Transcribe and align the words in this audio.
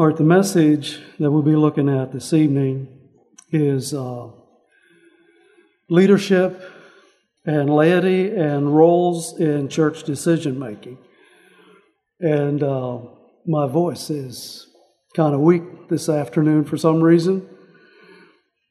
Right, 0.00 0.16
the 0.16 0.22
message 0.22 1.00
that 1.18 1.28
we'll 1.28 1.42
be 1.42 1.56
looking 1.56 1.88
at 1.88 2.12
this 2.12 2.32
evening 2.32 2.86
is 3.50 3.92
uh, 3.92 4.28
leadership 5.90 6.62
and 7.44 7.68
laity 7.68 8.30
and 8.30 8.76
roles 8.76 9.40
in 9.40 9.68
church 9.68 10.04
decision 10.04 10.56
making. 10.56 10.98
And 12.20 12.62
uh, 12.62 13.00
my 13.44 13.66
voice 13.66 14.08
is 14.08 14.68
kind 15.16 15.34
of 15.34 15.40
weak 15.40 15.88
this 15.88 16.08
afternoon 16.08 16.64
for 16.64 16.76
some 16.76 17.02
reason. 17.02 17.48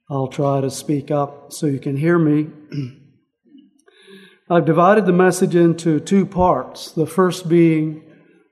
I'll 0.09 0.30
try 0.30 0.62
to 0.62 0.71
speak 0.71 1.12
up 1.12 1.52
so 1.52 1.68
you 1.68 1.80
can 1.80 1.98
hear 1.98 2.18
me. 2.18 2.48
I've 4.50 4.64
divided 4.64 5.05
the 5.05 5.12
message 5.12 5.57
into 5.57 6.00
two 6.00 6.25
parts. 6.25 6.89
The 6.89 7.05
first 7.05 7.50
being 7.50 8.02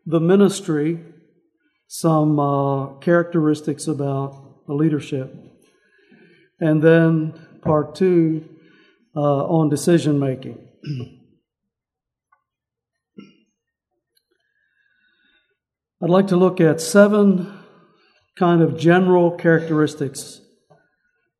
the 0.05 0.19
ministry, 0.19 0.99
some 1.87 2.39
uh, 2.39 2.97
characteristics 2.99 3.87
about 3.87 4.65
the 4.67 4.73
leadership, 4.73 5.33
and 6.59 6.81
then 6.81 7.33
part 7.61 7.95
two 7.95 8.47
uh, 9.15 9.45
on 9.45 9.69
decision 9.69 10.19
making. 10.19 10.57
I'd 16.03 16.09
like 16.09 16.27
to 16.27 16.35
look 16.35 16.59
at 16.59 16.81
seven 16.81 17.57
kind 18.37 18.61
of 18.61 18.77
general 18.77 19.31
characteristics 19.31 20.41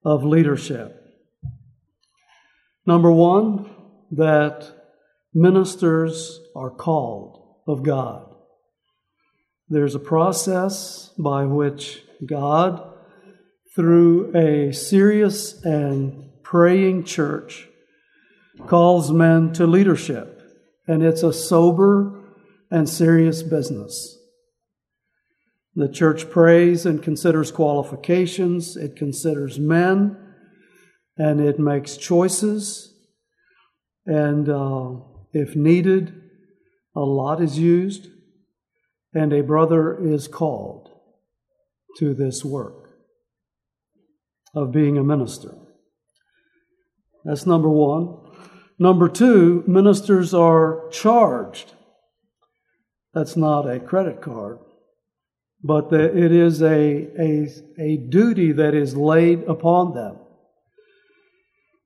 of 0.04 0.24
leadership. 0.24 1.02
Number 2.86 3.12
one, 3.12 3.70
that 4.12 4.72
ministers 5.34 6.40
are 6.56 6.70
called 6.70 7.58
of 7.68 7.84
God. 7.84 8.35
There's 9.68 9.96
a 9.96 10.00
process 10.00 11.12
by 11.18 11.46
which 11.46 12.04
God, 12.26 12.94
through 13.76 14.36
a 14.36 14.72
serious 14.72 15.64
and 15.64 16.30
praying 16.44 17.06
church, 17.06 17.68
calls 18.68 19.12
men 19.12 19.54
to 19.54 19.66
leadership. 19.66 20.42
And 20.88 21.02
it's 21.04 21.24
a 21.24 21.34
sober 21.34 22.22
and 22.70 22.88
serious 22.88 23.42
business. 23.42 24.18
The 25.76 25.90
church 25.90 26.30
prays 26.30 26.86
and 26.86 27.04
considers 27.04 27.52
qualifications, 27.52 28.78
it 28.78 28.96
considers 28.96 29.60
men, 29.60 30.18
and 31.18 31.42
it 31.42 31.60
makes 31.60 31.98
choices. 31.98 32.94
And 34.06 34.48
uh, 34.48 34.92
if 35.34 35.56
needed, 35.56 36.22
a 36.96 37.02
lot 37.02 37.42
is 37.42 37.58
used, 37.58 38.08
and 39.16 39.34
a 39.34 39.42
brother 39.42 39.98
is 39.98 40.28
called 40.28 40.90
to 41.98 42.14
this 42.14 42.46
work 42.46 42.90
of 44.54 44.72
being 44.72 44.98
a 44.98 45.04
minister. 45.04 45.56
That's 47.24 47.46
number 47.46 47.70
one. 47.70 48.18
Number 48.78 49.10
two, 49.10 49.64
ministers 49.66 50.34
are 50.34 50.88
charged. 50.92 51.74
That's 53.14 53.36
not 53.36 53.62
a 53.68 53.80
credit 53.80 54.22
card 54.22 54.60
but 55.66 55.92
it 55.92 56.32
is 56.32 56.62
a, 56.62 57.08
a, 57.20 57.50
a 57.80 57.98
duty 57.98 58.52
that 58.52 58.76
is 58.76 58.96
laid 58.96 59.44
upon 59.46 59.96
them 59.96 60.16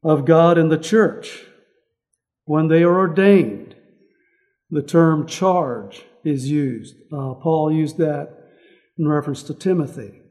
of 0.04 0.26
God 0.26 0.58
and 0.58 0.70
the 0.70 0.78
church. 0.78 1.46
When 2.44 2.68
they 2.68 2.84
are 2.84 3.00
ordained, 3.00 3.76
the 4.70 4.82
term 4.82 5.28
charge 5.28 6.04
is 6.24 6.50
used. 6.50 6.96
Uh, 7.12 7.34
Paul 7.36 7.72
used 7.72 7.98
that 7.98 8.30
in 8.98 9.08
reference 9.08 9.44
to 9.44 9.54
Timothy. 9.54 10.22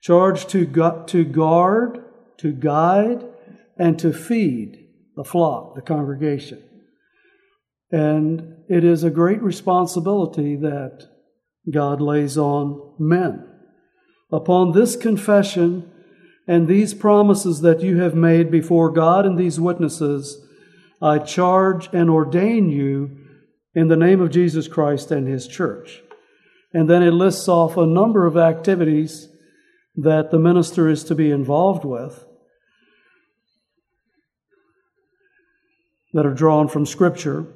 Charge 0.00 0.46
to, 0.48 0.66
gu- 0.66 1.04
to 1.06 1.24
guard, 1.24 2.04
to 2.38 2.52
guide, 2.52 3.24
and 3.78 3.98
to 3.98 4.12
feed 4.12 4.86
the 5.16 5.24
flock, 5.24 5.74
the 5.74 5.82
congregation. 5.82 6.62
And 7.90 8.56
it 8.68 8.84
is 8.84 9.04
a 9.04 9.10
great 9.10 9.42
responsibility 9.42 10.56
that 10.56 11.08
God 11.70 12.00
lays 12.00 12.36
on 12.36 12.94
men. 12.98 13.46
Upon 14.32 14.72
this 14.72 14.96
confession 14.96 15.90
and 16.46 16.66
these 16.66 16.92
promises 16.92 17.60
that 17.60 17.80
you 17.80 18.00
have 18.00 18.14
made 18.14 18.50
before 18.50 18.90
God 18.90 19.24
and 19.24 19.38
these 19.38 19.60
witnesses, 19.60 20.44
I 21.00 21.18
charge 21.18 21.88
and 21.92 22.10
ordain 22.10 22.68
you 22.68 23.23
in 23.74 23.88
the 23.88 23.96
name 23.96 24.20
of 24.20 24.30
Jesus 24.30 24.68
Christ 24.68 25.10
and 25.10 25.26
His 25.26 25.46
church. 25.46 26.02
And 26.72 26.88
then 26.88 27.02
it 27.02 27.12
lists 27.12 27.48
off 27.48 27.76
a 27.76 27.86
number 27.86 28.26
of 28.26 28.36
activities 28.36 29.28
that 29.96 30.30
the 30.30 30.38
minister 30.38 30.88
is 30.88 31.04
to 31.04 31.14
be 31.14 31.30
involved 31.30 31.84
with 31.84 32.24
that 36.12 36.26
are 36.26 36.34
drawn 36.34 36.68
from 36.68 36.86
Scripture. 36.86 37.46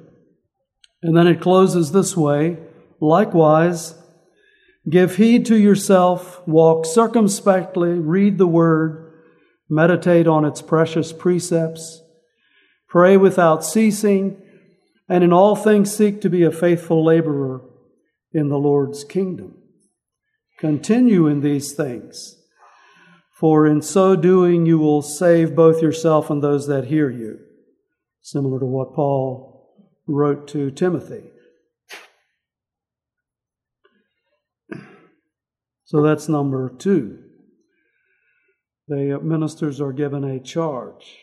And 1.01 1.15
then 1.15 1.27
it 1.27 1.41
closes 1.41 1.91
this 1.91 2.15
way 2.15 2.57
Likewise, 3.01 3.95
give 4.89 5.15
heed 5.15 5.45
to 5.45 5.55
yourself, 5.55 6.45
walk 6.45 6.85
circumspectly, 6.85 7.93
read 7.93 8.37
the 8.37 8.47
word, 8.47 9.13
meditate 9.69 10.27
on 10.27 10.43
its 10.43 10.61
precious 10.61 11.13
precepts, 11.13 12.01
pray 12.89 13.15
without 13.15 13.63
ceasing, 13.63 14.41
and 15.09 15.23
in 15.23 15.33
all 15.33 15.55
things 15.55 15.93
seek 15.93 16.21
to 16.21 16.29
be 16.29 16.43
a 16.43 16.51
faithful 16.51 17.03
laborer 17.03 17.61
in 18.31 18.49
the 18.49 18.59
Lord's 18.59 19.03
kingdom. 19.03 19.55
Continue 20.59 21.25
in 21.25 21.41
these 21.41 21.73
things, 21.73 22.35
for 23.39 23.65
in 23.65 23.81
so 23.81 24.15
doing 24.15 24.67
you 24.67 24.77
will 24.77 25.01
save 25.01 25.55
both 25.55 25.81
yourself 25.81 26.29
and 26.29 26.43
those 26.43 26.67
that 26.67 26.85
hear 26.85 27.09
you. 27.09 27.39
Similar 28.21 28.59
to 28.59 28.65
what 28.65 28.93
Paul 28.93 29.89
wrote 30.05 30.47
to 30.49 30.69
Timothy. 30.69 31.23
So 35.85 36.03
that's 36.03 36.29
number 36.29 36.69
two. 36.77 37.17
The 38.87 39.19
ministers 39.23 39.81
are 39.81 39.91
given 39.91 40.23
a 40.23 40.39
charge. 40.39 41.17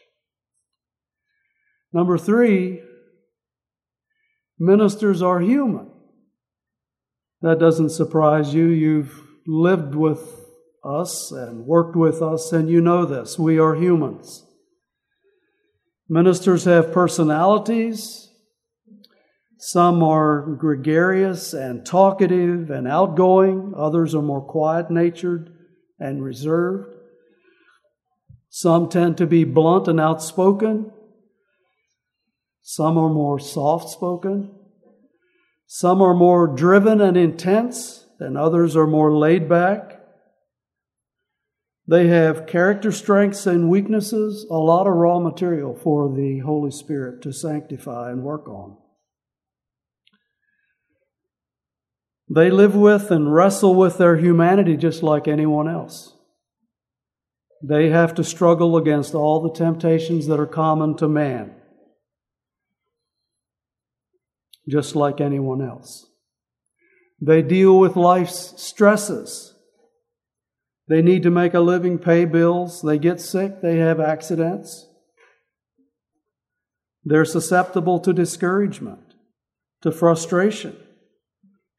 Number 1.93 2.19
three, 2.19 2.83
ministers 4.59 5.23
are 5.23 5.41
human. 5.41 5.91
That 7.43 7.59
doesn't 7.59 7.91
surprise 7.91 8.55
you. 8.55 8.67
You've 8.67 9.23
lived 9.47 9.95
with 9.95 10.47
us 10.85 11.31
and 11.33 11.67
worked 11.67 11.97
with 11.97 12.23
us, 12.23 12.53
and 12.53 12.69
you 12.71 12.81
know 12.81 13.05
this. 13.05 13.39
We 13.39 13.59
are 13.59 13.75
humans. 13.75 14.45
Ministers 16.09 16.65
have 16.65 16.93
personalities, 16.93 18.27
some 19.59 20.03
are 20.03 20.43
gregarious 20.43 21.53
and 21.53 21.85
talkative 21.85 22.71
and 22.71 22.87
outgoing, 22.87 23.75
others 23.77 24.15
are 24.15 24.23
more 24.23 24.43
quiet 24.43 24.91
natured 24.91 25.53
and 25.99 26.23
reserved. 26.23 26.95
Some 28.49 28.89
tend 28.89 29.19
to 29.19 29.27
be 29.27 29.43
blunt 29.45 29.89
and 29.89 29.99
outspoken. 29.99 30.93
Some 32.69 32.99
are 32.99 33.09
more 33.09 33.39
soft 33.39 33.91
spoken. 33.91 34.51
Some 35.69 36.03
are 36.03 36.15
more 36.15 36.49
driven 36.49 37.01
and 37.01 37.17
intense, 37.17 38.07
and 38.19 38.37
others 38.37 38.75
are 38.75 38.89
more 38.89 39.17
laid 39.17 39.49
back. 39.49 40.01
They 41.87 42.09
have 42.09 42.49
character 42.49 42.91
strengths 42.91 43.47
and 43.47 43.71
weaknesses, 43.71 44.45
a 44.51 44.57
lot 44.57 44.89
of 44.89 44.95
raw 44.95 45.21
material 45.21 45.77
for 45.77 46.13
the 46.13 46.41
Holy 46.41 46.73
Spirit 46.73 47.23
to 47.23 47.33
sanctify 47.33 48.11
and 48.11 48.25
work 48.25 48.49
on. 48.49 48.77
They 52.29 52.51
live 52.51 52.75
with 52.75 53.13
and 53.13 53.33
wrestle 53.33 53.77
with 53.77 53.97
their 53.97 54.17
humanity 54.17 54.77
just 54.77 55.05
like 55.05 55.29
anyone 55.29 55.69
else. 55.69 56.17
They 57.63 57.91
have 57.91 58.13
to 58.15 58.25
struggle 58.25 58.77
against 58.77 59.15
all 59.15 59.41
the 59.41 59.57
temptations 59.57 60.27
that 60.27 60.41
are 60.41 60.49
common 60.49 60.97
to 60.97 61.07
man, 61.07 61.56
just 64.69 64.97
like 64.97 65.21
anyone 65.21 65.63
else. 65.63 66.07
They 67.21 67.43
deal 67.43 67.79
with 67.79 67.97
life's 67.97 68.61
stresses. 68.63 69.55
They 70.89 71.03
need 71.03 71.23
to 71.23 71.31
make 71.31 71.55
a 71.55 71.61
living, 71.61 71.99
pay 71.99 72.25
bills. 72.25 72.83
They 72.83 72.99
get 72.99 73.21
sick, 73.21 73.61
they 73.63 73.79
have 73.79 74.01
accidents. 74.01 74.87
They're 77.05 77.25
susceptible 77.25 78.01
to 78.01 78.13
discouragement, 78.13 79.15
to 79.83 79.93
frustration 79.93 80.77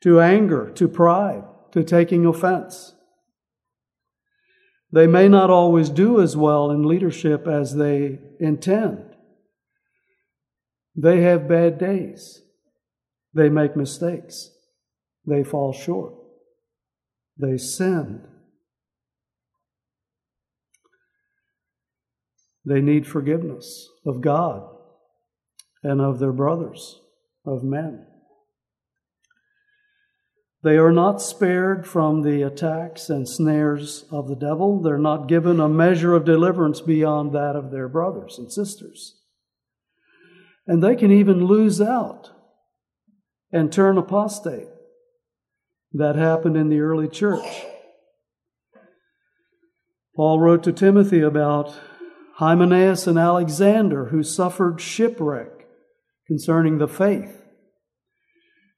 to 0.02 0.22
anger, 0.22 0.72
to 0.76 0.88
pride, 0.88 1.44
to 1.72 1.84
taking 1.84 2.26
offense. 2.26 2.94
They 4.92 5.08
may 5.08 5.28
not 5.28 5.50
always 5.50 5.90
do 5.90 6.22
as 6.22 6.38
well 6.38 6.72
in 6.72 6.84
leadership 6.84 7.48
as 7.48 7.76
they 7.76 8.20
intend. 8.40 9.16
They 10.96 11.22
have 11.22 11.50
bad 11.50 11.78
days. 11.78 12.42
They 13.34 13.50
make 13.50 13.76
mistakes. 13.76 14.52
They 15.26 15.44
fall 15.44 15.74
short. 15.74 16.14
they 17.40 17.58
sin. 17.58 18.24
They 22.66 22.82
need 22.82 23.08
forgiveness 23.08 23.88
of 24.06 24.22
God 24.22 24.68
and 25.84 26.02
of 26.02 26.20
their 26.20 26.34
brothers, 26.34 27.00
of 27.46 27.64
men. 27.64 28.06
They 30.64 30.78
are 30.78 30.92
not 30.92 31.22
spared 31.22 31.88
from 31.88 32.24
the 32.24 32.42
attacks 32.42 33.10
and 33.10 33.30
snares 33.30 34.04
of 34.12 34.28
the 34.28 34.36
devil. 34.36 34.82
They're 34.82 34.98
not 34.98 35.30
given 35.30 35.60
a 35.60 35.70
measure 35.70 36.14
of 36.14 36.26
deliverance 36.26 36.82
beyond 36.82 37.32
that 37.34 37.56
of 37.56 37.72
their 37.72 37.88
brothers 37.88 38.38
and 38.38 38.52
sisters. 38.52 39.22
And 40.66 40.84
they 40.84 40.96
can 40.96 41.12
even 41.12 41.46
lose 41.46 41.80
out 41.80 42.32
and 43.52 43.72
turn 43.72 43.98
apostate. 43.98 44.68
That 45.94 46.16
happened 46.16 46.58
in 46.58 46.70
the 46.70 46.82
early 46.82 47.08
church. 47.08 47.64
Paul 50.16 50.40
wrote 50.40 50.64
to 50.64 50.74
Timothy 50.74 51.22
about 51.22 51.74
Hymenaeus 52.36 53.08
and 53.08 53.18
Alexander, 53.18 54.06
who 54.06 54.24
suffered 54.24 54.82
shipwreck 54.82 55.68
concerning 56.28 56.78
the 56.78 56.88
faith. 56.88 57.42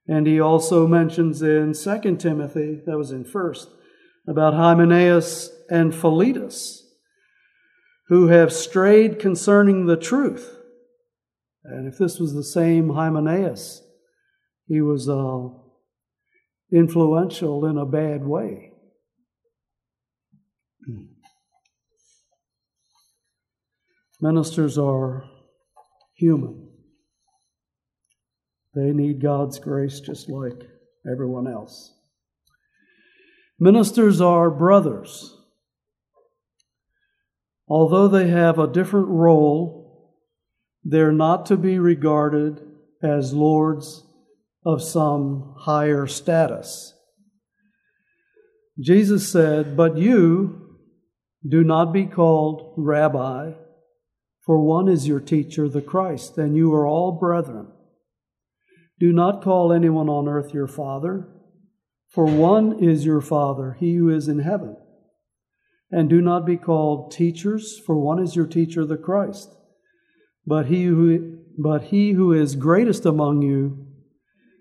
And 0.08 0.28
he 0.28 0.40
also 0.40 0.88
mentions 0.88 1.42
in 1.42 1.74
2 1.74 2.16
Timothy, 2.18 2.82
that 2.86 2.98
was 2.98 3.12
in 3.12 3.26
1st, 3.26 3.68
about 4.28 4.54
Hymenaeus 4.54 5.50
and 5.70 5.94
Philetus, 5.94 6.84
who 8.08 8.28
have 8.28 8.52
strayed 8.52 9.20
concerning 9.20 9.86
the 9.86 9.98
truth. 9.98 10.58
And 11.64 11.88
if 11.88 11.98
this 11.98 12.20
was 12.20 12.34
the 12.34 12.44
same 12.44 12.90
Hymenaeus, 12.90 13.84
he 14.70 14.82
was 14.82 15.10
uh, 15.10 15.50
influential 16.72 17.66
in 17.66 17.78
a 17.78 17.88
bad 17.88 18.24
way. 18.24 18.72
Ministers 24.22 24.78
are 24.78 25.24
human. 26.16 26.70
They 28.76 28.92
need 28.92 29.22
God's 29.22 29.58
grace 29.58 30.02
just 30.02 30.30
like 30.30 30.62
everyone 31.12 31.48
else. 31.48 31.92
Ministers 33.60 34.22
are 34.22 34.52
brothers. 34.52 35.36
Although 37.68 38.08
they 38.08 38.28
have 38.28 38.60
a 38.60 38.72
different 38.72 39.08
role, 39.08 40.16
they're 40.84 41.12
not 41.12 41.48
to 41.48 41.58
be 41.58 41.80
regarded 41.80 42.62
as 43.02 43.34
lords 43.34 44.04
of 44.66 44.84
some 44.84 45.56
higher 45.60 46.08
status. 46.08 46.94
Jesus 48.80 49.32
said, 49.32 49.76
But 49.76 49.98
you 49.98 50.78
do 51.48 51.64
not 51.64 51.94
be 51.94 52.06
called 52.06 52.74
rabbi 52.78 53.54
for 54.50 54.60
one 54.66 54.88
is 54.88 55.08
your 55.08 55.20
teacher, 55.20 55.70
the 55.70 55.80
Christ, 55.80 56.40
and 56.40 56.56
you 56.56 56.74
are 56.74 56.88
all 56.88 57.12
brethren. 57.12 57.68
Do 59.00 59.14
not 59.14 59.44
call 59.44 59.72
anyone 59.72 60.10
on 60.10 60.28
earth 60.28 60.56
your 60.56 60.66
father, 60.66 61.30
for 62.10 62.26
one 62.26 62.84
is 62.84 63.06
your 63.06 63.22
Father, 63.22 63.78
he 63.80 63.94
who 63.94 64.10
is 64.10 64.28
in 64.28 64.40
heaven. 64.40 64.76
And 65.92 66.10
do 66.10 66.20
not 66.20 66.48
be 66.48 66.58
called 66.58 67.12
teachers, 67.12 67.80
for 67.86 67.96
one 67.96 68.18
is 68.18 68.36
your 68.36 68.48
teacher, 68.48 68.88
the 68.88 68.98
Christ. 68.98 69.54
But 70.48 70.66
he 70.66 70.86
who, 70.86 71.42
but 71.56 71.84
he 71.84 72.14
who 72.14 72.34
is 72.34 72.56
greatest 72.56 73.06
among 73.06 73.44
you 73.44 73.86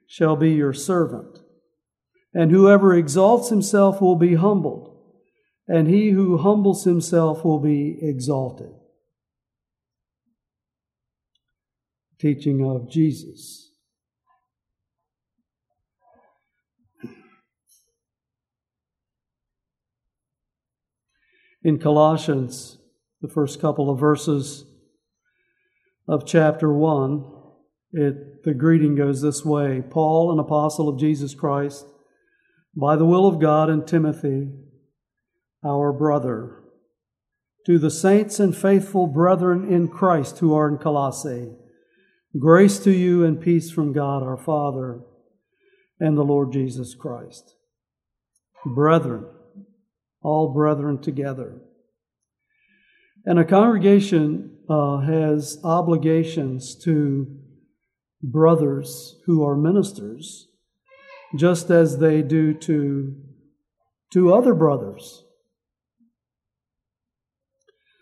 shall 0.08 0.34
be 0.34 0.50
your 0.50 0.72
servant. 0.72 1.38
And 2.34 2.50
whoever 2.50 2.92
exalts 2.92 3.50
himself 3.50 4.00
will 4.00 4.16
be 4.16 4.34
humbled, 4.34 4.96
and 5.68 5.86
he 5.86 6.10
who 6.10 6.38
humbles 6.38 6.82
himself 6.82 7.44
will 7.44 7.60
be 7.60 7.96
exalted. 8.02 8.72
teaching 12.18 12.68
of 12.68 12.90
Jesus. 12.90 13.70
In 21.62 21.78
Colossians, 21.78 22.78
the 23.20 23.28
first 23.28 23.60
couple 23.60 23.90
of 23.90 23.98
verses 23.98 24.64
of 26.06 26.26
chapter 26.26 26.72
1, 26.72 27.24
it, 27.92 28.44
the 28.44 28.54
greeting 28.54 28.94
goes 28.94 29.22
this 29.22 29.44
way 29.44 29.82
Paul, 29.88 30.32
an 30.32 30.38
apostle 30.38 30.88
of 30.88 30.98
Jesus 30.98 31.34
Christ, 31.34 31.86
by 32.76 32.96
the 32.96 33.06
will 33.06 33.26
of 33.26 33.40
God, 33.40 33.70
and 33.70 33.86
Timothy, 33.86 34.48
our 35.64 35.92
brother, 35.92 36.62
to 37.66 37.78
the 37.78 37.90
saints 37.90 38.38
and 38.40 38.56
faithful 38.56 39.06
brethren 39.06 39.72
in 39.72 39.88
Christ 39.88 40.38
who 40.38 40.54
are 40.54 40.68
in 40.68 40.78
Colossae 40.78 41.52
Grace 42.38 42.78
to 42.80 42.90
you 42.90 43.24
and 43.24 43.40
peace 43.40 43.70
from 43.70 43.94
God 43.94 44.22
our 44.22 44.36
Father 44.36 45.00
and 45.98 46.16
the 46.16 46.22
Lord 46.22 46.52
Jesus 46.52 46.94
Christ. 46.94 47.54
Brethren, 48.66 49.24
all 50.22 50.52
brethren 50.52 51.00
together. 51.00 51.58
And 53.24 53.38
a 53.38 53.46
congregation 53.46 54.58
uh, 54.68 54.98
has 54.98 55.58
obligations 55.64 56.76
to 56.84 57.37
brothers 58.22 59.16
who 59.26 59.44
are 59.44 59.56
ministers, 59.56 60.48
just 61.36 61.70
as 61.70 61.98
they 61.98 62.22
do 62.22 62.54
to, 62.54 63.14
to 64.12 64.34
other 64.34 64.54
brothers. 64.54 65.24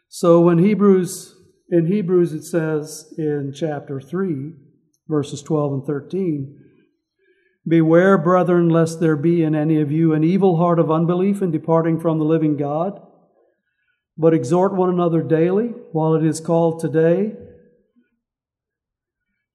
So 0.08 0.40
when 0.40 0.58
Hebrews 0.58 1.36
in 1.68 1.86
Hebrews, 1.86 2.32
it 2.32 2.44
says 2.44 3.12
in 3.18 3.52
chapter 3.54 4.00
3, 4.00 4.52
verses 5.08 5.42
12 5.42 5.72
and 5.72 5.84
13 5.84 6.62
Beware, 7.68 8.16
brethren, 8.16 8.68
lest 8.68 9.00
there 9.00 9.16
be 9.16 9.42
in 9.42 9.56
any 9.56 9.80
of 9.80 9.90
you 9.90 10.14
an 10.14 10.22
evil 10.22 10.58
heart 10.58 10.78
of 10.78 10.88
unbelief 10.88 11.42
in 11.42 11.50
departing 11.50 11.98
from 11.98 12.18
the 12.18 12.24
living 12.24 12.56
God. 12.56 13.00
But 14.16 14.32
exhort 14.32 14.72
one 14.72 14.88
another 14.88 15.20
daily 15.20 15.72
while 15.90 16.14
it 16.14 16.24
is 16.24 16.38
called 16.38 16.78
today, 16.78 17.32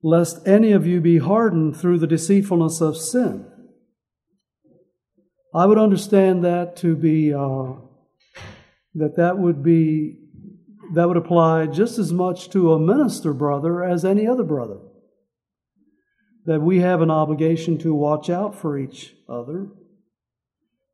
lest 0.03 0.48
any 0.48 0.71
of 0.71 0.86
you 0.86 1.00
be 1.00 1.19
hardened 1.19 1.77
through 1.77 2.00
the 2.00 2.07
deceitfulness 2.07 2.81
of 2.81 2.98
sin. 2.98 3.45
I 5.53 5.65
would 5.65 5.77
understand 5.77 6.44
that 6.45 6.75
to 6.77 6.95
be 6.95 7.33
uh, 7.33 7.74
that 8.95 9.18
that 9.18 9.37
would 9.37 9.61
be 9.64 10.18
that 10.94 11.07
would 11.07 11.18
apply 11.18 11.68
just 11.68 11.97
as 11.97 12.11
much 12.11 12.49
to 12.49 12.73
a 12.73 12.80
minister 12.80 13.33
brother 13.33 13.83
as 13.83 14.04
any 14.04 14.28
other 14.28 14.44
brother. 14.44 14.80
That 16.45 16.61
we 16.61 16.80
have 16.80 17.02
an 17.02 17.11
obligation 17.11 17.78
to 17.80 17.94
watch 17.94 18.30
out 18.30 18.56
for 18.56 18.78
each 18.78 19.14
other 19.30 19.68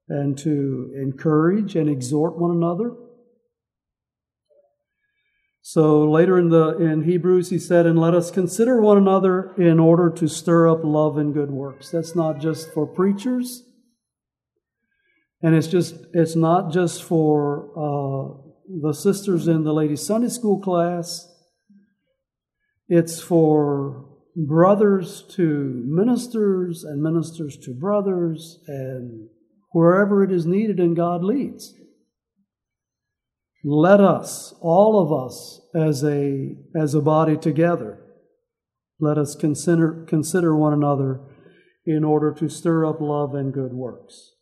and 0.09 0.37
to 0.39 0.93
encourage 1.01 1.75
and 1.75 1.89
exhort 1.89 2.37
one 2.37 2.51
another. 2.51 2.93
So 5.69 6.09
later 6.09 6.39
in 6.39 6.47
the 6.47 6.77
in 6.77 7.03
Hebrews 7.03 7.49
he 7.49 7.59
said, 7.59 7.85
"And 7.85 7.99
let 7.99 8.13
us 8.13 8.31
consider 8.31 8.79
one 8.79 8.97
another 8.97 9.53
in 9.57 9.81
order 9.81 10.09
to 10.11 10.25
stir 10.25 10.69
up 10.69 10.79
love 10.85 11.17
and 11.17 11.33
good 11.33 11.51
works." 11.51 11.91
That's 11.91 12.15
not 12.15 12.39
just 12.39 12.71
for 12.71 12.87
preachers, 12.87 13.63
and 15.41 15.53
it's 15.55 15.67
just 15.67 15.93
it's 16.13 16.37
not 16.37 16.71
just 16.71 17.03
for 17.03 17.67
uh, 17.75 18.49
the 18.81 18.93
sisters 18.93 19.49
in 19.49 19.65
the 19.65 19.73
ladies' 19.73 20.05
Sunday 20.05 20.29
school 20.29 20.61
class. 20.61 21.29
It's 22.87 23.19
for 23.19 24.05
brothers 24.37 25.25
to 25.31 25.83
ministers 25.85 26.85
and 26.85 27.03
ministers 27.03 27.57
to 27.65 27.73
brothers 27.73 28.63
and 28.67 29.27
wherever 29.73 30.23
it 30.23 30.31
is 30.31 30.45
needed 30.45 30.79
and 30.79 30.95
God 30.95 31.25
leads. 31.25 31.73
Let 33.69 33.99
us, 33.99 34.53
all 34.61 34.97
of 34.97 35.11
us, 35.11 35.59
as 35.75 36.01
a, 36.01 36.55
as 36.73 36.93
a 36.93 37.01
body 37.01 37.35
together, 37.35 38.01
let 38.97 39.17
us 39.17 39.35
consider, 39.35 40.05
consider 40.07 40.55
one 40.55 40.71
another 40.71 41.19
in 41.85 42.05
order 42.05 42.33
to 42.35 42.47
stir 42.47 42.85
up 42.85 43.01
love 43.01 43.35
and 43.35 43.51
good 43.51 43.73
works. 43.73 44.35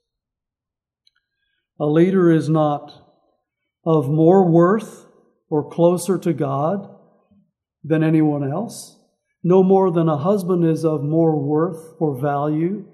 A 1.80 1.88
leader 1.88 2.30
is 2.30 2.50
not 2.50 2.94
of 3.84 4.08
more 4.08 4.48
worth 4.48 5.08
or 5.50 5.72
closer 5.72 6.20
to 6.20 6.32
God 6.32 6.88
than 7.84 8.04
anyone 8.04 8.48
else. 8.48 9.00
No 9.44 9.64
more 9.64 9.90
than 9.92 10.08
a 10.08 10.18
husband 10.18 10.64
is 10.64 10.86
of 10.86 11.04
more 11.04 11.36
worth 11.36 11.96
or 11.98 12.22
value 12.22 12.86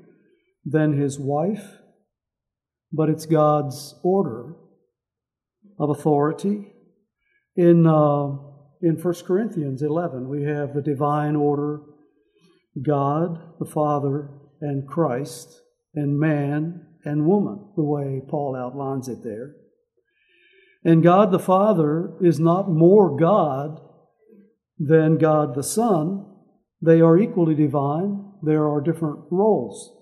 than 0.63 0.93
his 0.97 1.19
wife, 1.19 1.75
but 2.89 3.09
it's 3.09 3.25
God's 3.25 3.99
order 4.01 4.55
of 5.81 5.89
authority. 5.89 6.67
In, 7.55 7.87
uh, 7.87 8.37
in 8.81 8.99
1 9.01 9.13
Corinthians 9.25 9.81
11, 9.81 10.29
we 10.29 10.43
have 10.43 10.73
the 10.73 10.81
divine 10.81 11.35
order 11.35 11.81
God, 12.81 13.57
the 13.59 13.65
Father, 13.65 14.29
and 14.61 14.87
Christ, 14.87 15.61
and 15.95 16.19
man 16.19 16.85
and 17.03 17.25
woman, 17.25 17.73
the 17.75 17.83
way 17.83 18.21
Paul 18.29 18.55
outlines 18.55 19.09
it 19.09 19.23
there. 19.23 19.55
And 20.85 21.03
God 21.03 21.31
the 21.31 21.39
Father 21.39 22.13
is 22.21 22.39
not 22.39 22.69
more 22.69 23.17
God 23.17 23.81
than 24.77 25.17
God 25.17 25.55
the 25.55 25.63
Son. 25.63 26.25
They 26.81 27.01
are 27.01 27.17
equally 27.17 27.55
divine. 27.55 28.31
There 28.43 28.69
are 28.69 28.81
different 28.81 29.19
roles. 29.31 29.97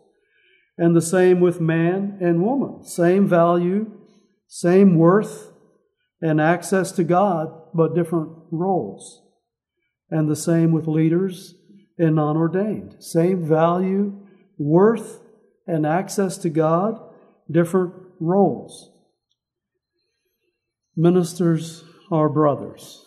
And 0.78 0.96
the 0.96 1.02
same 1.02 1.40
with 1.40 1.60
man 1.60 2.18
and 2.22 2.44
woman. 2.44 2.84
Same 2.84 3.28
value, 3.28 3.92
same 4.48 4.98
worth, 4.98 5.49
and 6.22 6.42
access 6.42 6.92
to 6.94 7.04
God, 7.04 7.52
but 7.74 7.96
different 7.96 8.32
roles. 8.52 9.22
And 10.10 10.30
the 10.30 10.36
same 10.36 10.72
with 10.72 10.88
leaders 10.88 11.56
and 11.98 12.16
non 12.16 12.38
ordained. 12.38 12.96
Same 13.00 13.46
value, 13.46 14.26
worth, 14.58 15.20
and 15.68 15.86
access 15.86 16.38
to 16.40 16.50
God, 16.50 17.00
different 17.50 17.94
roles. 18.20 18.92
Ministers 20.96 21.84
are 22.12 22.28
brothers. 22.28 23.06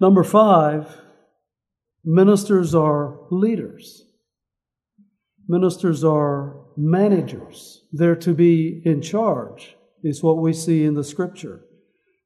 Number 0.00 0.24
five, 0.24 0.96
ministers 2.04 2.74
are 2.74 3.18
leaders. 3.30 4.02
Ministers 5.46 6.02
are 6.02 6.56
managers. 6.76 7.84
They're 7.92 8.16
to 8.16 8.34
be 8.34 8.82
in 8.84 9.02
charge, 9.02 9.76
is 10.04 10.22
what 10.22 10.38
we 10.38 10.52
see 10.52 10.84
in 10.84 10.94
the 10.94 11.02
scripture. 11.02 11.64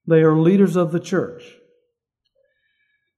They 0.07 0.21
are 0.21 0.37
leaders 0.37 0.77
of 0.77 0.91
the 0.91 1.01
church. 1.01 1.45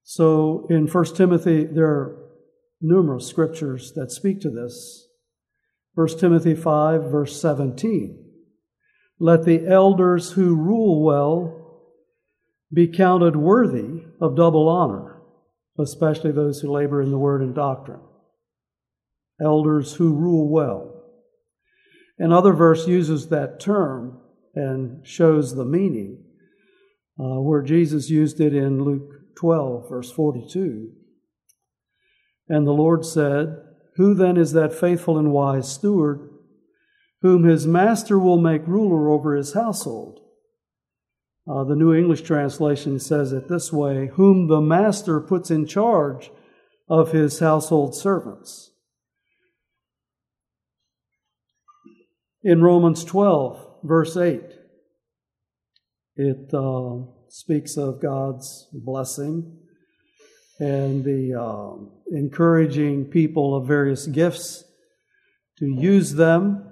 So 0.04 0.66
in 0.68 0.86
1 0.86 1.04
Timothy, 1.16 1.64
there 1.64 1.86
are 1.86 2.28
numerous 2.80 3.26
scriptures 3.26 3.92
that 3.94 4.10
speak 4.10 4.40
to 4.42 4.50
this. 4.50 5.06
1 5.94 6.18
Timothy 6.18 6.54
5, 6.54 7.10
verse 7.10 7.40
17. 7.40 8.24
Let 9.18 9.44
the 9.44 9.66
elders 9.66 10.32
who 10.32 10.54
rule 10.54 11.02
well 11.04 11.56
be 12.72 12.86
counted 12.86 13.36
worthy 13.36 14.04
of 14.20 14.36
double 14.36 14.68
honor, 14.68 15.22
especially 15.78 16.32
those 16.32 16.60
who 16.60 16.70
labor 16.70 17.02
in 17.02 17.10
the 17.10 17.18
word 17.18 17.42
and 17.42 17.54
doctrine. 17.54 18.00
Elders 19.40 19.94
who 19.94 20.14
rule 20.14 20.50
well. 20.50 21.02
Another 22.18 22.52
verse 22.52 22.86
uses 22.86 23.28
that 23.28 23.60
term 23.60 24.19
and 24.54 25.06
shows 25.06 25.54
the 25.54 25.64
meaning, 25.64 26.24
uh, 27.18 27.40
where 27.40 27.62
Jesus 27.62 28.10
used 28.10 28.40
it 28.40 28.54
in 28.54 28.82
Luke 28.82 29.36
12, 29.36 29.88
verse 29.88 30.10
42. 30.10 30.90
And 32.48 32.66
the 32.66 32.72
Lord 32.72 33.04
said, 33.04 33.56
Who 33.96 34.14
then 34.14 34.36
is 34.36 34.52
that 34.52 34.74
faithful 34.74 35.18
and 35.18 35.32
wise 35.32 35.72
steward, 35.72 36.28
whom 37.22 37.44
his 37.44 37.66
master 37.66 38.18
will 38.18 38.38
make 38.38 38.66
ruler 38.66 39.10
over 39.10 39.36
his 39.36 39.54
household? 39.54 40.20
Uh, 41.48 41.64
the 41.64 41.76
New 41.76 41.94
English 41.94 42.22
translation 42.22 42.98
says 42.98 43.32
it 43.32 43.48
this 43.48 43.72
way 43.72 44.10
Whom 44.14 44.48
the 44.48 44.60
master 44.60 45.20
puts 45.20 45.50
in 45.50 45.66
charge 45.66 46.30
of 46.88 47.12
his 47.12 47.38
household 47.38 47.94
servants. 47.94 48.72
In 52.42 52.62
Romans 52.62 53.04
12, 53.04 53.69
verse 53.82 54.16
8, 54.16 54.42
it 56.16 56.54
uh, 56.54 56.98
speaks 57.28 57.76
of 57.76 58.00
God's 58.00 58.68
blessing 58.72 59.58
and 60.58 61.04
the 61.04 61.34
um, 61.34 61.90
encouraging 62.12 63.06
people 63.06 63.56
of 63.56 63.66
various 63.66 64.06
gifts 64.06 64.64
to 65.58 65.66
use 65.66 66.14
them, 66.14 66.66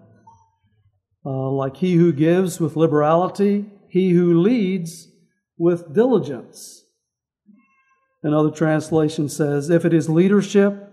uh, 1.24 1.50
like 1.50 1.76
he 1.78 1.94
who 1.94 2.12
gives 2.12 2.60
with 2.60 2.76
liberality, 2.76 3.66
he 3.88 4.10
who 4.10 4.40
leads 4.40 5.08
with 5.56 5.94
diligence. 5.94 6.84
Another 8.22 8.50
translation 8.50 9.28
says, 9.28 9.70
if 9.70 9.84
it 9.84 9.94
is 9.94 10.08
leadership, 10.08 10.92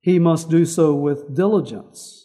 he 0.00 0.18
must 0.18 0.48
do 0.48 0.64
so 0.64 0.94
with 0.94 1.34
diligence. 1.34 2.17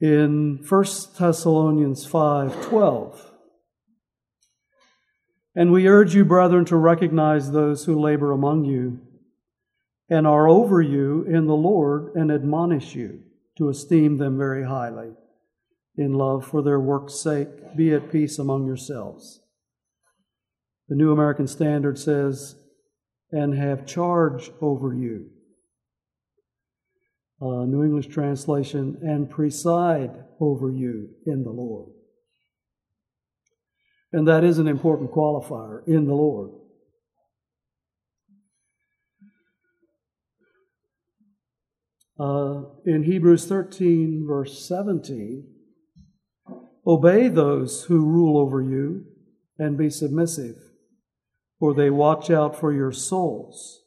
In 0.00 0.62
1 0.68 0.84
Thessalonians 1.18 2.06
5:12. 2.06 3.32
And 5.54 5.72
we 5.72 5.88
urge 5.88 6.14
you, 6.14 6.24
brethren, 6.24 6.66
to 6.66 6.76
recognize 6.76 7.50
those 7.50 7.86
who 7.86 7.98
labor 7.98 8.30
among 8.30 8.66
you 8.66 9.00
and 10.08 10.26
are 10.26 10.46
over 10.46 10.82
you 10.82 11.22
in 11.22 11.46
the 11.46 11.56
Lord 11.56 12.14
and 12.14 12.30
admonish 12.30 12.94
you 12.94 13.22
to 13.56 13.70
esteem 13.70 14.18
them 14.18 14.36
very 14.36 14.64
highly. 14.64 15.14
In 15.96 16.12
love 16.12 16.46
for 16.46 16.62
their 16.62 16.78
work's 16.78 17.14
sake, 17.14 17.74
be 17.74 17.94
at 17.94 18.12
peace 18.12 18.38
among 18.38 18.66
yourselves. 18.66 19.40
The 20.88 20.94
New 20.94 21.10
American 21.10 21.46
Standard 21.46 21.98
says, 21.98 22.56
and 23.32 23.54
have 23.54 23.86
charge 23.86 24.52
over 24.60 24.94
you 24.94 25.30
uh, 27.40 27.64
New 27.66 27.84
English 27.84 28.06
translation, 28.08 28.98
and 29.02 29.30
preside 29.30 30.24
over 30.40 30.70
you 30.70 31.10
in 31.26 31.42
the 31.42 31.50
Lord. 31.50 31.90
And 34.12 34.26
that 34.26 34.44
is 34.44 34.58
an 34.58 34.68
important 34.68 35.10
qualifier 35.10 35.86
in 35.86 36.06
the 36.06 36.14
Lord. 36.14 36.50
Uh, 42.18 42.62
in 42.86 43.02
Hebrews 43.02 43.46
13, 43.46 44.24
verse 44.26 44.66
17, 44.66 45.46
obey 46.86 47.28
those 47.28 47.84
who 47.84 48.06
rule 48.06 48.38
over 48.38 48.62
you 48.62 49.04
and 49.58 49.76
be 49.76 49.90
submissive, 49.90 50.56
for 51.58 51.74
they 51.74 51.90
watch 51.90 52.30
out 52.30 52.58
for 52.58 52.72
your 52.72 52.92
souls 52.92 53.82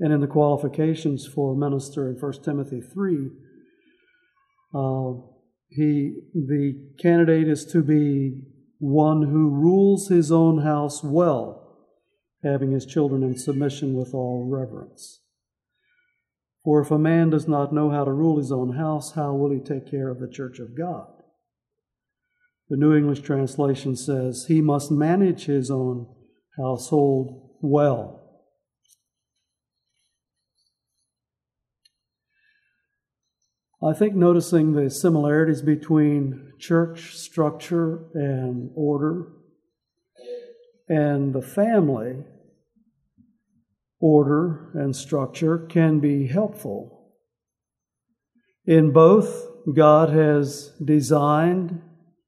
And 0.00 0.14
in 0.14 0.20
the 0.20 0.26
qualifications 0.26 1.26
for 1.26 1.54
minister 1.54 2.08
in 2.08 2.14
1 2.14 2.32
Timothy 2.42 2.80
3, 2.80 3.30
uh, 4.74 5.12
he, 5.68 6.14
the 6.34 6.74
candidate 6.98 7.48
is 7.48 7.66
to 7.66 7.82
be 7.82 8.40
one 8.78 9.22
who 9.22 9.50
rules 9.50 10.08
his 10.08 10.32
own 10.32 10.62
house 10.62 11.04
well, 11.04 11.76
having 12.42 12.72
his 12.72 12.86
children 12.86 13.22
in 13.22 13.36
submission 13.36 13.94
with 13.94 14.14
all 14.14 14.48
reverence. 14.50 15.20
For 16.64 16.80
if 16.80 16.90
a 16.90 16.98
man 16.98 17.28
does 17.30 17.46
not 17.46 17.72
know 17.72 17.90
how 17.90 18.04
to 18.04 18.12
rule 18.12 18.38
his 18.38 18.50
own 18.50 18.76
house, 18.76 19.12
how 19.12 19.34
will 19.34 19.50
he 19.50 19.60
take 19.60 19.90
care 19.90 20.08
of 20.08 20.18
the 20.18 20.28
church 20.28 20.58
of 20.58 20.76
God? 20.76 21.08
The 22.70 22.76
New 22.76 22.94
English 22.94 23.20
translation 23.20 23.96
says, 23.96 24.46
He 24.48 24.60
must 24.60 24.90
manage 24.90 25.44
his 25.44 25.70
own 25.70 26.06
household 26.56 27.58
well. 27.60 28.19
I 33.82 33.94
think 33.94 34.14
noticing 34.14 34.72
the 34.72 34.90
similarities 34.90 35.62
between 35.62 36.52
church 36.58 37.16
structure 37.16 38.04
and 38.12 38.70
order 38.74 39.32
and 40.86 41.32
the 41.32 41.40
family 41.40 42.24
order 44.00 44.70
and 44.74 44.94
structure 44.94 45.58
can 45.58 45.98
be 45.98 46.26
helpful. 46.26 47.14
In 48.66 48.92
both, 48.92 49.46
God 49.74 50.10
has 50.10 50.72
designed 50.84 51.80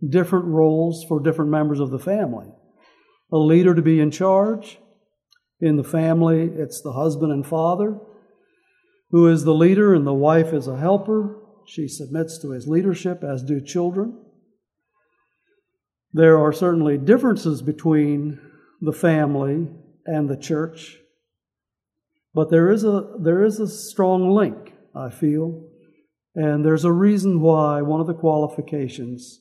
different 0.08 0.46
roles 0.46 1.04
for 1.06 1.20
different 1.20 1.50
members 1.50 1.80
of 1.80 1.90
the 1.90 1.98
family. 1.98 2.46
A 3.30 3.36
leader 3.36 3.74
to 3.74 3.82
be 3.82 4.00
in 4.00 4.10
charge. 4.10 4.78
In 5.60 5.76
the 5.76 5.84
family, 5.84 6.44
it's 6.44 6.80
the 6.80 6.92
husband 6.92 7.30
and 7.30 7.46
father 7.46 8.00
who 9.12 9.28
is 9.28 9.44
the 9.44 9.54
leader, 9.54 9.94
and 9.94 10.06
the 10.06 10.14
wife 10.14 10.52
is 10.54 10.66
a 10.66 10.78
helper. 10.78 11.36
She 11.66 11.88
submits 11.88 12.38
to 12.38 12.50
his 12.50 12.66
leadership, 12.66 13.22
as 13.22 13.42
do 13.42 13.60
children. 13.60 14.18
There 16.12 16.38
are 16.38 16.52
certainly 16.52 16.98
differences 16.98 17.62
between 17.62 18.40
the 18.80 18.92
family 18.92 19.68
and 20.04 20.28
the 20.28 20.36
church, 20.36 20.98
but 22.34 22.50
there 22.50 22.70
is 22.70 22.84
a, 22.84 23.14
there 23.18 23.42
is 23.44 23.60
a 23.60 23.68
strong 23.68 24.30
link, 24.30 24.72
I 24.94 25.10
feel, 25.10 25.68
and 26.34 26.64
there's 26.64 26.84
a 26.84 26.92
reason 26.92 27.40
why 27.40 27.82
one 27.82 28.00
of 28.00 28.06
the 28.06 28.14
qualifications 28.14 29.40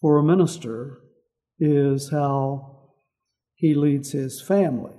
for 0.00 0.18
a 0.18 0.22
minister 0.22 0.98
is 1.58 2.10
how 2.10 2.90
he 3.54 3.74
leads 3.74 4.12
his 4.12 4.40
family. 4.40 4.92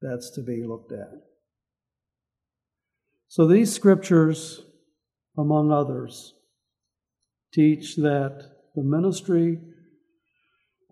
That's 0.00 0.30
to 0.32 0.42
be 0.42 0.64
looked 0.64 0.92
at. 0.92 1.10
So 3.28 3.46
these 3.46 3.72
scriptures 3.72 4.63
among 5.36 5.72
others, 5.72 6.34
teach 7.52 7.96
that 7.96 8.50
the 8.74 8.82
ministry 8.82 9.58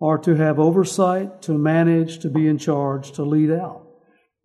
are 0.01 0.17
to 0.17 0.35
have 0.35 0.59
oversight, 0.59 1.41
to 1.41 1.53
manage, 1.53 2.19
to 2.19 2.29
be 2.29 2.47
in 2.47 2.57
charge, 2.57 3.11
to 3.13 3.23
lead 3.23 3.51
out. 3.51 3.87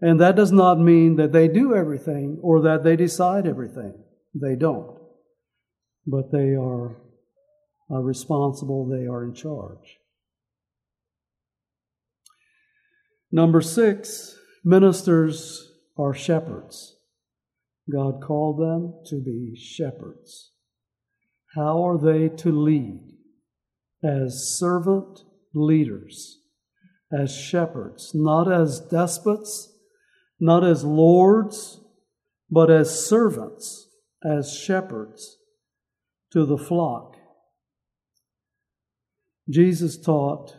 And 0.00 0.20
that 0.20 0.36
does 0.36 0.52
not 0.52 0.78
mean 0.78 1.16
that 1.16 1.32
they 1.32 1.48
do 1.48 1.74
everything 1.74 2.38
or 2.42 2.62
that 2.62 2.84
they 2.84 2.94
decide 2.94 3.46
everything. 3.46 3.94
They 4.34 4.54
don't. 4.54 4.96
But 6.06 6.30
they 6.30 6.54
are 6.54 6.96
uh, 7.90 8.00
responsible, 8.00 8.86
they 8.86 9.06
are 9.06 9.24
in 9.24 9.34
charge. 9.34 9.98
Number 13.32 13.60
six, 13.60 14.38
ministers 14.64 15.72
are 15.98 16.14
shepherds. 16.14 16.97
God 17.90 18.20
called 18.22 18.58
them 18.60 18.94
to 19.06 19.16
be 19.16 19.56
shepherds. 19.56 20.52
How 21.54 21.86
are 21.86 21.98
they 21.98 22.28
to 22.36 22.52
lead? 22.52 23.00
As 24.04 24.56
servant 24.58 25.24
leaders, 25.54 26.40
as 27.12 27.34
shepherds, 27.34 28.12
not 28.14 28.50
as 28.50 28.80
despots, 28.80 29.72
not 30.38 30.62
as 30.62 30.84
lords, 30.84 31.80
but 32.50 32.70
as 32.70 33.06
servants, 33.06 33.88
as 34.24 34.54
shepherds 34.54 35.38
to 36.32 36.44
the 36.44 36.58
flock. 36.58 37.16
Jesus 39.50 39.98
taught 39.98 40.54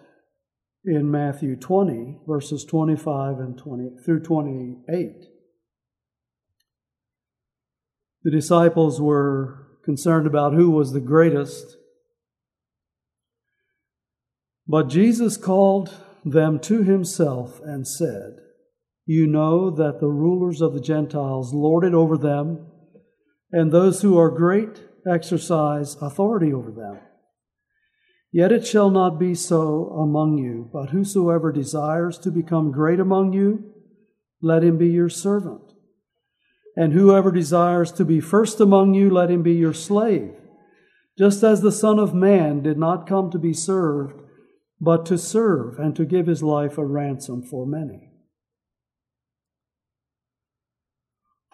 in 0.84 1.12
Matthew 1.12 1.56
20, 1.56 2.22
verses 2.28 2.66
25 2.66 3.40
and 3.40 3.58
20 3.58 3.90
through 4.04 4.22
28. 4.22 5.29
The 8.24 8.32
disciples 8.32 9.00
were 9.00 9.68
concerned 9.86 10.28
about 10.28 10.54
who 10.54 10.72
was 10.72 10.92
the 10.92 11.00
greatest. 11.00 11.78
But 14.68 14.90
Jesus 14.90 15.38
called 15.38 15.94
them 16.26 16.60
to 16.60 16.84
himself 16.84 17.60
and 17.64 17.88
said, 17.88 18.38
You 19.06 19.26
know 19.26 19.72
that 19.72 20.00
the 20.00 20.10
rulers 20.10 20.62
of 20.62 20.74
the 20.74 20.82
Gentiles 20.82 21.54
lord 21.54 21.84
it 21.84 21.94
over 21.94 22.18
them, 22.18 22.68
and 23.52 23.72
those 23.72 24.02
who 24.02 24.18
are 24.18 24.30
great 24.30 24.84
exercise 25.10 25.96
authority 26.02 26.54
over 26.54 26.72
them. 26.72 27.00
Yet 28.32 28.52
it 28.52 28.68
shall 28.68 28.92
not 28.92 29.18
be 29.18 29.34
so 29.34 29.90
among 29.90 30.38
you, 30.38 30.70
but 30.72 30.90
whosoever 30.90 31.52
desires 31.52 32.20
to 32.20 32.32
become 32.32 32.72
great 32.72 33.00
among 33.00 33.34
you, 33.34 33.74
let 34.42 34.64
him 34.64 34.78
be 34.78 34.90
your 34.90 35.10
servant. 35.10 35.69
And 36.76 36.94
whoever 36.94 37.32
desires 37.32 37.92
to 37.94 38.06
be 38.06 38.20
first 38.20 38.60
among 38.60 38.94
you, 38.94 39.10
let 39.10 39.32
him 39.32 39.44
be 39.44 39.54
your 39.54 39.74
slave. 39.74 40.34
Just 41.18 41.44
as 41.44 41.62
the 41.62 41.72
Son 41.72 42.00
of 42.00 42.14
Man 42.14 42.62
did 42.62 42.78
not 42.78 43.08
come 43.08 43.30
to 43.32 43.40
be 43.40 43.54
served, 43.54 44.22
but 44.80 45.06
to 45.08 45.18
serve 45.18 45.78
and 45.78 45.96
to 45.96 46.06
give 46.06 46.28
his 46.28 46.42
life 46.42 46.78
a 46.78 46.86
ransom 46.86 47.44
for 47.44 47.66
many. 47.66 48.12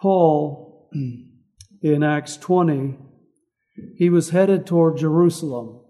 Paul, 0.00 0.90
in 1.82 2.02
Acts 2.02 2.36
20, 2.36 2.96
he 3.96 4.08
was 4.08 4.30
headed 4.30 4.66
toward 4.66 4.98
Jerusalem 4.98 5.80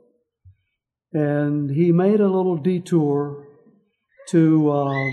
and 1.13 1.71
he 1.71 1.93
made 1.93 2.21
a 2.21 2.29
little 2.29 2.57
detour 2.57 3.47
to 4.29 4.71
uh, 4.71 5.13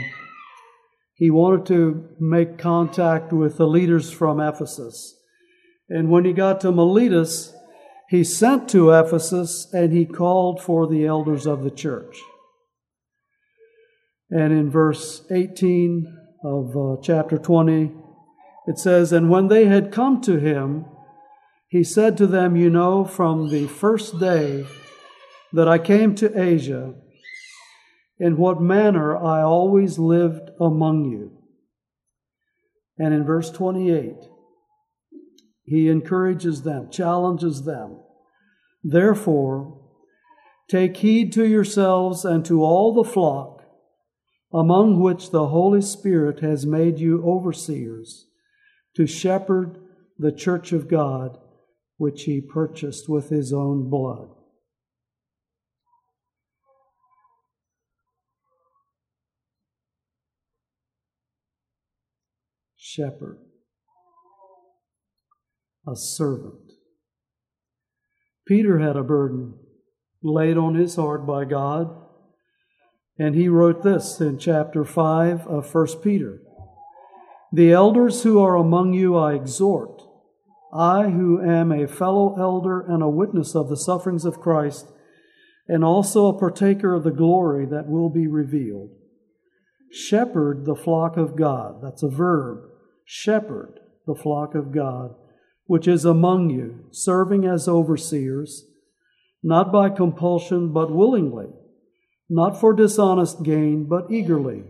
he 1.23 1.31
wanted 1.31 1.65
to 1.65 2.09
make 2.19 2.57
contact 2.57 3.31
with 3.31 3.55
the 3.55 3.65
leaders 3.65 4.11
from 4.11 4.41
ephesus. 4.41 5.15
And 5.87 6.09
when 6.09 6.25
he 6.25 6.33
got 6.33 6.59
to 6.59 6.71
miletus 6.73 7.55
he 8.09 8.25
sent 8.25 8.67
to 8.71 8.91
ephesus 8.91 9.69
and 9.71 9.93
he 9.93 10.05
called 10.05 10.61
for 10.61 10.85
the 10.85 11.05
elders 11.05 11.47
of 11.47 11.63
the 11.63 11.71
church. 11.71 12.19
And 14.29 14.51
in 14.51 14.69
verse 14.69 15.25
18 15.31 16.13
of 16.43 16.75
uh, 16.75 17.01
chapter 17.01 17.37
20 17.37 17.93
it 18.67 18.77
says 18.77 19.13
and 19.13 19.29
when 19.29 19.47
they 19.47 19.67
had 19.67 19.93
come 19.93 20.19
to 20.23 20.41
him 20.41 20.85
he 21.69 21.85
said 21.85 22.17
to 22.17 22.27
them 22.27 22.57
you 22.57 22.69
know 22.69 23.05
from 23.05 23.49
the 23.49 23.67
first 23.67 24.19
day 24.19 24.65
that 25.53 25.69
I 25.69 25.77
came 25.77 26.15
to 26.15 26.37
Asia, 26.37 26.95
in 28.23 28.37
what 28.37 28.61
manner 28.61 29.17
I 29.17 29.41
always 29.41 29.99
lived 29.99 30.49
among 30.57 31.03
you. 31.11 31.29
And 32.97 33.13
in 33.13 33.25
verse 33.25 33.51
28, 33.51 34.15
he 35.65 35.89
encourages 35.89 36.61
them, 36.61 36.89
challenges 36.89 37.65
them. 37.65 37.97
Therefore, 38.81 39.77
take 40.69 40.95
heed 40.95 41.33
to 41.33 41.45
yourselves 41.45 42.23
and 42.23 42.45
to 42.45 42.63
all 42.63 42.93
the 42.93 43.09
flock 43.09 43.65
among 44.53 45.01
which 45.01 45.31
the 45.31 45.47
Holy 45.47 45.81
Spirit 45.81 46.39
has 46.39 46.65
made 46.65 46.99
you 46.99 47.21
overseers 47.25 48.27
to 48.95 49.05
shepherd 49.05 49.81
the 50.17 50.31
church 50.31 50.71
of 50.71 50.87
God, 50.87 51.37
which 51.97 52.23
he 52.23 52.39
purchased 52.39 53.09
with 53.09 53.27
his 53.27 53.51
own 53.51 53.89
blood. 53.89 54.29
Shepherd, 62.95 63.39
a 65.87 65.95
servant. 65.95 66.73
Peter 68.47 68.79
had 68.79 68.95
a 68.95 69.03
burden 69.03 69.55
laid 70.21 70.57
on 70.57 70.75
his 70.75 70.95
heart 70.95 71.25
by 71.25 71.43
God, 71.43 71.87
and 73.17 73.33
he 73.33 73.47
wrote 73.47 73.81
this 73.81 74.21
in 74.21 74.37
chapter 74.37 74.85
5 74.85 75.47
of 75.47 75.73
1 75.73 75.87
Peter 76.03 76.41
The 77.51 77.71
elders 77.71 78.21
who 78.21 78.39
are 78.39 78.55
among 78.55 78.93
you 78.93 79.17
I 79.17 79.33
exhort, 79.33 80.03
I 80.71 81.09
who 81.09 81.41
am 81.41 81.71
a 81.71 81.87
fellow 81.87 82.35
elder 82.39 82.81
and 82.81 83.01
a 83.01 83.09
witness 83.09 83.55
of 83.55 83.69
the 83.69 83.77
sufferings 83.77 84.25
of 84.25 84.39
Christ, 84.39 84.87
and 85.67 85.83
also 85.83 86.27
a 86.27 86.37
partaker 86.37 86.93
of 86.93 87.03
the 87.03 87.11
glory 87.11 87.65
that 87.65 87.87
will 87.87 88.09
be 88.09 88.27
revealed. 88.27 88.91
Shepherd 89.91 90.65
the 90.65 90.75
flock 90.75 91.17
of 91.17 91.35
God. 91.35 91.81
That's 91.81 92.03
a 92.03 92.09
verb 92.09 92.69
shepherd 93.05 93.79
the 94.05 94.15
flock 94.15 94.55
of 94.55 94.71
God, 94.71 95.15
which 95.65 95.87
is 95.87 96.05
among 96.05 96.49
you, 96.49 96.85
serving 96.91 97.45
as 97.45 97.67
overseers, 97.67 98.65
not 99.41 99.71
by 99.71 99.89
compulsion, 99.89 100.73
but 100.73 100.91
willingly, 100.91 101.47
not 102.29 102.59
for 102.59 102.73
dishonest 102.73 103.43
gain, 103.43 103.85
but 103.87 104.11
eagerly, 104.11 104.63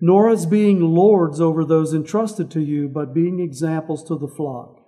nor 0.00 0.28
as 0.28 0.46
being 0.46 0.80
lords 0.80 1.40
over 1.40 1.64
those 1.64 1.94
entrusted 1.94 2.50
to 2.50 2.60
you, 2.60 2.88
but 2.88 3.14
being 3.14 3.40
examples 3.40 4.04
to 4.04 4.16
the 4.16 4.28
flock. 4.28 4.80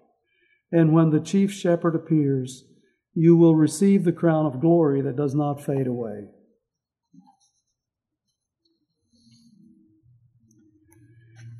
And 0.71 0.93
when 0.93 1.11
the 1.11 1.21
chief 1.21 1.53
shepherd 1.53 1.95
appears, 1.95 2.65
you 3.15 3.37
will 3.37 3.57
receive 3.57 4.05
the 4.05 4.13
crown 4.13 4.47
of 4.47 4.61
glory 4.61 5.01
that 5.01 5.17
does 5.17 5.35
not 5.35 5.65
fade 5.65 5.87
away. 5.87 6.29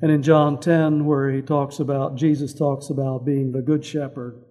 And 0.01 0.11
in 0.11 0.23
John 0.23 0.59
10, 0.59 1.05
where 1.05 1.29
he 1.29 1.41
talks 1.41 1.79
about, 1.79 2.15
Jesus 2.15 2.53
talks 2.53 2.89
about 2.89 3.25
being 3.25 3.51
the 3.51 3.61
good 3.61 3.83
shepherd, 3.83 4.41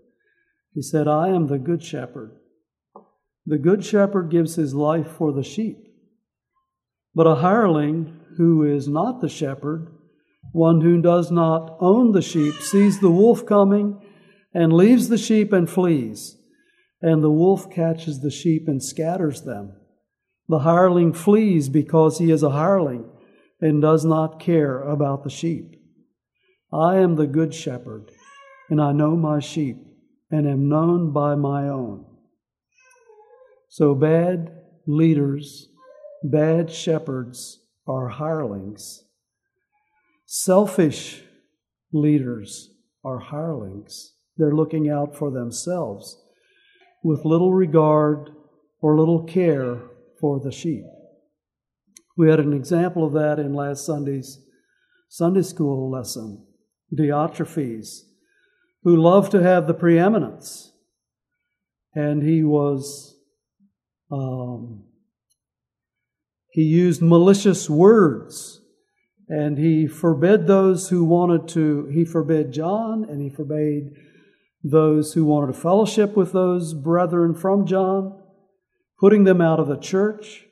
he 0.74 0.82
said, 0.82 1.08
I 1.08 1.28
am 1.28 1.46
the 1.46 1.58
good 1.58 1.82
shepherd. 1.82 2.37
The 3.46 3.58
good 3.58 3.84
shepherd 3.84 4.30
gives 4.30 4.56
his 4.56 4.74
life 4.74 5.08
for 5.08 5.32
the 5.32 5.42
sheep. 5.42 5.78
But 7.14 7.26
a 7.26 7.37
hireling 7.37 8.20
who 8.37 8.62
is 8.62 8.87
not 8.87 9.20
the 9.20 9.28
shepherd, 9.28 9.88
one 10.52 10.82
who 10.82 11.00
does 11.00 11.30
not 11.30 11.76
own 11.80 12.12
the 12.12 12.22
sheep, 12.22 12.54
sees 12.56 13.00
the 13.00 13.11
wolf 13.11 13.46
coming 13.46 14.00
and 14.52 14.72
leaves 14.72 15.08
the 15.08 15.18
sheep 15.18 15.52
and 15.52 15.68
flees. 15.68 16.37
And 17.00 17.24
the 17.24 17.30
wolf 17.30 17.70
catches 17.70 18.20
the 18.20 18.30
sheep 18.30 18.68
and 18.68 18.82
scatters 18.82 19.42
them. 19.42 19.72
The 20.48 20.61
hireling 20.61 21.12
flees 21.14 21.68
because 21.68 22.18
he 22.18 22.30
is 22.30 22.42
a 22.42 22.50
hireling 22.50 23.11
and 23.60 23.82
does 23.82 24.04
not 24.04 24.40
care 24.40 24.80
about 24.82 25.24
the 25.24 25.30
sheep. 25.30 25.76
I 26.72 26.96
am 26.96 27.16
the 27.16 27.26
good 27.26 27.54
shepherd, 27.54 28.10
and 28.68 28.80
I 28.80 28.92
know 28.92 29.16
my 29.16 29.40
sheep, 29.40 29.78
and 30.30 30.46
am 30.46 30.68
known 30.68 31.12
by 31.12 31.34
my 31.34 31.68
own. 31.68 32.04
So 33.68 33.94
bad 33.94 34.50
leaders, 34.86 35.68
bad 36.22 36.70
shepherds 36.70 37.60
are 37.86 38.08
hirelings. 38.08 39.04
Selfish 40.26 41.22
leaders 41.92 42.70
are 43.04 43.18
hirelings. 43.18 44.12
They're 44.36 44.54
looking 44.54 44.88
out 44.88 45.16
for 45.16 45.30
themselves 45.30 46.20
with 47.02 47.24
little 47.24 47.52
regard 47.52 48.30
or 48.80 48.98
little 48.98 49.24
care 49.24 49.80
for 50.20 50.38
the 50.38 50.52
sheep. 50.52 50.84
We 52.18 52.28
had 52.28 52.40
an 52.40 52.52
example 52.52 53.07
of 53.07 53.12
that 53.12 53.38
in 53.38 53.54
last 53.54 53.87
Sunday's 53.87 54.40
Sunday 55.09 55.42
school 55.42 55.88
lesson. 55.88 56.44
Diotrephes, 56.92 58.00
who 58.83 58.96
loved 58.96 59.31
to 59.33 59.42
have 59.42 59.68
the 59.68 59.74
preeminence. 59.74 60.72
And 61.94 62.24
he 62.24 62.42
was 62.42 63.16
um, 64.11 64.85
He 66.50 66.62
used 66.62 67.00
malicious 67.00 67.70
words 67.70 68.62
and 69.28 69.57
he 69.57 69.87
forbid 69.87 70.46
those 70.46 70.88
who 70.88 71.04
wanted 71.04 71.46
to, 71.48 71.87
he 71.92 72.04
forbid 72.04 72.50
John 72.50 73.07
and 73.09 73.22
he 73.22 73.28
forbade 73.28 73.90
those 74.64 75.12
who 75.12 75.24
wanted 75.24 75.52
to 75.52 75.61
fellowship 75.61 76.16
with 76.16 76.33
those 76.33 76.74
brethren 76.74 77.35
from 77.35 77.64
John, 77.64 78.20
putting 78.98 79.22
them 79.22 79.40
out 79.40 79.61
of 79.61 79.68
the 79.68 79.76
church. 79.76 80.47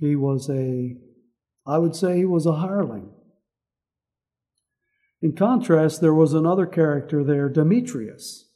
He 0.00 0.16
was 0.16 0.48
a, 0.48 0.96
I 1.66 1.78
would 1.78 1.94
say 1.94 2.16
he 2.16 2.24
was 2.24 2.46
a 2.46 2.54
hireling. 2.54 3.10
In 5.20 5.36
contrast, 5.36 6.00
there 6.00 6.14
was 6.14 6.32
another 6.32 6.64
character 6.64 7.22
there, 7.22 7.50
Demetrius, 7.50 8.48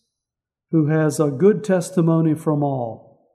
who 0.70 0.86
has 0.86 1.20
a 1.20 1.30
good 1.30 1.62
testimony 1.62 2.34
from 2.34 2.62
all. 2.62 3.28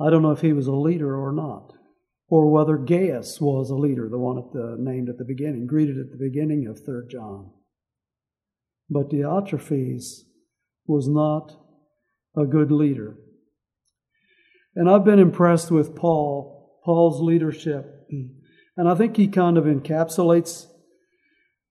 I 0.00 0.10
don't 0.10 0.22
know 0.22 0.30
if 0.30 0.42
he 0.42 0.52
was 0.52 0.68
a 0.68 0.72
leader 0.72 1.16
or 1.16 1.32
not, 1.32 1.72
or 2.28 2.48
whether 2.48 2.76
Gaius 2.76 3.40
was 3.40 3.70
a 3.70 3.74
leader, 3.74 4.08
the 4.08 4.18
one 4.18 4.38
at 4.38 4.52
the, 4.52 4.76
named 4.78 5.08
at 5.08 5.18
the 5.18 5.24
beginning, 5.24 5.66
greeted 5.66 5.98
at 5.98 6.12
the 6.12 6.16
beginning 6.16 6.68
of 6.68 6.84
3 6.84 7.08
John. 7.10 7.50
But 8.88 9.10
Diotrephes 9.10 10.22
was 10.86 11.08
not 11.08 11.56
a 12.36 12.46
good 12.46 12.70
leader. 12.70 13.16
And 14.78 14.88
I've 14.88 15.04
been 15.04 15.18
impressed 15.18 15.72
with 15.72 15.96
Paul, 15.96 16.78
Paul's 16.84 17.20
leadership. 17.20 18.06
And 18.76 18.88
I 18.88 18.94
think 18.94 19.16
he 19.16 19.26
kind 19.26 19.58
of 19.58 19.64
encapsulates 19.64 20.66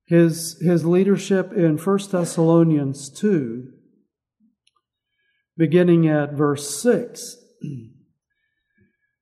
his, 0.03 0.59
his 0.59 0.85
leadership 0.85 1.53
in 1.53 1.77
1 1.77 1.99
Thessalonians 2.11 3.09
2, 3.17 3.71
beginning 5.55 6.05
at 6.09 6.33
verse 6.33 6.81
6, 6.81 7.37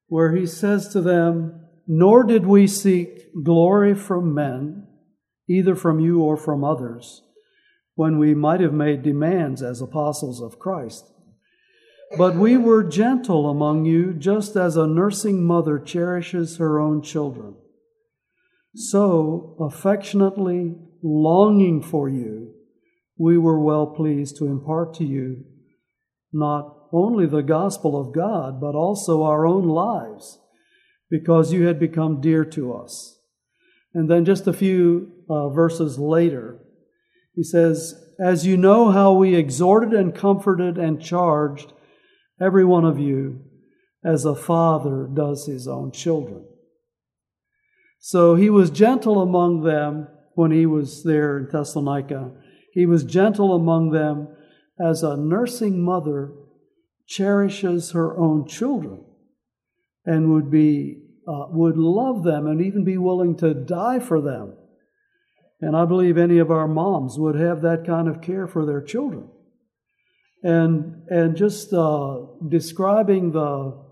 where 0.08 0.36
he 0.36 0.48
says 0.48 0.88
to 0.88 1.00
them, 1.00 1.68
Nor 1.86 2.24
did 2.24 2.48
we 2.48 2.66
seek 2.66 3.44
glory 3.44 3.94
from 3.94 4.34
men, 4.34 4.88
either 5.48 5.76
from 5.76 6.00
you 6.00 6.24
or 6.24 6.38
from 6.38 6.64
others, 6.64 7.22
when 7.94 8.18
we 8.18 8.34
might 8.34 8.62
have 8.62 8.74
made 8.74 9.04
demands 9.04 9.62
as 9.62 9.80
apostles 9.80 10.42
of 10.42 10.58
Christ. 10.58 11.12
But 12.18 12.36
we 12.36 12.56
were 12.56 12.84
gentle 12.84 13.50
among 13.50 13.86
you, 13.86 14.14
just 14.14 14.56
as 14.56 14.78
a 14.78 14.88
nursing 14.88 15.44
mother 15.44 15.80
cherishes 15.80 16.58
her 16.58 16.80
own 16.80 17.02
children. 17.02 17.56
So, 18.76 19.56
affectionately 19.60 20.76
longing 21.02 21.82
for 21.82 22.10
you, 22.10 22.54
we 23.18 23.38
were 23.38 23.60
well 23.60 23.88
pleased 23.88 24.38
to 24.38 24.48
impart 24.48 24.94
to 24.96 25.06
you 25.06 25.46
not 26.32 26.76
only 26.92 27.26
the 27.26 27.44
gospel 27.44 28.00
of 28.00 28.14
God, 28.14 28.60
but 28.60 28.76
also 28.76 29.24
our 29.24 29.46
own 29.46 29.68
lives, 29.68 30.40
because 31.10 31.54
you 31.54 31.66
had 31.66 31.80
become 31.80 32.22
dear 32.22 32.44
to 32.46 32.74
us. 32.74 33.18
And 33.94 34.10
then 34.10 34.26
just 34.26 34.48
a 34.48 34.54
few 34.54 35.12
uh, 35.30 35.50
verses 35.50 35.98
later, 35.98 36.60
he 37.34 37.44
says, 37.44 37.96
As 38.20 38.46
you 38.46 38.58
know 38.58 38.92
how 38.92 39.14
we 39.14 39.36
exhorted 39.36 39.94
and 39.94 40.14
comforted 40.14 40.78
and 40.78 41.02
charged 41.02 41.74
every 42.40 42.66
one 42.66 42.86
of 42.86 43.00
you 43.00 43.42
as 44.04 44.26
a 44.26 44.36
father 44.36 45.10
does 45.12 45.46
his 45.46 45.68
own 45.68 45.92
children. 45.92 46.46
So 48.00 48.36
he 48.36 48.50
was 48.50 48.70
gentle 48.70 49.22
among 49.22 49.62
them 49.62 50.08
when 50.36 50.52
he 50.52 50.66
was 50.66 51.04
there 51.04 51.38
in 51.38 51.48
Thessalonica. 51.52 52.32
He 52.72 52.86
was 52.86 53.04
gentle 53.04 53.56
among 53.56 53.92
them 53.92 54.28
as 54.80 55.02
a 55.02 55.18
nursing 55.18 55.82
mother 55.82 56.34
cherishes 57.08 57.92
her 57.92 58.18
own 58.18 58.48
children 58.48 59.04
and 60.06 60.32
would 60.32 60.52
be 60.52 61.02
uh, 61.28 61.48
would 61.50 61.78
love 61.78 62.24
them 62.24 62.46
and 62.46 62.62
even 62.62 62.84
be 62.84 62.98
willing 62.98 63.36
to 63.36 63.54
die 63.54 64.00
for 64.00 64.22
them. 64.22 64.56
And 65.60 65.76
I 65.76 65.86
believe 65.86 66.18
any 66.18 66.38
of 66.38 66.52
our 66.52 66.68
moms 66.68 67.18
would 67.18 67.36
have 67.36 67.64
that 67.64 67.86
kind 67.86 68.08
of 68.08 68.22
care 68.22 68.46
for 68.46 68.66
their 68.66 68.82
children. 68.82 69.30
And 70.46 71.08
and 71.10 71.36
just 71.36 71.74
uh, 71.74 72.20
describing 72.48 73.32
the 73.32 73.84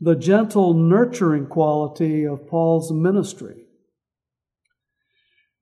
the 0.00 0.14
gentle, 0.14 0.74
nurturing 0.74 1.46
quality 1.46 2.24
of 2.24 2.48
Paul's 2.48 2.90
ministry. 2.92 3.64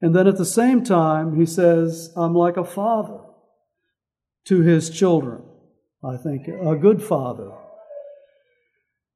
And 0.00 0.16
then 0.16 0.26
at 0.26 0.36
the 0.36 0.44
same 0.44 0.82
time, 0.82 1.38
he 1.38 1.46
says, 1.46 2.12
I'm 2.16 2.34
like 2.34 2.56
a 2.56 2.64
father 2.64 3.20
to 4.46 4.60
his 4.60 4.90
children. 4.90 5.42
I 6.04 6.16
think 6.16 6.48
a 6.48 6.74
good 6.74 7.02
father. 7.02 7.52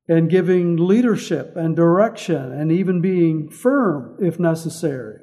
And 0.08 0.30
giving 0.30 0.76
leadership 0.76 1.56
and 1.56 1.74
direction 1.74 2.52
and 2.52 2.70
even 2.70 3.00
being 3.00 3.48
firm 3.48 4.16
if 4.20 4.38
necessary 4.38 5.18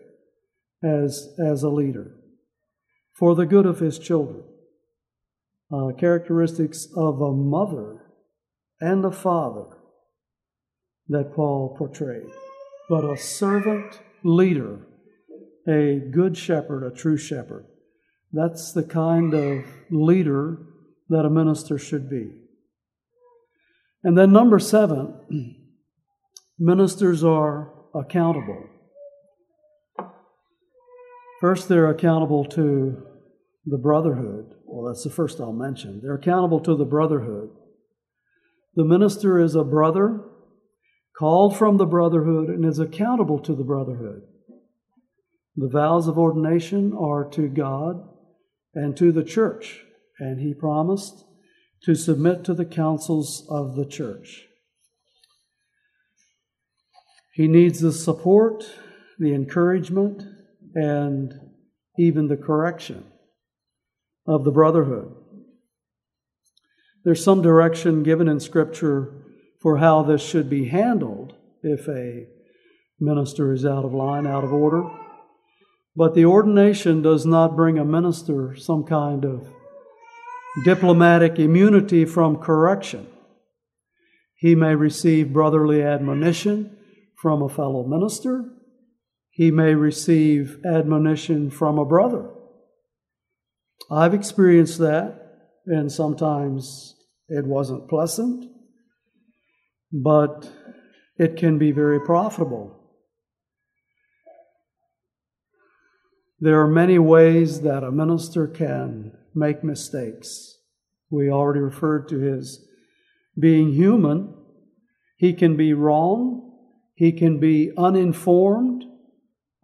as, 0.84 1.30
as 1.39 1.63
a 1.63 1.69
leader 1.69 2.15
for 3.13 3.36
the 3.36 3.46
good 3.46 3.65
of 3.65 3.80
his 3.80 3.98
children. 3.98 4.43
Uh, 5.73 5.91
characteristics 5.97 6.88
of 6.95 7.19
a 7.19 7.31
mother 7.31 8.03
and 8.79 9.03
a 9.05 9.12
father 9.12 9.65
that 11.07 11.33
Paul 11.33 11.75
portrayed, 11.75 12.29
but 12.89 13.03
a 13.03 13.17
servant 13.17 13.99
leader, 14.23 14.86
a 15.67 15.99
good 16.12 16.38
shepherd, 16.38 16.83
a 16.83 16.95
true 16.95 17.17
shepherd. 17.17 17.65
That's 18.31 18.71
the 18.71 18.83
kind 18.83 19.33
of 19.33 19.65
leader 19.89 20.59
that 21.09 21.25
a 21.25 21.29
minister 21.29 21.79
should 21.79 22.07
be. 22.07 22.29
And 24.03 24.15
then, 24.15 24.31
number 24.31 24.59
seven, 24.59 25.15
ministers 26.59 27.23
are 27.23 27.73
accountable. 27.95 28.69
First, 31.41 31.67
they're 31.67 31.89
accountable 31.89 32.45
to 32.45 33.01
the 33.65 33.77
brotherhood. 33.77 34.53
Well, 34.73 34.91
that's 34.91 35.03
the 35.03 35.12
first 35.12 35.39
I'll 35.39 35.53
mention. 35.53 35.99
They're 36.01 36.15
accountable 36.15 36.59
to 36.62 36.75
the 36.75 36.83
brotherhood. 36.83 37.51
The 38.73 38.83
minister 38.83 39.38
is 39.38 39.53
a 39.53 39.63
brother 39.63 40.21
called 41.15 41.55
from 41.55 41.77
the 41.77 41.86
brotherhood 41.86 42.49
and 42.49 42.65
is 42.65 42.79
accountable 42.79 43.38
to 43.41 43.53
the 43.53 43.63
brotherhood. 43.63 44.23
The 45.55 45.69
vows 45.69 46.07
of 46.07 46.17
ordination 46.17 46.91
are 46.99 47.23
to 47.33 47.49
God 47.49 47.97
and 48.73 48.97
to 48.97 49.12
the 49.12 49.23
church, 49.23 49.83
and 50.17 50.39
he 50.39 50.55
promised 50.55 51.23
to 51.83 51.93
submit 51.93 52.43
to 52.45 52.55
the 52.55 52.65
councils 52.65 53.45
of 53.51 53.75
the 53.75 53.86
church. 53.86 54.45
He 57.36 57.47
needs 57.47 57.79
the 57.79 57.91
support, 57.91 58.63
the 59.19 59.36
encouragement, 59.36 60.23
and 60.73 61.31
even 61.95 62.27
the 62.27 62.38
correction 62.38 63.05
of 64.25 64.43
the 64.43 64.51
brotherhood. 64.51 65.13
There's 67.03 67.23
some 67.23 67.41
direction 67.41 68.03
given 68.03 68.27
in 68.27 68.39
Scripture 68.39 69.13
for 69.62 69.77
how 69.77 70.03
this 70.03 70.21
should 70.21 70.49
be 70.49 70.69
handled 70.69 71.36
if 71.62 71.88
a 71.88 72.27
minister 72.99 73.53
is 73.53 73.65
out 73.65 73.86
of 73.86 73.93
line, 73.93 74.25
out 74.25 74.43
of 74.43 74.53
order. 74.53 74.83
But 75.95 76.15
the 76.15 76.25
ordination 76.25 77.01
does 77.01 77.25
not 77.25 77.55
bring 77.55 77.77
a 77.77 77.86
minister 77.86 78.55
some 78.55 78.83
kind 78.83 79.25
of 79.25 79.47
diplomatic 80.63 81.39
immunity 81.39 82.05
from 82.05 82.38
correction. 82.38 83.07
He 84.36 84.55
may 84.55 84.75
receive 84.75 85.33
brotherly 85.33 85.81
admonition 85.81 86.77
from 87.21 87.41
a 87.41 87.49
fellow 87.49 87.86
minister. 87.86 88.45
He 89.29 89.51
may 89.51 89.73
receive 89.75 90.59
admonition 90.65 91.49
from 91.49 91.77
a 91.77 91.86
brother. 91.86 92.29
I've 93.91 94.13
experienced 94.13 94.79
that, 94.79 95.19
and 95.65 95.91
sometimes 95.91 96.95
it 97.27 97.45
wasn't 97.45 97.89
pleasant 97.89 98.53
but 99.93 100.51
it 101.17 101.38
can 101.38 101.59
be 101.59 101.71
very 101.71 102.01
profitable. 102.01 102.79
There 106.39 106.59
are 106.59 106.67
many 106.67 106.97
ways 106.97 107.62
that 107.62 107.83
a 107.83 107.91
minister 107.91 108.47
can 108.47 109.13
make 109.36 109.63
mistakes. 109.63 110.57
We 111.12 111.29
already 111.29 111.59
referred 111.59 112.09
to 112.09 112.19
his 112.19 112.65
being 113.39 113.71
human. 113.71 114.33
He 115.15 115.33
can 115.33 115.55
be 115.55 115.73
wrong. 115.73 116.57
He 116.95 117.12
can 117.12 117.39
be 117.39 117.71
uninformed, 117.77 118.83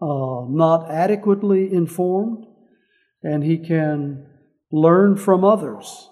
uh, 0.02 0.46
not 0.48 0.90
adequately 0.90 1.72
informed, 1.74 2.46
and 3.24 3.44
he 3.44 3.58
can 3.58 4.26
learn 4.72 5.16
from 5.18 5.44
others. 5.44 6.10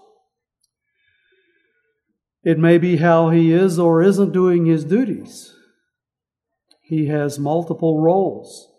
It 2.44 2.58
may 2.58 2.78
be 2.78 2.98
how 2.98 3.30
he 3.30 3.52
is 3.52 3.78
or 3.78 4.02
isn't 4.02 4.32
doing 4.32 4.66
his 4.66 4.86
duties. 4.86 5.54
He 6.82 7.08
has 7.08 7.38
multiple 7.38 8.00
roles. 8.00 8.72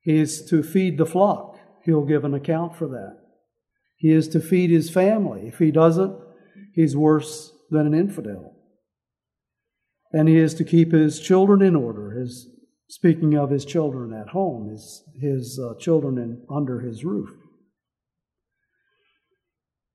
He 0.00 0.18
is 0.18 0.44
to 0.46 0.62
feed 0.62 0.98
the 0.98 1.06
flock. 1.06 1.58
He'll 1.84 2.04
give 2.04 2.24
an 2.24 2.34
account 2.34 2.76
for 2.76 2.88
that. 2.88 3.18
He 3.96 4.10
is 4.10 4.28
to 4.28 4.40
feed 4.40 4.70
his 4.70 4.90
family. 4.90 5.46
If 5.46 5.58
he 5.58 5.70
doesn't, 5.70 6.18
he's 6.74 6.96
worse 6.96 7.52
than 7.70 7.86
an 7.86 7.94
infidel. 7.94 8.56
And 10.12 10.28
he 10.28 10.36
is 10.36 10.54
to 10.54 10.64
keep 10.64 10.92
his 10.92 11.20
children 11.20 11.62
in 11.62 11.76
order. 11.76 12.10
His 12.10 12.48
speaking 12.94 13.34
of 13.34 13.50
his 13.50 13.64
children 13.64 14.12
at 14.12 14.28
home, 14.28 14.70
his 14.70 15.02
his 15.20 15.58
uh, 15.58 15.74
children 15.80 16.16
in, 16.16 16.40
under 16.48 16.78
his 16.78 17.04
roof. 17.04 17.28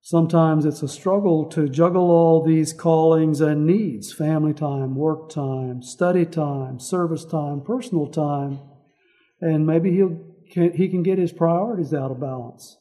Sometimes 0.01 0.65
it's 0.65 0.83
a 0.83 0.87
struggle 0.89 1.45
to 1.51 1.69
juggle 1.69 2.11
all 2.11 2.43
these 2.43 2.73
callings 2.73 3.39
and 3.39 3.65
needs 3.65 4.11
family 4.11 4.53
time, 4.53 4.95
work 4.95 5.29
time, 5.29 5.81
study 5.81 6.25
time, 6.25 6.77
service 6.77 7.23
time, 7.23 7.61
personal 7.61 8.07
time, 8.07 8.59
and 9.39 9.65
maybe 9.65 9.91
he'll, 9.91 10.19
can, 10.51 10.73
he 10.73 10.89
can 10.89 11.01
get 11.01 11.19
his 11.19 11.31
priorities 11.31 11.93
out 11.93 12.11
of 12.11 12.19
balance. 12.19 12.79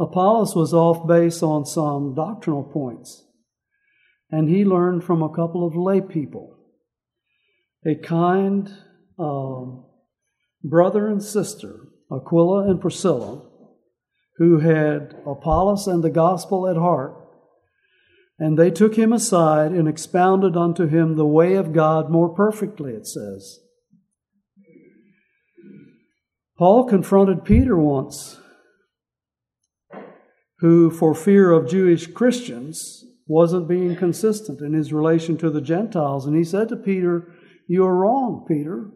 Apollos 0.00 0.54
was 0.56 0.72
off 0.72 1.06
base 1.06 1.42
on 1.42 1.66
some 1.66 2.14
doctrinal 2.14 2.64
points, 2.64 3.26
and 4.30 4.48
he 4.48 4.64
learned 4.64 5.04
from 5.04 5.22
a 5.22 5.34
couple 5.34 5.66
of 5.66 5.76
lay 5.76 6.00
people. 6.00 6.55
A 7.86 7.94
kind 7.94 8.68
um, 9.18 9.84
brother 10.64 11.06
and 11.06 11.22
sister, 11.22 11.88
Aquila 12.10 12.68
and 12.68 12.80
Priscilla, 12.80 13.48
who 14.38 14.58
had 14.58 15.14
Apollos 15.26 15.86
and 15.86 16.02
the 16.02 16.10
gospel 16.10 16.66
at 16.68 16.76
heart, 16.76 17.14
and 18.38 18.58
they 18.58 18.70
took 18.70 18.96
him 18.96 19.12
aside 19.12 19.72
and 19.72 19.88
expounded 19.88 20.56
unto 20.56 20.86
him 20.86 21.16
the 21.16 21.26
way 21.26 21.54
of 21.54 21.72
God 21.72 22.10
more 22.10 22.28
perfectly, 22.28 22.92
it 22.92 23.06
says. 23.06 23.60
Paul 26.58 26.84
confronted 26.84 27.44
Peter 27.44 27.76
once, 27.76 28.40
who, 30.58 30.90
for 30.90 31.14
fear 31.14 31.52
of 31.52 31.68
Jewish 31.68 32.06
Christians, 32.06 33.04
wasn't 33.26 33.68
being 33.68 33.94
consistent 33.96 34.60
in 34.60 34.72
his 34.72 34.92
relation 34.92 35.36
to 35.38 35.50
the 35.50 35.60
Gentiles. 35.60 36.26
And 36.26 36.36
he 36.36 36.44
said 36.44 36.68
to 36.70 36.76
Peter, 36.76 37.30
You 37.68 37.84
are 37.84 37.94
wrong, 37.94 38.44
Peter. 38.46 38.90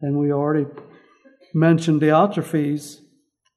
And 0.00 0.16
we 0.16 0.32
already 0.32 0.66
mentioned 1.52 2.00
Diotrephes, 2.00 3.00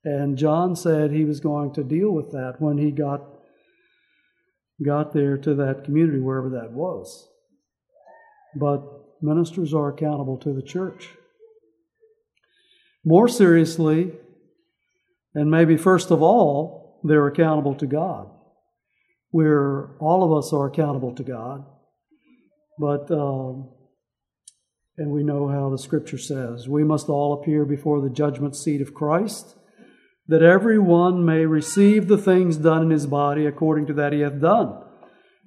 and 0.03 0.37
John 0.37 0.75
said 0.75 1.11
he 1.11 1.25
was 1.25 1.39
going 1.39 1.73
to 1.73 1.83
deal 1.83 2.11
with 2.11 2.31
that 2.31 2.55
when 2.59 2.77
he 2.77 2.91
got 2.91 3.21
got 4.83 5.13
there 5.13 5.37
to 5.37 5.53
that 5.53 5.83
community, 5.83 6.19
wherever 6.19 6.49
that 6.49 6.71
was. 6.71 7.27
But 8.55 8.81
ministers 9.21 9.75
are 9.75 9.89
accountable 9.89 10.37
to 10.39 10.53
the 10.53 10.63
church. 10.63 11.09
More 13.05 13.27
seriously, 13.27 14.13
and 15.35 15.51
maybe 15.51 15.77
first 15.77 16.09
of 16.09 16.23
all, 16.23 16.99
they're 17.03 17.27
accountable 17.27 17.75
to 17.75 17.85
God. 17.85 18.29
We're 19.31 19.97
all 19.99 20.23
of 20.23 20.43
us 20.43 20.51
are 20.51 20.65
accountable 20.65 21.13
to 21.15 21.23
God, 21.23 21.63
but 22.81 23.11
um, 23.11 23.69
and 24.97 25.11
we 25.11 25.23
know 25.23 25.47
how 25.47 25.69
the 25.69 25.77
scripture 25.77 26.17
says 26.17 26.67
we 26.67 26.83
must 26.83 27.09
all 27.09 27.33
appear 27.33 27.63
before 27.63 28.01
the 28.01 28.09
judgment 28.09 28.55
seat 28.55 28.81
of 28.81 28.95
Christ, 28.95 29.55
that 30.27 30.41
every 30.41 30.79
one 30.79 31.23
may 31.23 31.45
receive 31.45 32.07
the 32.07 32.17
things 32.17 32.57
done 32.57 32.81
in 32.81 32.89
his 32.89 33.05
body 33.05 33.45
according 33.45 33.85
to 33.87 33.93
that 33.93 34.13
he 34.13 34.21
hath 34.21 34.41
done, 34.41 34.83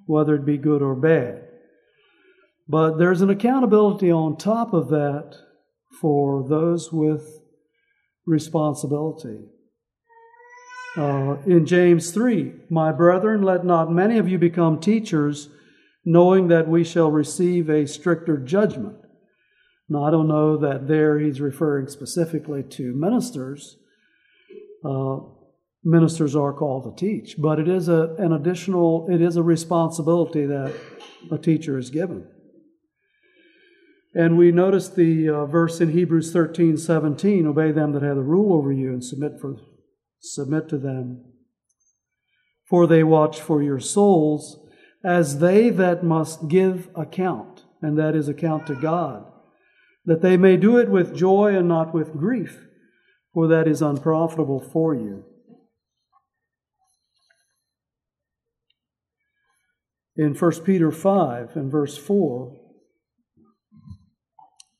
whether 0.07 0.37
it 0.37 0.47
be 0.47 0.57
good 0.57 0.81
or 0.81 0.94
bad. 0.94 1.42
But 2.68 2.99
there's 2.99 3.20
an 3.20 3.31
accountability 3.31 4.11
on 4.11 4.37
top 4.37 4.73
of 4.73 4.88
that 4.88 5.37
for 6.01 6.49
those 6.49 6.92
with 6.92 7.40
responsibility. 8.27 9.40
Uh, 10.97 11.38
in 11.44 11.66
James 11.66 12.12
3, 12.12 12.53
My 12.70 12.92
brethren, 12.92 13.42
let 13.42 13.64
not 13.64 13.90
many 13.90 14.18
of 14.18 14.29
you 14.29 14.38
become 14.38 14.81
teachers, 14.81 15.49
knowing 16.04 16.48
that 16.48 16.68
we 16.68 16.84
shall 16.84 17.10
receive 17.10 17.68
a 17.68 17.86
stricter 17.86 18.36
judgment. 18.36 18.96
Now, 19.88 20.04
I 20.04 20.10
don't 20.10 20.28
know 20.28 20.56
that 20.58 20.88
there 20.88 21.18
he's 21.18 21.40
referring 21.40 21.88
specifically 21.88 22.62
to 22.62 22.94
ministers. 22.94 23.76
Uh, 24.84 25.18
ministers 25.82 26.34
are 26.34 26.52
called 26.52 26.84
to 26.84 27.06
teach, 27.06 27.36
but 27.38 27.58
it 27.58 27.68
is 27.68 27.88
a, 27.88 28.14
an 28.18 28.32
additional, 28.32 29.06
it 29.10 29.20
is 29.20 29.36
a 29.36 29.42
responsibility 29.42 30.46
that 30.46 30.74
a 31.30 31.38
teacher 31.38 31.78
is 31.78 31.90
given. 31.90 32.26
And 34.14 34.38
we 34.38 34.52
notice 34.52 34.88
the 34.88 35.28
uh, 35.28 35.46
verse 35.46 35.80
in 35.80 35.90
Hebrews 35.90 36.32
13, 36.32 36.76
17, 36.76 37.46
obey 37.46 37.72
them 37.72 37.92
that 37.92 38.02
have 38.02 38.16
the 38.16 38.22
rule 38.22 38.54
over 38.54 38.72
you 38.72 38.90
and 38.90 39.04
submit, 39.04 39.32
for, 39.40 39.56
submit 40.20 40.68
to 40.68 40.78
them. 40.78 41.24
For 42.68 42.86
they 42.86 43.02
watch 43.02 43.40
for 43.40 43.62
your 43.62 43.80
souls 43.80 44.63
as 45.04 45.38
they 45.38 45.70
that 45.70 46.02
must 46.02 46.48
give 46.48 46.88
account, 46.94 47.64
and 47.82 47.98
that 47.98 48.14
is 48.14 48.28
account 48.28 48.66
to 48.66 48.74
God 48.74 49.26
that 50.06 50.20
they 50.20 50.36
may 50.36 50.56
do 50.56 50.78
it 50.78 50.90
with 50.90 51.16
joy 51.16 51.56
and 51.56 51.68
not 51.68 51.94
with 51.94 52.12
grief, 52.12 52.66
for 53.32 53.48
that 53.48 53.66
is 53.66 53.80
unprofitable 53.80 54.60
for 54.60 54.94
you. 54.94 55.24
In 60.16 60.34
1 60.34 60.52
Peter 60.60 60.92
5 60.92 61.56
and 61.56 61.72
verse 61.72 61.96
4, 61.96 62.60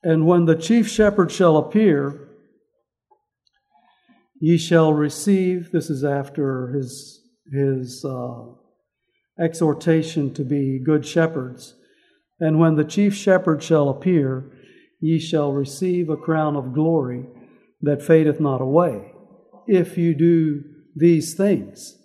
and 0.02 0.26
when 0.26 0.44
the 0.44 0.54
chief 0.54 0.88
shepherd 0.88 1.32
shall 1.32 1.56
appear, 1.56 2.28
ye 4.38 4.58
shall 4.58 4.92
receive, 4.92 5.72
this 5.72 5.88
is 5.88 6.04
after 6.04 6.68
his, 6.68 7.22
his 7.50 8.04
uh, 8.04 8.44
exhortation 9.38 10.33
to 10.35 10.44
be 10.44 10.79
good 10.79 11.07
shepherds, 11.07 11.75
and 12.40 12.59
when 12.59 12.77
the 12.77 12.85
chief 12.85 13.14
shepherd 13.14 13.62
shall 13.62 13.88
appear, 13.88 14.51
ye 15.01 15.18
shall 15.18 15.53
receive 15.53 16.09
a 16.09 16.16
crown 16.16 16.57
of 16.57 16.73
glory 16.73 17.27
that 17.81 18.03
fadeth 18.03 18.40
not 18.40 18.61
away, 18.61 19.12
if 19.66 19.99
you 19.99 20.14
do 20.14 20.62
these 20.97 21.35
things 21.35 21.99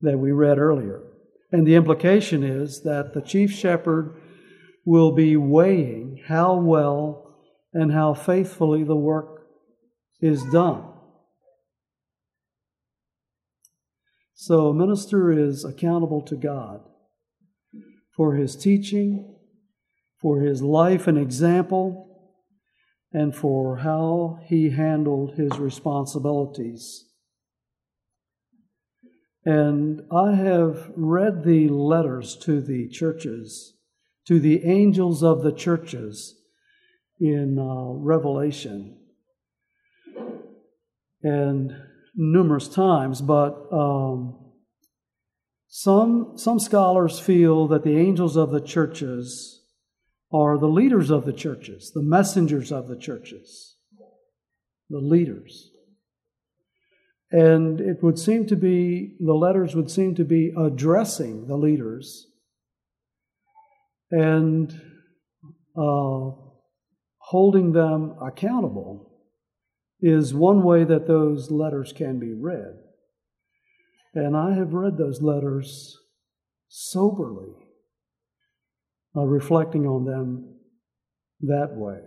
that 0.00 0.18
we 0.18 0.32
read 0.32 0.58
earlier. 0.58 1.02
And 1.50 1.66
the 1.66 1.74
implication 1.74 2.42
is 2.42 2.82
that 2.82 3.12
the 3.14 3.20
chief 3.20 3.52
shepherd 3.52 4.20
will 4.84 5.12
be 5.12 5.36
weighing 5.36 6.20
how 6.26 6.54
well 6.54 7.36
and 7.72 7.92
how 7.92 8.14
faithfully 8.14 8.82
the 8.82 8.96
work 8.96 9.46
is 10.20 10.42
done. 10.50 10.84
So, 14.44 14.70
a 14.70 14.74
minister 14.74 15.30
is 15.30 15.64
accountable 15.64 16.20
to 16.22 16.34
God 16.34 16.80
for 18.10 18.34
his 18.34 18.56
teaching, 18.56 19.36
for 20.20 20.40
his 20.40 20.60
life 20.60 21.06
and 21.06 21.16
example, 21.16 22.32
and 23.12 23.36
for 23.36 23.76
how 23.76 24.40
he 24.44 24.70
handled 24.70 25.36
his 25.36 25.60
responsibilities. 25.60 27.04
And 29.44 30.02
I 30.10 30.32
have 30.32 30.90
read 30.96 31.44
the 31.44 31.68
letters 31.68 32.34
to 32.38 32.60
the 32.60 32.88
churches, 32.88 33.74
to 34.26 34.40
the 34.40 34.64
angels 34.64 35.22
of 35.22 35.44
the 35.44 35.52
churches 35.52 36.34
in 37.20 37.60
uh, 37.60 37.92
Revelation, 37.92 38.98
and 41.22 41.76
numerous 42.14 42.68
times, 42.68 43.20
but 43.20 43.68
um, 43.72 44.38
some, 45.68 46.32
some 46.36 46.58
scholars 46.58 47.18
feel 47.18 47.66
that 47.68 47.84
the 47.84 47.96
angels 47.96 48.36
of 48.36 48.50
the 48.50 48.60
churches 48.60 49.62
are 50.32 50.58
the 50.58 50.68
leaders 50.68 51.10
of 51.10 51.24
the 51.24 51.32
churches, 51.32 51.92
the 51.94 52.02
messengers 52.02 52.72
of 52.72 52.88
the 52.88 52.96
churches, 52.96 53.76
the 54.88 54.98
leaders. 54.98 55.70
And 57.30 57.80
it 57.80 58.02
would 58.02 58.18
seem 58.18 58.46
to 58.48 58.56
be, 58.56 59.16
the 59.18 59.32
letters 59.32 59.74
would 59.74 59.90
seem 59.90 60.14
to 60.16 60.24
be 60.24 60.52
addressing 60.58 61.46
the 61.46 61.56
leaders 61.56 62.26
and 64.10 64.70
uh, 65.74 66.30
holding 67.18 67.72
them 67.72 68.14
accountable 68.20 69.11
is 70.02 70.34
one 70.34 70.62
way 70.64 70.84
that 70.84 71.06
those 71.06 71.50
letters 71.50 71.92
can 71.92 72.18
be 72.18 72.34
read. 72.34 72.74
And 74.14 74.36
I 74.36 74.54
have 74.54 74.74
read 74.74 74.98
those 74.98 75.22
letters 75.22 75.96
soberly 76.68 77.54
uh, 79.16 79.24
reflecting 79.24 79.86
on 79.86 80.04
them 80.04 80.56
that 81.40 81.76
way. 81.76 82.00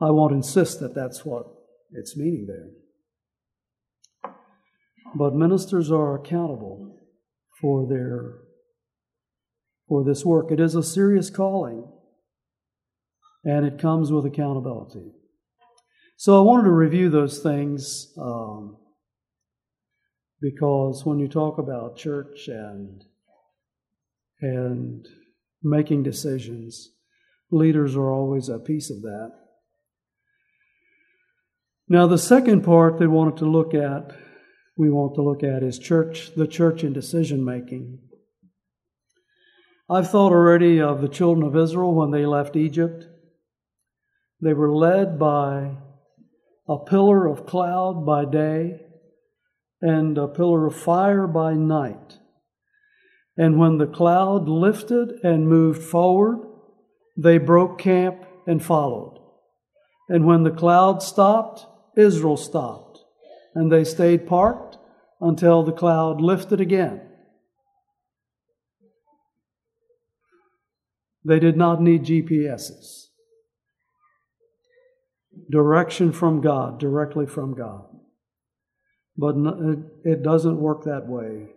I 0.00 0.10
won't 0.10 0.34
insist 0.34 0.80
that 0.80 0.94
that's 0.94 1.24
what 1.24 1.46
it's 1.92 2.16
meaning 2.16 2.46
there. 2.46 2.70
But 5.14 5.34
ministers 5.34 5.90
are 5.90 6.16
accountable 6.16 7.00
for 7.60 7.86
their 7.86 8.38
for 9.88 10.04
this 10.04 10.24
work. 10.24 10.50
It 10.50 10.58
is 10.58 10.74
a 10.74 10.82
serious 10.82 11.28
calling, 11.28 11.84
and 13.44 13.66
it 13.66 13.78
comes 13.78 14.12
with 14.12 14.26
accountability. 14.26 15.12
So 16.16 16.38
I 16.38 16.42
wanted 16.42 16.64
to 16.64 16.70
review 16.70 17.10
those 17.10 17.40
things 17.40 18.12
um, 18.20 18.76
because 20.40 21.04
when 21.04 21.18
you 21.18 21.28
talk 21.28 21.58
about 21.58 21.96
church 21.96 22.48
and 22.48 23.04
and 24.40 25.06
making 25.62 26.02
decisions, 26.02 26.90
leaders 27.50 27.94
are 27.94 28.10
always 28.10 28.48
a 28.48 28.58
piece 28.58 28.90
of 28.90 29.02
that. 29.02 29.30
Now, 31.88 32.06
the 32.06 32.18
second 32.18 32.62
part 32.62 32.98
they 32.98 33.06
wanted 33.06 33.36
to 33.38 33.44
look 33.44 33.74
at, 33.74 34.16
we 34.76 34.90
want 34.90 35.14
to 35.14 35.22
look 35.22 35.42
at, 35.42 35.62
is 35.62 35.78
church, 35.78 36.34
the 36.34 36.46
church 36.46 36.82
in 36.82 36.92
decision 36.92 37.44
making. 37.44 37.98
I've 39.88 40.10
thought 40.10 40.32
already 40.32 40.80
of 40.80 41.02
the 41.02 41.08
children 41.08 41.46
of 41.46 41.56
Israel 41.56 41.94
when 41.94 42.10
they 42.10 42.24
left 42.24 42.56
Egypt. 42.56 43.04
They 44.42 44.54
were 44.54 44.74
led 44.74 45.20
by 45.20 45.76
a 46.68 46.76
pillar 46.76 47.28
of 47.28 47.46
cloud 47.46 48.04
by 48.04 48.24
day 48.24 48.80
and 49.80 50.18
a 50.18 50.26
pillar 50.26 50.66
of 50.66 50.74
fire 50.74 51.28
by 51.28 51.54
night. 51.54 52.18
And 53.36 53.58
when 53.58 53.78
the 53.78 53.86
cloud 53.86 54.48
lifted 54.48 55.12
and 55.22 55.48
moved 55.48 55.82
forward, 55.82 56.40
they 57.16 57.38
broke 57.38 57.78
camp 57.78 58.24
and 58.46 58.62
followed. 58.62 59.20
And 60.08 60.26
when 60.26 60.42
the 60.42 60.50
cloud 60.50 61.02
stopped, 61.02 61.64
Israel 61.96 62.36
stopped. 62.36 62.98
And 63.54 63.70
they 63.70 63.84
stayed 63.84 64.26
parked 64.26 64.76
until 65.20 65.62
the 65.62 65.72
cloud 65.72 66.20
lifted 66.20 66.60
again. 66.60 67.00
They 71.24 71.38
did 71.38 71.56
not 71.56 71.80
need 71.80 72.04
GPSs. 72.04 73.11
Direction 75.52 76.12
from 76.12 76.40
God, 76.40 76.80
directly 76.80 77.26
from 77.26 77.54
God. 77.54 77.84
But 79.18 79.34
it 80.02 80.22
doesn't 80.22 80.58
work 80.58 80.84
that 80.84 81.06
way 81.06 81.50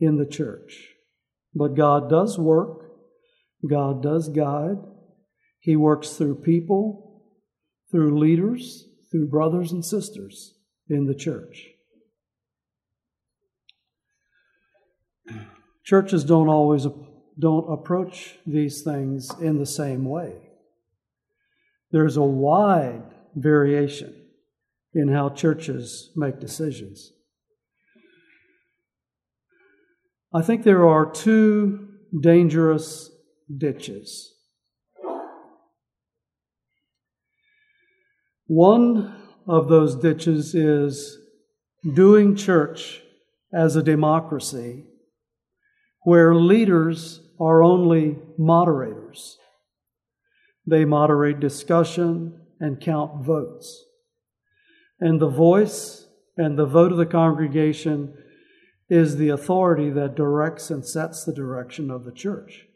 in 0.00 0.16
the 0.16 0.24
church. 0.24 0.88
But 1.54 1.74
God 1.74 2.08
does 2.08 2.38
work, 2.38 2.90
God 3.68 4.02
does 4.02 4.30
guide. 4.30 4.78
He 5.60 5.76
works 5.76 6.10
through 6.10 6.36
people, 6.36 7.24
through 7.90 8.18
leaders, 8.18 8.88
through 9.10 9.28
brothers 9.28 9.70
and 9.70 9.84
sisters 9.84 10.54
in 10.88 11.04
the 11.04 11.14
church. 11.14 11.66
Churches 15.84 16.24
don't 16.24 16.48
always 16.48 16.86
don't 17.38 17.70
approach 17.70 18.38
these 18.46 18.82
things 18.82 19.30
in 19.42 19.58
the 19.58 19.66
same 19.66 20.06
way. 20.06 20.36
There's 21.90 22.16
a 22.16 22.22
wide 22.22 23.02
variation 23.36 24.14
in 24.94 25.08
how 25.08 25.28
churches 25.28 26.10
make 26.16 26.40
decisions. 26.40 27.12
I 30.34 30.42
think 30.42 30.64
there 30.64 30.88
are 30.88 31.10
two 31.10 31.88
dangerous 32.18 33.10
ditches. 33.54 34.32
One 38.46 39.14
of 39.46 39.68
those 39.68 39.96
ditches 39.96 40.54
is 40.54 41.18
doing 41.94 42.36
church 42.36 43.02
as 43.52 43.76
a 43.76 43.82
democracy 43.82 44.84
where 46.04 46.34
leaders 46.34 47.20
are 47.40 47.62
only 47.62 48.18
moderators. 48.38 49.36
They 50.66 50.84
moderate 50.84 51.40
discussion 51.40 52.45
and 52.60 52.80
count 52.80 53.24
votes. 53.24 53.84
And 55.00 55.20
the 55.20 55.28
voice 55.28 56.06
and 56.36 56.58
the 56.58 56.66
vote 56.66 56.92
of 56.92 56.98
the 56.98 57.06
congregation 57.06 58.14
is 58.88 59.16
the 59.16 59.30
authority 59.30 59.90
that 59.90 60.14
directs 60.14 60.70
and 60.70 60.86
sets 60.86 61.24
the 61.24 61.32
direction 61.32 61.90
of 61.90 62.04
the 62.04 62.12
church. 62.12 62.66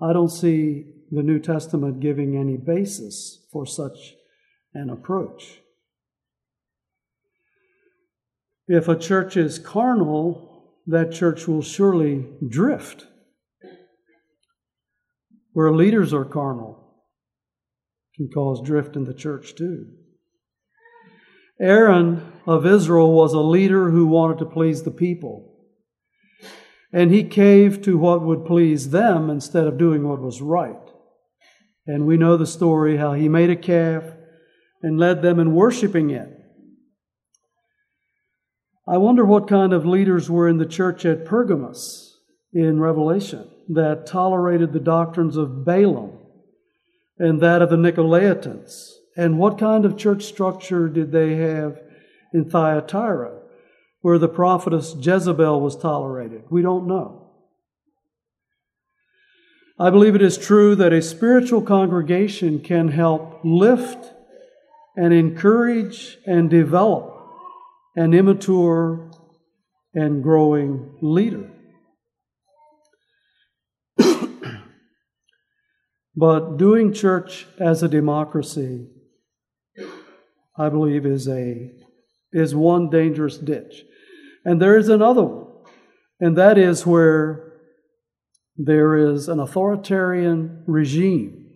I 0.00 0.12
don't 0.12 0.30
see 0.30 0.86
the 1.10 1.22
New 1.22 1.38
Testament 1.38 2.00
giving 2.00 2.36
any 2.36 2.56
basis 2.56 3.46
for 3.52 3.64
such 3.64 4.14
an 4.74 4.90
approach. 4.90 5.60
If 8.66 8.88
a 8.88 8.98
church 8.98 9.36
is 9.36 9.58
carnal, 9.58 10.72
that 10.86 11.12
church 11.12 11.46
will 11.46 11.62
surely 11.62 12.26
drift. 12.48 13.06
Where 15.52 15.70
leaders 15.70 16.12
are 16.12 16.24
carnal 16.24 16.81
can 18.16 18.28
cause 18.28 18.60
drift 18.64 18.96
in 18.96 19.04
the 19.04 19.14
church 19.14 19.54
too. 19.54 19.86
Aaron 21.60 22.32
of 22.46 22.66
Israel 22.66 23.12
was 23.12 23.32
a 23.32 23.40
leader 23.40 23.90
who 23.90 24.06
wanted 24.06 24.38
to 24.38 24.46
please 24.46 24.82
the 24.82 24.90
people. 24.90 25.48
And 26.92 27.10
he 27.10 27.24
caved 27.24 27.84
to 27.84 27.96
what 27.96 28.22
would 28.22 28.44
please 28.44 28.90
them 28.90 29.30
instead 29.30 29.66
of 29.66 29.78
doing 29.78 30.06
what 30.06 30.20
was 30.20 30.42
right. 30.42 30.76
And 31.86 32.06
we 32.06 32.16
know 32.16 32.36
the 32.36 32.46
story 32.46 32.96
how 32.96 33.14
he 33.14 33.28
made 33.28 33.50
a 33.50 33.56
calf 33.56 34.04
and 34.82 34.98
led 34.98 35.22
them 35.22 35.38
in 35.38 35.54
worshiping 35.54 36.10
it. 36.10 36.28
I 38.86 38.98
wonder 38.98 39.24
what 39.24 39.48
kind 39.48 39.72
of 39.72 39.86
leaders 39.86 40.28
were 40.28 40.48
in 40.48 40.58
the 40.58 40.66
church 40.66 41.06
at 41.06 41.24
Pergamos 41.24 42.18
in 42.52 42.80
Revelation 42.80 43.48
that 43.68 44.06
tolerated 44.06 44.72
the 44.72 44.80
doctrines 44.80 45.36
of 45.36 45.64
Balaam 45.64 46.18
and 47.18 47.40
that 47.40 47.62
of 47.62 47.70
the 47.70 47.76
Nicolaitans 47.76 48.92
and 49.16 49.38
what 49.38 49.58
kind 49.58 49.84
of 49.84 49.96
church 49.96 50.24
structure 50.24 50.88
did 50.88 51.12
they 51.12 51.34
have 51.36 51.78
in 52.32 52.48
Thyatira, 52.48 53.40
where 54.00 54.18
the 54.18 54.28
prophetess 54.28 54.94
Jezebel 54.98 55.60
was 55.60 55.76
tolerated? 55.76 56.44
We 56.50 56.62
don't 56.62 56.86
know. 56.86 57.30
I 59.78 59.90
believe 59.90 60.14
it 60.14 60.22
is 60.22 60.38
true 60.38 60.74
that 60.76 60.92
a 60.92 61.02
spiritual 61.02 61.62
congregation 61.62 62.60
can 62.60 62.88
help 62.88 63.40
lift 63.42 64.12
and 64.96 65.12
encourage 65.12 66.18
and 66.26 66.48
develop 66.48 67.08
an 67.96 68.14
immature 68.14 69.10
and 69.94 70.22
growing 70.22 70.94
leader. 71.02 71.50
But 76.14 76.56
doing 76.56 76.92
church 76.92 77.46
as 77.58 77.82
a 77.82 77.88
democracy 77.88 78.86
I 80.56 80.68
believe, 80.68 81.06
is 81.06 81.28
a 81.28 81.72
is 82.32 82.54
one 82.54 82.90
dangerous 82.90 83.38
ditch. 83.38 83.84
And 84.44 84.60
there 84.60 84.76
is 84.76 84.88
another 84.88 85.22
one, 85.22 85.46
and 86.20 86.36
that 86.36 86.58
is 86.58 86.86
where 86.86 87.52
there 88.56 88.96
is 88.96 89.28
an 89.28 89.40
authoritarian 89.40 90.64
regime, 90.66 91.50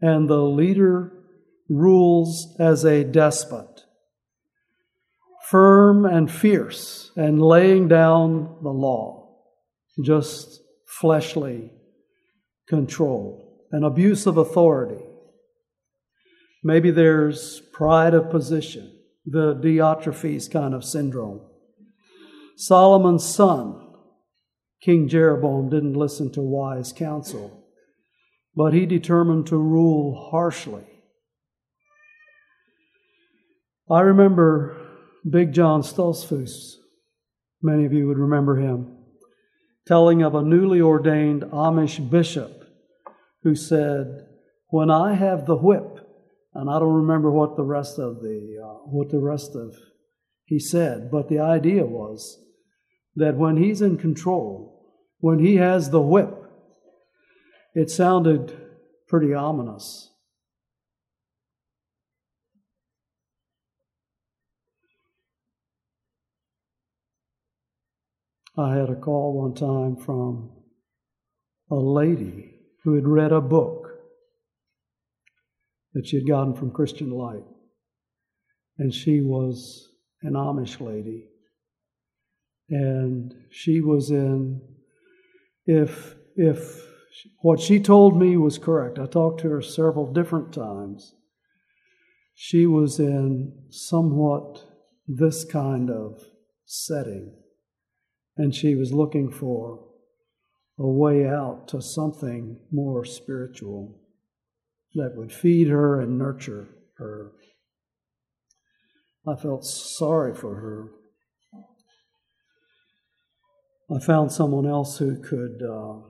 and 0.00 0.28
the 0.28 0.42
leader 0.42 1.12
rules 1.68 2.56
as 2.58 2.84
a 2.84 3.04
despot, 3.04 3.84
firm 5.48 6.04
and 6.04 6.30
fierce, 6.30 7.12
and 7.16 7.42
laying 7.42 7.86
down 7.86 8.58
the 8.62 8.70
law, 8.70 9.36
just 10.02 10.62
fleshly 10.86 11.70
control, 12.66 13.49
an 13.72 13.84
abuse 13.84 14.26
of 14.26 14.36
authority. 14.36 15.02
Maybe 16.62 16.90
there's 16.90 17.62
pride 17.72 18.14
of 18.14 18.30
position, 18.30 18.92
the 19.24 19.54
Diotrephes 19.54 20.50
kind 20.50 20.74
of 20.74 20.84
syndrome. 20.84 21.40
Solomon's 22.56 23.24
son, 23.24 23.80
King 24.82 25.08
Jeroboam, 25.08 25.70
didn't 25.70 25.94
listen 25.94 26.30
to 26.32 26.42
wise 26.42 26.92
counsel, 26.92 27.64
but 28.54 28.74
he 28.74 28.84
determined 28.84 29.46
to 29.46 29.56
rule 29.56 30.28
harshly. 30.30 30.84
I 33.90 34.00
remember 34.00 34.76
Big 35.28 35.52
John 35.52 35.82
Stoltzfus, 35.82 36.74
many 37.62 37.84
of 37.86 37.92
you 37.92 38.06
would 38.08 38.18
remember 38.18 38.56
him, 38.56 38.96
telling 39.86 40.22
of 40.22 40.34
a 40.34 40.42
newly 40.42 40.80
ordained 40.80 41.42
Amish 41.42 42.10
bishop 42.10 42.59
who 43.42 43.54
said, 43.54 44.26
When 44.68 44.90
I 44.90 45.14
have 45.14 45.46
the 45.46 45.56
whip, 45.56 46.06
and 46.54 46.68
I 46.68 46.78
don't 46.78 46.94
remember 46.94 47.30
what 47.30 47.56
the 47.56 47.64
rest 47.64 47.98
of 47.98 48.20
the 48.22 48.60
uh, 48.62 48.78
what 48.86 49.10
the 49.10 49.20
rest 49.20 49.54
of 49.54 49.74
he 50.44 50.58
said, 50.58 51.10
but 51.10 51.28
the 51.28 51.38
idea 51.38 51.86
was 51.86 52.42
that 53.14 53.36
when 53.36 53.56
he's 53.56 53.80
in 53.80 53.98
control, 53.98 54.96
when 55.18 55.38
he 55.38 55.56
has 55.56 55.90
the 55.90 56.00
whip, 56.00 56.34
it 57.74 57.88
sounded 57.90 58.56
pretty 59.06 59.32
ominous. 59.32 60.08
I 68.58 68.74
had 68.74 68.90
a 68.90 68.96
call 68.96 69.40
one 69.40 69.54
time 69.54 69.96
from 69.96 70.50
a 71.70 71.76
lady 71.76 72.59
who 72.84 72.94
had 72.94 73.06
read 73.06 73.32
a 73.32 73.40
book 73.40 73.88
that 75.94 76.06
she 76.06 76.16
had 76.16 76.26
gotten 76.26 76.54
from 76.54 76.70
Christian 76.70 77.10
Light. 77.10 77.44
and 78.78 78.94
she 78.94 79.20
was 79.20 79.90
an 80.22 80.32
Amish 80.32 80.80
lady. 80.80 81.28
And 82.70 83.34
she 83.50 83.82
was 83.82 84.10
in, 84.10 84.62
if, 85.66 86.14
if 86.34 86.82
what 87.42 87.60
she 87.60 87.78
told 87.78 88.18
me 88.18 88.38
was 88.38 88.56
correct, 88.56 88.98
I 88.98 89.04
talked 89.04 89.42
to 89.42 89.50
her 89.50 89.60
several 89.60 90.10
different 90.10 90.54
times. 90.54 91.14
She 92.34 92.64
was 92.64 92.98
in 92.98 93.52
somewhat 93.68 94.64
this 95.06 95.44
kind 95.44 95.90
of 95.90 96.22
setting, 96.64 97.34
and 98.36 98.54
she 98.54 98.74
was 98.74 98.92
looking 98.92 99.30
for 99.30 99.89
a 100.80 100.86
way 100.86 101.26
out 101.26 101.68
to 101.68 101.82
something 101.82 102.58
more 102.72 103.04
spiritual 103.04 104.00
that 104.94 105.12
would 105.14 105.30
feed 105.30 105.68
her 105.68 106.00
and 106.00 106.18
nurture 106.18 106.68
her. 106.96 107.32
I 109.28 109.36
felt 109.36 109.66
sorry 109.66 110.34
for 110.34 110.54
her. 110.54 110.88
I 113.94 114.00
found 114.00 114.32
someone 114.32 114.66
else 114.66 114.96
who 114.96 115.20
could 115.20 115.62
uh, 115.62 116.00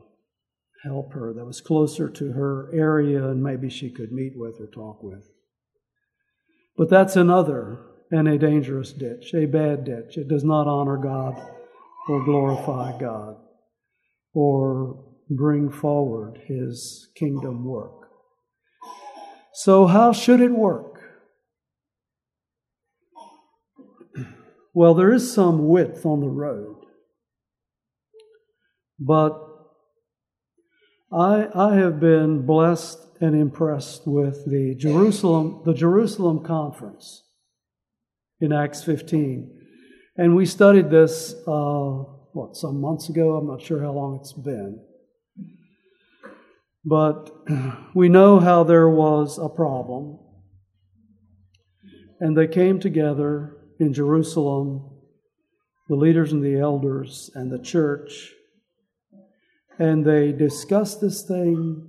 help 0.85 1.15
her 1.15 1.33
that 1.35 1.45
was 1.45 1.61
closer 1.61 2.09
to 2.09 2.33
her 2.33 2.71
area 2.73 3.27
and 3.27 3.43
maybe 3.43 3.69
she 3.69 3.91
could 3.91 4.13
meet 4.13 4.35
with 4.37 4.61
or 4.61 4.69
talk 4.69 5.03
with. 5.03 5.29
But 6.77 6.91
that's 6.91 7.17
another 7.17 7.81
and 8.13 8.29
a 8.29 8.39
dangerous 8.39 8.93
ditch, 8.93 9.35
a 9.35 9.47
bad 9.47 9.85
ditch. 9.85 10.17
It 10.17 10.29
does 10.29 10.45
not 10.45 10.69
honor 10.69 10.97
God 10.97 11.35
or 12.09 12.25
glorify 12.25 12.97
God 12.97 13.37
or 14.33 15.05
bring 15.29 15.71
forward 15.71 16.41
His 16.47 17.09
kingdom 17.15 17.65
work. 17.65 18.09
So, 19.53 19.87
how 19.87 20.13
should 20.13 20.41
it 20.41 20.53
work? 20.53 21.01
Well, 24.73 24.95
there 24.95 25.13
is 25.13 25.35
some 25.35 25.67
width 25.67 26.07
on 26.07 26.21
the 26.21 26.29
road, 26.29 26.77
but 29.01 29.37
I, 31.13 31.49
I 31.53 31.75
have 31.75 31.99
been 31.99 32.47
blessed 32.47 32.99
and 33.21 33.35
impressed 33.35 34.07
with 34.07 34.45
the 34.47 34.77
Jerusalem, 34.77 35.63
the 35.65 35.75
Jerusalem 35.75 36.45
conference 36.45 37.25
in 38.41 38.53
Acts 38.53 38.85
15. 38.85 39.51
And 40.17 40.37
we 40.37 40.47
studied 40.47 40.91
this, 40.91 41.35
uh, 41.47 42.05
what, 42.33 42.57
some 42.57 42.81
months 42.81 43.09
ago? 43.09 43.37
I'm 43.37 43.47
not 43.47 43.63
sure 43.63 43.83
how 43.83 43.93
long 43.93 44.19
it's 44.21 44.33
been. 44.33 44.81
But 46.85 47.31
we 47.95 48.09
know 48.09 48.41
how 48.41 48.65
there 48.65 48.89
was 48.89 49.39
a 49.39 49.49
problem. 49.49 50.19
And 52.21 52.37
they 52.37 52.47
came 52.47 52.81
together 52.81 53.57
in 53.79 53.93
Jerusalem, 53.93 54.91
the 55.89 55.97
leaders 55.97 56.33
and 56.33 56.43
the 56.43 56.59
elders 56.59 57.31
and 57.35 57.51
the 57.51 57.59
church, 57.59 58.33
and 59.79 60.05
they 60.05 60.31
discussed 60.31 61.01
this 61.01 61.23
thing 61.23 61.89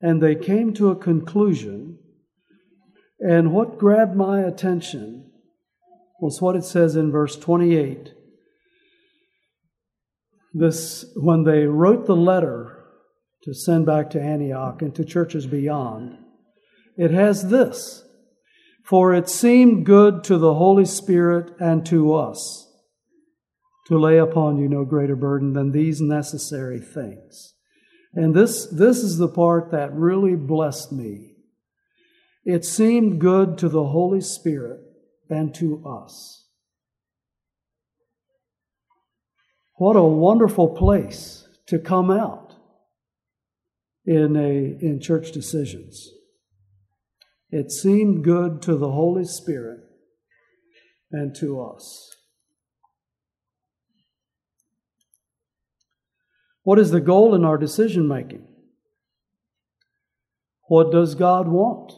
and 0.00 0.22
they 0.22 0.36
came 0.36 0.72
to 0.74 0.90
a 0.90 0.96
conclusion. 0.96 1.98
And 3.18 3.52
what 3.52 3.78
grabbed 3.78 4.14
my 4.14 4.42
attention 4.42 5.32
was 6.20 6.40
what 6.40 6.54
it 6.54 6.64
says 6.64 6.94
in 6.94 7.10
verse 7.10 7.36
28. 7.36 8.12
This, 10.58 11.04
when 11.16 11.44
they 11.44 11.66
wrote 11.66 12.06
the 12.06 12.16
letter 12.16 12.82
to 13.42 13.52
send 13.52 13.84
back 13.84 14.08
to 14.10 14.20
Antioch 14.20 14.80
and 14.80 14.94
to 14.94 15.04
churches 15.04 15.46
beyond, 15.46 16.16
it 16.96 17.10
has 17.10 17.50
this 17.50 18.04
For 18.84 19.12
it 19.12 19.28
seemed 19.28 19.84
good 19.84 20.24
to 20.24 20.38
the 20.38 20.54
Holy 20.54 20.86
Spirit 20.86 21.52
and 21.60 21.84
to 21.86 22.14
us 22.14 22.66
to 23.88 23.98
lay 23.98 24.18
upon 24.18 24.56
you 24.56 24.68
no 24.68 24.84
greater 24.84 25.14
burden 25.14 25.52
than 25.52 25.72
these 25.72 26.00
necessary 26.00 26.80
things. 26.80 27.54
And 28.14 28.34
this, 28.34 28.66
this 28.66 28.98
is 28.98 29.18
the 29.18 29.28
part 29.28 29.70
that 29.72 29.92
really 29.92 30.36
blessed 30.36 30.90
me. 30.90 31.34
It 32.44 32.64
seemed 32.64 33.20
good 33.20 33.58
to 33.58 33.68
the 33.68 33.84
Holy 33.84 34.22
Spirit 34.22 34.80
and 35.28 35.54
to 35.56 35.86
us. 35.86 36.45
What 39.76 39.96
a 39.96 40.02
wonderful 40.02 40.68
place 40.68 41.46
to 41.66 41.78
come 41.78 42.10
out 42.10 42.54
in, 44.06 44.34
a, 44.36 44.84
in 44.84 45.00
church 45.00 45.32
decisions. 45.32 46.10
It 47.50 47.70
seemed 47.70 48.24
good 48.24 48.62
to 48.62 48.76
the 48.76 48.90
Holy 48.90 49.24
Spirit 49.24 49.80
and 51.12 51.34
to 51.36 51.60
us. 51.60 52.10
What 56.62 56.78
is 56.78 56.90
the 56.90 57.00
goal 57.00 57.34
in 57.34 57.44
our 57.44 57.58
decision 57.58 58.08
making? 58.08 58.46
What 60.68 60.90
does 60.90 61.14
God 61.14 61.48
want? 61.48 61.92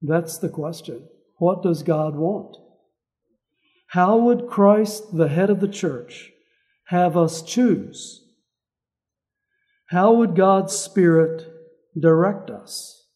That's 0.00 0.38
the 0.38 0.48
question. 0.48 1.08
What 1.36 1.62
does 1.62 1.82
God 1.82 2.14
want? 2.14 2.56
How 3.88 4.16
would 4.16 4.46
Christ, 4.46 5.16
the 5.16 5.28
head 5.28 5.50
of 5.50 5.60
the 5.60 5.68
church, 5.68 6.30
have 6.90 7.16
us 7.16 7.40
choose? 7.42 8.24
How 9.90 10.12
would 10.12 10.34
God's 10.34 10.74
Spirit 10.74 11.46
direct 11.98 12.50
us? 12.50 13.06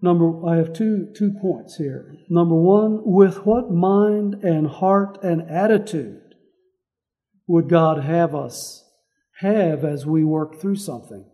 Number, 0.00 0.46
I 0.46 0.56
have 0.56 0.72
two, 0.72 1.12
two 1.14 1.34
points 1.42 1.76
here. 1.76 2.14
Number 2.30 2.54
one, 2.54 3.00
with 3.04 3.44
what 3.44 3.70
mind 3.70 4.42
and 4.42 4.68
heart 4.68 5.18
and 5.22 5.42
attitude 5.50 6.34
would 7.46 7.68
God 7.68 8.04
have 8.04 8.34
us 8.34 8.84
have 9.40 9.84
as 9.84 10.06
we 10.06 10.24
work 10.24 10.58
through 10.58 10.76
something? 10.76 11.26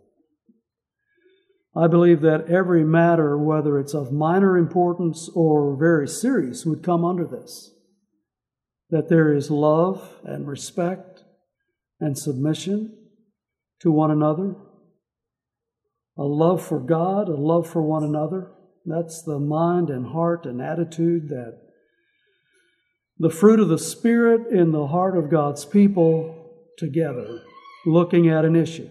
I 1.77 1.87
believe 1.87 2.21
that 2.23 2.49
every 2.49 2.83
matter, 2.83 3.39
whether 3.39 3.79
it's 3.79 3.95
of 3.95 4.11
minor 4.11 4.57
importance 4.57 5.29
or 5.37 5.77
very 5.77 6.09
serious, 6.09 6.67
would 6.67 6.83
come 6.83 7.05
under 7.05 7.25
this. 7.25 7.74
That 8.91 9.09
there 9.09 9.35
is 9.35 9.51
love 9.51 10.21
and 10.25 10.47
respect 10.47 11.25
and 12.01 12.19
submission 12.19 12.97
to 13.81 13.91
one 13.91 14.11
another, 14.11 14.55
a 16.17 16.23
love 16.23 16.65
for 16.65 16.81
God, 16.81 17.29
a 17.29 17.37
love 17.37 17.69
for 17.69 17.83
one 17.83 18.05
another. 18.05 18.51
That's 18.87 19.23
the 19.23 19.39
mind 19.39 19.91
and 19.91 20.07
heart 20.07 20.47
and 20.47 20.61
attitude 20.61 21.29
that 21.29 21.61
the 23.19 23.31
fruit 23.31 23.61
of 23.61 23.69
the 23.69 23.79
Spirit 23.79 24.53
in 24.53 24.73
the 24.73 24.89
heart 24.89 25.17
of 25.17 25.31
God's 25.31 25.65
people 25.65 26.51
together, 26.77 27.43
looking 27.87 28.29
at 28.29 28.45
an 28.45 28.57
issue. 28.57 28.91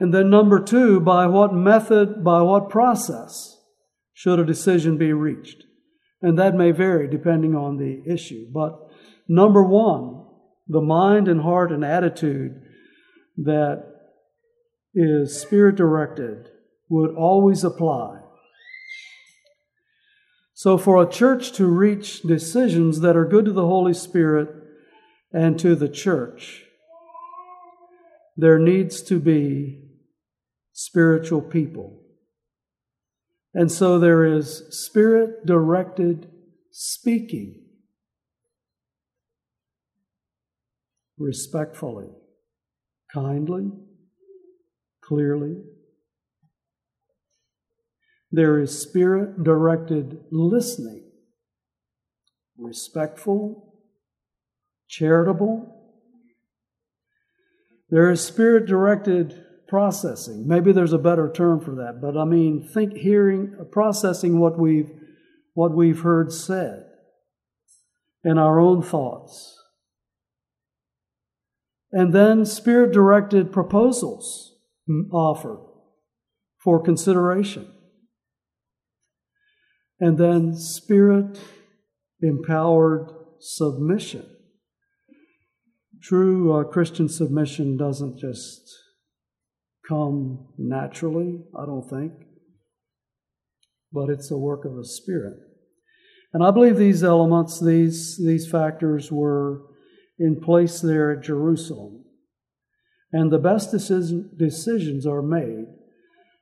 And 0.00 0.14
then, 0.14 0.30
number 0.30 0.62
two, 0.62 1.00
by 1.00 1.26
what 1.26 1.52
method, 1.52 2.22
by 2.22 2.42
what 2.42 2.68
process 2.68 3.56
should 4.12 4.38
a 4.38 4.44
decision 4.44 4.96
be 4.96 5.12
reached? 5.12 5.64
And 6.20 6.38
that 6.38 6.54
may 6.54 6.72
vary 6.72 7.08
depending 7.08 7.54
on 7.54 7.76
the 7.76 8.02
issue. 8.10 8.46
But 8.52 8.78
number 9.28 9.62
one, 9.62 10.24
the 10.66 10.80
mind 10.80 11.28
and 11.28 11.42
heart 11.42 11.72
and 11.72 11.84
attitude 11.84 12.60
that 13.36 13.84
is 14.94 15.40
spirit 15.40 15.76
directed 15.76 16.48
would 16.88 17.14
always 17.14 17.62
apply 17.64 18.18
so, 20.58 20.76
for 20.76 21.00
a 21.00 21.08
church 21.08 21.52
to 21.52 21.66
reach 21.66 22.22
decisions 22.22 22.98
that 22.98 23.16
are 23.16 23.24
good 23.24 23.44
to 23.44 23.52
the 23.52 23.64
Holy 23.64 23.94
Spirit 23.94 24.48
and 25.32 25.56
to 25.60 25.76
the 25.76 25.88
church, 25.88 26.64
there 28.36 28.58
needs 28.58 29.00
to 29.02 29.20
be 29.20 29.84
spiritual 30.72 31.42
people. 31.42 32.02
And 33.54 33.72
so 33.72 33.98
there 33.98 34.24
is 34.24 34.62
spirit 34.70 35.46
directed 35.46 36.30
speaking 36.70 37.64
respectfully, 41.18 42.08
kindly, 43.12 43.70
clearly, 45.02 45.56
there 48.30 48.58
is 48.58 48.80
spirit 48.80 49.42
directed 49.42 50.20
listening, 50.30 51.10
respectful, 52.58 53.74
charitable. 54.86 55.74
There 57.90 58.10
is 58.10 58.22
spirit 58.22 58.66
directed 58.66 59.44
processing. 59.68 60.48
Maybe 60.48 60.72
there's 60.72 60.92
a 60.92 60.98
better 60.98 61.30
term 61.30 61.60
for 61.60 61.74
that, 61.76 62.00
but 62.00 62.16
I 62.16 62.24
mean, 62.24 62.66
think 62.66 62.94
hearing, 62.94 63.54
processing 63.70 64.40
what 64.40 64.58
we've, 64.58 64.90
what 65.54 65.72
we've 65.72 66.00
heard 66.00 66.32
said 66.32 66.84
in 68.24 68.38
our 68.38 68.58
own 68.58 68.82
thoughts. 68.82 69.56
And 71.92 72.14
then 72.14 72.44
spirit 72.44 72.92
directed 72.92 73.52
proposals 73.52 74.54
offered 75.12 75.60
for 76.62 76.82
consideration. 76.82 77.70
and 80.00 80.18
then 80.18 80.54
spirit 80.56 81.38
empowered 82.22 83.10
submission. 83.40 84.26
True 86.02 86.56
uh, 86.56 86.64
Christian 86.64 87.08
submission 87.08 87.76
doesn't 87.76 88.18
just 88.18 88.76
come 89.88 90.48
naturally, 90.58 91.40
I 91.58 91.64
don't 91.64 91.88
think, 91.88 92.12
but 93.90 94.10
it's 94.10 94.30
a 94.30 94.36
work 94.36 94.64
of 94.64 94.76
the 94.76 94.84
Spirit. 94.84 95.38
And 96.32 96.44
I 96.44 96.50
believe 96.50 96.76
these 96.76 97.02
elements, 97.02 97.58
these, 97.60 98.18
these 98.18 98.50
factors 98.50 99.10
were 99.10 99.62
in 100.18 100.40
place 100.40 100.80
there 100.80 101.12
at 101.12 101.24
Jerusalem. 101.24 102.04
And 103.12 103.32
the 103.32 103.38
best 103.38 103.70
decision, 103.70 104.30
decisions 104.36 105.06
are 105.06 105.22
made 105.22 105.64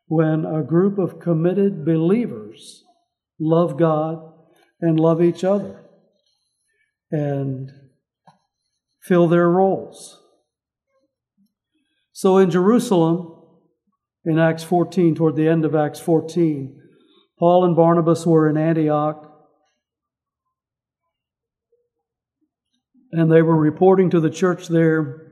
when 0.09 0.44
a 0.44 0.64
group 0.64 0.99
of 0.99 1.20
committed 1.20 1.84
believers 1.84 2.82
love 3.38 3.78
God 3.78 4.32
and 4.80 4.99
love 4.99 5.22
each 5.22 5.44
other 5.44 5.84
and 7.12 7.70
fill 9.01 9.28
their 9.28 9.49
roles. 9.49 10.20
So 12.12 12.38
in 12.38 12.51
Jerusalem, 12.51 13.36
in 14.27 14.39
Acts 14.41 14.64
14, 14.64 15.14
toward 15.14 15.37
the 15.37 15.49
end 15.49 15.64
of 15.64 15.77
Acts 15.77 16.01
14, 16.01 16.83
Paul 17.39 17.64
and 17.64 17.77
Barnabas 17.77 18.27
were 18.27 18.49
in 18.49 18.57
Antioch, 18.57 19.22
and 23.12 23.31
they 23.31 23.41
were 23.41 23.57
reporting 23.57 24.11
to 24.11 24.20
the 24.20 24.31
church 24.31 24.66
there 24.66 25.22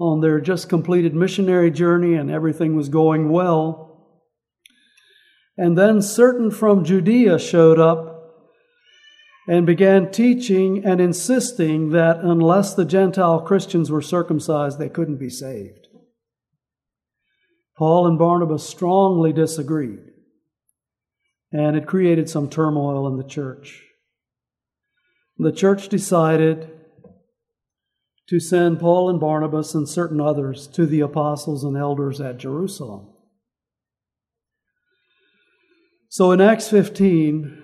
on 0.00 0.20
their 0.20 0.40
just 0.40 0.70
completed 0.70 1.14
missionary 1.14 1.70
journey, 1.70 2.14
and 2.14 2.30
everything 2.30 2.74
was 2.74 2.88
going 2.88 3.28
well. 3.28 4.16
And 5.58 5.76
then 5.76 6.00
certain 6.00 6.50
from 6.50 6.84
Judea 6.84 7.38
showed 7.38 7.78
up 7.78 8.10
and 9.46 9.66
began 9.66 10.10
teaching 10.10 10.82
and 10.86 11.02
insisting 11.02 11.90
that 11.90 12.20
unless 12.20 12.72
the 12.72 12.86
Gentile 12.86 13.40
Christians 13.40 13.90
were 13.90 14.00
circumcised, 14.00 14.78
they 14.78 14.88
couldn't 14.88 15.18
be 15.18 15.28
saved. 15.28 15.79
Paul 17.80 18.06
and 18.06 18.18
Barnabas 18.18 18.68
strongly 18.68 19.32
disagreed, 19.32 20.00
and 21.50 21.78
it 21.78 21.86
created 21.86 22.28
some 22.28 22.50
turmoil 22.50 23.08
in 23.08 23.16
the 23.16 23.24
church. 23.24 23.86
The 25.38 25.50
church 25.50 25.88
decided 25.88 26.70
to 28.28 28.38
send 28.38 28.80
Paul 28.80 29.08
and 29.08 29.18
Barnabas 29.18 29.74
and 29.74 29.88
certain 29.88 30.20
others 30.20 30.66
to 30.74 30.84
the 30.84 31.00
apostles 31.00 31.64
and 31.64 31.74
elders 31.74 32.20
at 32.20 32.36
Jerusalem. 32.36 33.14
So 36.10 36.32
in 36.32 36.42
Acts 36.42 36.68
15, 36.68 37.62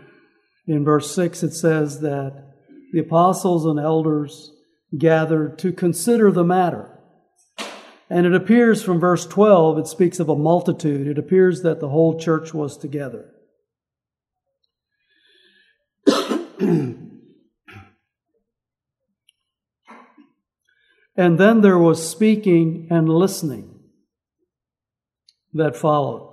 in 0.67 0.83
verse 0.83 1.15
6, 1.15 1.43
it 1.43 1.53
says 1.53 2.01
that 2.01 2.55
the 2.95 3.01
apostles 3.01 3.67
and 3.67 3.79
elders 3.79 4.51
gathered 4.97 5.59
to 5.59 5.75
consider 5.75 6.33
the 6.33 6.43
matter. 6.43 6.96
And 8.09 8.25
it 8.25 8.35
appears 8.35 8.83
from 8.83 9.01
verse 9.01 9.27
12, 9.27 9.79
it 9.79 9.87
speaks 9.89 10.21
of 10.21 10.29
a 10.29 10.37
multitude. 10.37 11.09
It 11.09 11.19
appears 11.19 11.63
that 11.63 11.81
the 11.81 11.89
whole 11.89 12.19
church 12.19 12.55
was 12.55 12.77
together. 12.79 13.33
And 21.17 21.39
then 21.39 21.63
there 21.63 21.79
was 21.79 22.09
speaking 22.09 22.89
and 22.91 23.09
listening 23.09 23.81
that 25.55 25.75
followed. 25.77 26.26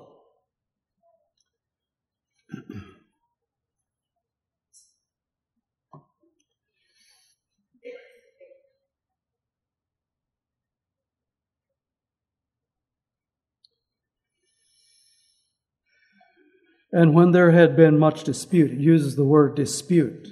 And 16.96 17.16
when 17.16 17.32
there 17.32 17.50
had 17.50 17.76
been 17.76 17.98
much 17.98 18.24
dispute, 18.24 18.72
it 18.72 18.78
uses 18.80 19.16
the 19.16 19.26
word 19.26 19.56
dispute. 19.56 20.30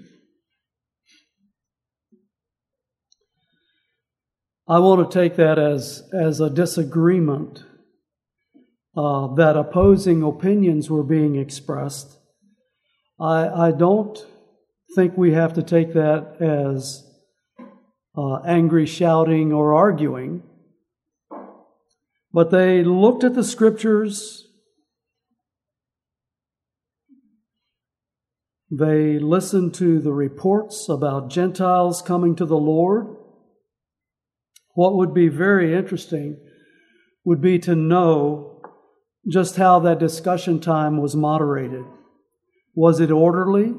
I 4.67 4.77
want 4.77 5.09
to 5.11 5.19
take 5.19 5.37
that 5.37 5.57
as, 5.57 6.07
as 6.13 6.39
a 6.39 6.51
disagreement 6.51 7.63
uh, 8.95 9.33
that 9.33 9.57
opposing 9.57 10.21
opinions 10.21 10.87
were 10.87 11.03
being 11.03 11.35
expressed. 11.35 12.19
I, 13.19 13.47
I 13.49 13.71
don't 13.71 14.23
think 14.95 15.17
we 15.17 15.33
have 15.33 15.53
to 15.53 15.63
take 15.63 15.93
that 15.93 16.37
as 16.39 17.03
uh, 18.15 18.35
angry 18.45 18.85
shouting 18.85 19.51
or 19.51 19.73
arguing. 19.73 20.43
But 22.31 22.51
they 22.51 22.83
looked 22.83 23.23
at 23.23 23.33
the 23.33 23.43
scriptures, 23.43 24.47
they 28.71 29.19
listened 29.19 29.73
to 29.75 29.99
the 29.99 30.13
reports 30.13 30.87
about 30.87 31.29
Gentiles 31.29 32.01
coming 32.01 32.35
to 32.37 32.45
the 32.45 32.57
Lord. 32.57 33.17
What 34.75 34.95
would 34.95 35.13
be 35.13 35.27
very 35.27 35.75
interesting 35.75 36.37
would 37.25 37.41
be 37.41 37.59
to 37.59 37.75
know 37.75 38.61
just 39.29 39.57
how 39.57 39.79
that 39.79 39.99
discussion 39.99 40.61
time 40.61 41.01
was 41.01 41.15
moderated. 41.17 41.83
Was 42.73 43.01
it 43.01 43.11
orderly? 43.11 43.75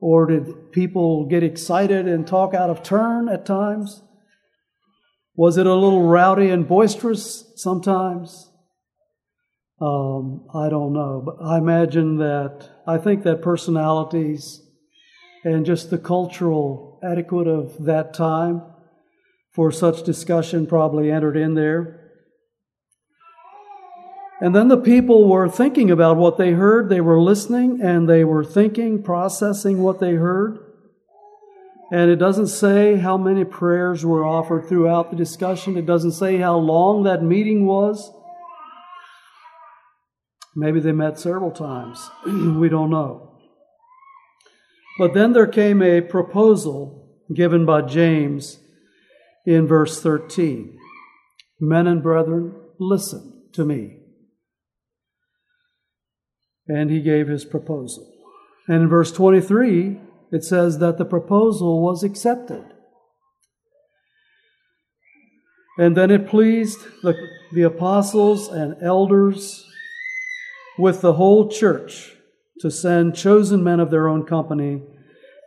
Or 0.00 0.26
did 0.26 0.72
people 0.72 1.26
get 1.26 1.42
excited 1.42 2.08
and 2.08 2.26
talk 2.26 2.54
out 2.54 2.70
of 2.70 2.82
turn 2.82 3.28
at 3.28 3.44
times? 3.44 4.02
Was 5.34 5.58
it 5.58 5.66
a 5.66 5.74
little 5.74 6.02
rowdy 6.02 6.48
and 6.48 6.66
boisterous 6.66 7.52
sometimes? 7.56 8.50
Um, 9.80 10.46
I 10.54 10.70
don't 10.70 10.94
know, 10.94 11.22
but 11.24 11.44
I 11.44 11.58
imagine 11.58 12.16
that 12.16 12.70
I 12.86 12.96
think 12.96 13.24
that 13.24 13.42
personalities 13.42 14.62
and 15.44 15.66
just 15.66 15.90
the 15.90 15.98
cultural 15.98 16.98
etiquette 17.02 17.46
of 17.46 17.84
that 17.84 18.14
time 18.14 18.62
for 19.52 19.70
such 19.70 20.02
discussion 20.02 20.66
probably 20.66 21.10
entered 21.10 21.36
in 21.36 21.54
there. 21.54 22.00
And 24.40 24.54
then 24.54 24.68
the 24.68 24.76
people 24.78 25.28
were 25.28 25.48
thinking 25.48 25.90
about 25.90 26.16
what 26.16 26.36
they 26.36 26.52
heard. 26.52 26.88
They 26.88 27.00
were 27.00 27.20
listening 27.20 27.80
and 27.82 28.08
they 28.08 28.24
were 28.24 28.44
thinking, 28.44 29.02
processing 29.02 29.82
what 29.82 30.00
they 30.00 30.14
heard. 30.14 30.58
And 31.90 32.10
it 32.10 32.16
doesn't 32.16 32.48
say 32.48 32.96
how 32.96 33.16
many 33.16 33.44
prayers 33.44 34.04
were 34.04 34.26
offered 34.26 34.68
throughout 34.68 35.10
the 35.10 35.16
discussion. 35.16 35.76
It 35.76 35.86
doesn't 35.86 36.12
say 36.12 36.38
how 36.38 36.56
long 36.56 37.04
that 37.04 37.22
meeting 37.22 37.66
was. 37.66 38.12
Maybe 40.58 40.80
they 40.80 40.92
met 40.92 41.18
several 41.18 41.50
times. 41.50 42.10
we 42.26 42.70
don't 42.70 42.88
know. 42.88 43.38
But 44.98 45.12
then 45.12 45.34
there 45.34 45.46
came 45.46 45.82
a 45.82 46.00
proposal 46.00 47.18
given 47.32 47.66
by 47.66 47.82
James 47.82 48.58
in 49.44 49.66
verse 49.66 50.00
13 50.02 50.78
Men 51.60 51.86
and 51.86 52.02
brethren, 52.02 52.54
listen 52.78 53.44
to 53.52 53.64
me. 53.64 53.98
And 56.66 56.90
he 56.90 57.00
gave 57.00 57.28
his 57.28 57.44
proposal. 57.44 58.12
And 58.66 58.82
in 58.82 58.88
verse 58.88 59.12
23, 59.12 60.00
it 60.32 60.44
says 60.44 60.78
that 60.78 60.98
the 60.98 61.04
proposal 61.04 61.82
was 61.82 62.02
accepted. 62.02 62.64
And 65.78 65.96
then 65.96 66.10
it 66.10 66.26
pleased 66.26 66.80
the, 67.02 67.14
the 67.52 67.62
apostles 67.62 68.48
and 68.48 68.76
elders 68.82 69.66
with 70.78 71.00
the 71.00 71.14
whole 71.14 71.48
church 71.48 72.12
to 72.60 72.70
send 72.70 73.16
chosen 73.16 73.62
men 73.62 73.80
of 73.80 73.90
their 73.90 74.08
own 74.08 74.24
company 74.24 74.82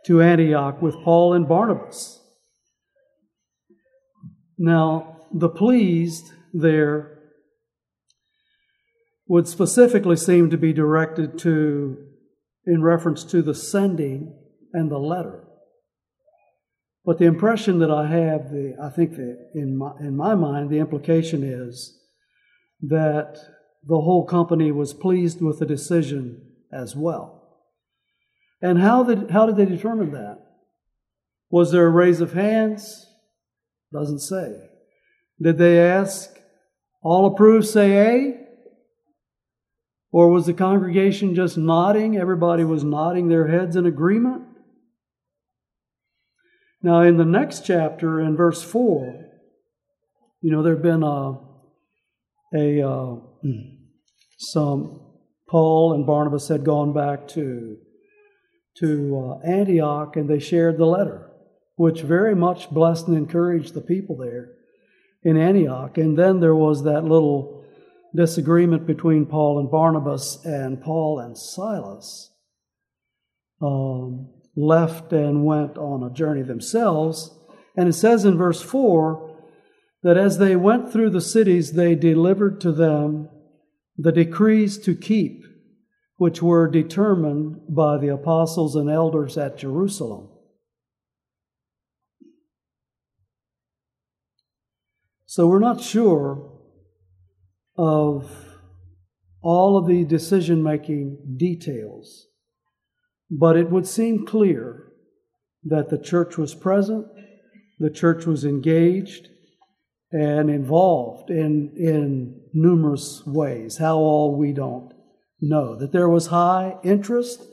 to 0.06 0.22
Antioch 0.22 0.80
with 0.80 0.94
Paul 1.02 1.34
and 1.34 1.48
Barnabas 1.48 2.20
now, 4.62 5.22
the 5.32 5.48
pleased 5.48 6.32
there 6.52 7.18
would 9.26 9.48
specifically 9.48 10.16
seem 10.16 10.50
to 10.50 10.58
be 10.58 10.74
directed 10.74 11.38
to, 11.38 11.96
in 12.66 12.82
reference 12.82 13.24
to 13.24 13.40
the 13.40 13.54
sending 13.54 14.36
and 14.74 14.90
the 14.90 14.98
letter. 14.98 15.44
But 17.06 17.16
the 17.16 17.24
impression 17.24 17.78
that 17.78 17.90
I 17.90 18.06
have, 18.08 18.50
the, 18.50 18.76
I 18.82 18.90
think 18.90 19.12
that 19.12 19.50
in 19.54 19.78
my, 19.78 19.92
in 19.98 20.14
my 20.14 20.34
mind, 20.34 20.68
the 20.68 20.78
implication 20.78 21.42
is 21.42 21.98
that 22.82 23.38
the 23.86 24.00
whole 24.00 24.26
company 24.26 24.70
was 24.70 24.92
pleased 24.92 25.40
with 25.40 25.58
the 25.58 25.66
decision 25.66 26.42
as 26.72 26.94
well. 26.94 27.40
And 28.62 28.78
how 28.78 29.02
did, 29.04 29.30
how 29.30 29.46
did 29.46 29.56
they 29.56 29.64
determine 29.64 30.12
that? 30.12 30.38
Was 31.50 31.72
there 31.72 31.86
a 31.86 31.90
raise 31.90 32.20
of 32.20 32.32
hands? 32.32 33.06
Doesn't 33.92 34.20
say. 34.20 34.54
Did 35.40 35.58
they 35.58 35.80
ask? 35.80 36.30
All 37.02 37.26
approve, 37.26 37.66
say 37.66 37.96
A? 37.96 38.40
Or 40.12 40.28
was 40.28 40.46
the 40.46 40.52
congregation 40.52 41.34
just 41.34 41.56
nodding? 41.56 42.16
Everybody 42.16 42.64
was 42.64 42.84
nodding 42.84 43.28
their 43.28 43.48
heads 43.48 43.76
in 43.76 43.86
agreement? 43.86 44.42
Now, 46.82 47.02
in 47.02 47.16
the 47.16 47.24
next 47.24 47.64
chapter, 47.64 48.20
in 48.20 48.36
verse 48.36 48.62
4, 48.62 49.26
you 50.40 50.50
know, 50.50 50.62
there 50.62 50.74
had 50.74 50.82
been 50.82 51.02
a, 51.02 51.38
a 52.54 52.88
uh, 52.88 53.16
some, 54.38 55.00
Paul 55.48 55.94
and 55.94 56.06
Barnabas 56.06 56.48
had 56.48 56.64
gone 56.64 56.92
back 56.92 57.28
to, 57.28 57.76
to 58.78 59.40
uh, 59.42 59.46
Antioch 59.46 60.16
and 60.16 60.28
they 60.28 60.38
shared 60.38 60.78
the 60.78 60.86
letter, 60.86 61.30
which 61.76 62.02
very 62.02 62.34
much 62.34 62.70
blessed 62.70 63.08
and 63.08 63.16
encouraged 63.16 63.74
the 63.74 63.80
people 63.80 64.16
there 64.16 64.52
in 65.22 65.36
Antioch. 65.36 65.98
And 65.98 66.18
then 66.18 66.40
there 66.40 66.54
was 66.54 66.84
that 66.84 67.04
little 67.04 67.64
disagreement 68.14 68.86
between 68.86 69.26
Paul 69.26 69.58
and 69.58 69.70
Barnabas, 69.70 70.44
and 70.44 70.82
Paul 70.82 71.20
and 71.20 71.36
Silas 71.36 72.30
um, 73.62 74.30
left 74.56 75.12
and 75.12 75.44
went 75.44 75.76
on 75.78 76.02
a 76.02 76.12
journey 76.12 76.42
themselves. 76.42 77.36
And 77.76 77.88
it 77.88 77.92
says 77.92 78.24
in 78.24 78.36
verse 78.36 78.62
4 78.62 79.29
that 80.02 80.16
as 80.16 80.38
they 80.38 80.56
went 80.56 80.92
through 80.92 81.10
the 81.10 81.20
cities, 81.20 81.72
they 81.72 81.94
delivered 81.94 82.60
to 82.60 82.72
them 82.72 83.28
the 83.96 84.12
decrees 84.12 84.78
to 84.78 84.94
keep, 84.94 85.44
which 86.16 86.42
were 86.42 86.68
determined 86.68 87.60
by 87.68 87.98
the 87.98 88.08
apostles 88.08 88.74
and 88.76 88.88
elders 88.88 89.36
at 89.36 89.58
Jerusalem. 89.58 90.28
So 95.26 95.46
we're 95.46 95.60
not 95.60 95.80
sure 95.80 96.58
of 97.76 98.30
all 99.42 99.78
of 99.78 99.86
the 99.86 100.04
decision 100.04 100.62
making 100.62 101.36
details, 101.36 102.26
but 103.30 103.56
it 103.56 103.70
would 103.70 103.86
seem 103.86 104.26
clear 104.26 104.92
that 105.62 105.88
the 105.88 105.98
church 105.98 106.36
was 106.36 106.54
present, 106.54 107.06
the 107.78 107.90
church 107.90 108.26
was 108.26 108.44
engaged, 108.44 109.28
and 110.12 110.50
involved 110.50 111.30
in, 111.30 111.72
in 111.76 112.40
numerous 112.52 113.24
ways. 113.26 113.78
How 113.78 113.96
all 113.96 114.34
we 114.36 114.52
don't 114.52 114.92
know. 115.40 115.76
That 115.76 115.92
there 115.92 116.08
was 116.08 116.26
high 116.26 116.76
interest, 116.82 117.44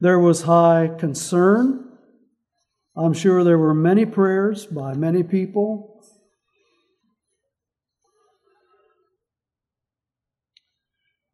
there 0.00 0.18
was 0.18 0.42
high 0.42 0.90
concern. 0.98 1.86
I'm 2.96 3.12
sure 3.12 3.44
there 3.44 3.58
were 3.58 3.74
many 3.74 4.04
prayers 4.04 4.66
by 4.66 4.94
many 4.94 5.22
people. 5.22 6.02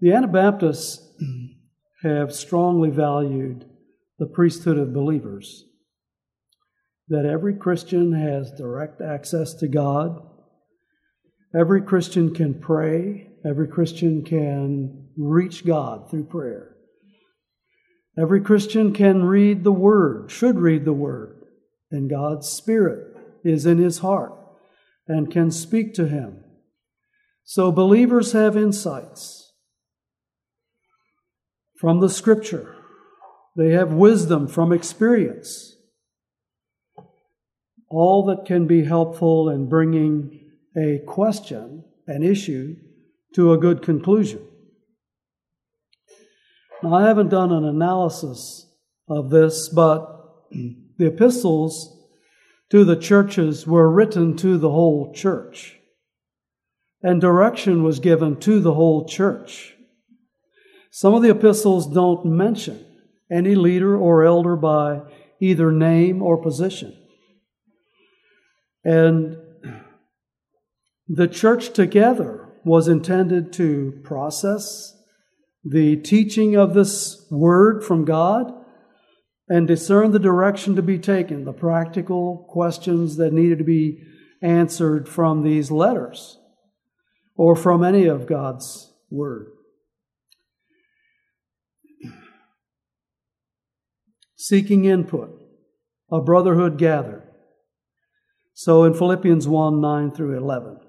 The 0.00 0.12
Anabaptists 0.12 1.02
have 2.02 2.34
strongly 2.34 2.90
valued 2.90 3.64
the 4.18 4.26
priesthood 4.26 4.78
of 4.78 4.94
believers, 4.94 5.64
that 7.08 7.26
every 7.26 7.54
Christian 7.54 8.12
has 8.12 8.52
direct 8.52 9.00
access 9.00 9.54
to 9.54 9.68
God 9.68 10.20
Every 11.58 11.80
Christian 11.80 12.34
can 12.34 12.54
pray, 12.54 13.28
every 13.44 13.66
Christian 13.66 14.22
can 14.22 15.08
reach 15.16 15.64
God 15.64 16.10
through 16.10 16.24
prayer. 16.24 16.76
Every 18.18 18.42
Christian 18.42 18.92
can 18.92 19.24
read 19.24 19.64
the 19.64 19.72
Word, 19.72 20.30
should 20.30 20.58
read 20.58 20.84
the 20.84 20.92
Word, 20.92 21.44
and 21.90 22.10
God's 22.10 22.48
Spirit 22.48 23.16
is 23.42 23.64
in 23.64 23.78
his 23.78 23.98
heart 23.98 24.32
and 25.08 25.30
can 25.30 25.50
speak 25.50 25.94
to 25.94 26.08
him. 26.08 26.44
So 27.44 27.72
believers 27.72 28.32
have 28.32 28.56
insights 28.56 29.52
from 31.78 32.00
the 32.00 32.10
Scripture, 32.10 32.74
they 33.56 33.70
have 33.70 33.92
wisdom 33.92 34.48
from 34.48 34.72
experience. 34.72 35.74
All 37.88 38.26
that 38.26 38.44
can 38.44 38.66
be 38.66 38.84
helpful 38.84 39.48
in 39.48 39.68
bringing 39.68 40.45
a 40.76 41.00
question, 41.06 41.84
an 42.06 42.22
issue, 42.22 42.76
to 43.34 43.52
a 43.52 43.58
good 43.58 43.82
conclusion. 43.82 44.40
Now, 46.82 46.94
I 46.94 47.02
haven't 47.06 47.30
done 47.30 47.52
an 47.52 47.64
analysis 47.64 48.66
of 49.08 49.30
this, 49.30 49.68
but 49.68 50.06
the 50.50 51.06
epistles 51.06 51.92
to 52.70 52.84
the 52.84 52.96
churches 52.96 53.66
were 53.66 53.90
written 53.90 54.36
to 54.38 54.58
the 54.58 54.70
whole 54.70 55.12
church, 55.14 55.78
and 57.02 57.20
direction 57.20 57.82
was 57.82 58.00
given 58.00 58.38
to 58.40 58.60
the 58.60 58.74
whole 58.74 59.06
church. 59.06 59.74
Some 60.90 61.14
of 61.14 61.22
the 61.22 61.30
epistles 61.30 61.86
don't 61.86 62.24
mention 62.24 62.84
any 63.30 63.54
leader 63.54 63.96
or 63.96 64.24
elder 64.24 64.56
by 64.56 65.02
either 65.40 65.70
name 65.70 66.22
or 66.22 66.42
position. 66.42 66.96
And 68.84 69.36
the 71.08 71.28
church 71.28 71.72
together 71.72 72.48
was 72.64 72.88
intended 72.88 73.52
to 73.54 74.00
process 74.02 74.92
the 75.64 75.96
teaching 75.96 76.56
of 76.56 76.74
this 76.74 77.26
word 77.30 77.84
from 77.84 78.04
God 78.04 78.52
and 79.48 79.68
discern 79.68 80.10
the 80.10 80.18
direction 80.18 80.74
to 80.76 80.82
be 80.82 80.98
taken, 80.98 81.44
the 81.44 81.52
practical 81.52 82.46
questions 82.48 83.16
that 83.16 83.32
needed 83.32 83.58
to 83.58 83.64
be 83.64 84.02
answered 84.42 85.08
from 85.08 85.42
these 85.42 85.70
letters 85.70 86.38
or 87.36 87.54
from 87.54 87.84
any 87.84 88.06
of 88.06 88.26
God's 88.26 88.92
word. 89.10 89.46
Seeking 94.34 94.84
input, 94.84 95.30
a 96.10 96.20
brotherhood 96.20 96.78
gathered. 96.78 97.22
So 98.54 98.84
in 98.84 98.94
Philippians 98.94 99.46
1 99.46 99.80
9 99.80 100.10
through 100.12 100.36
11. 100.36 100.80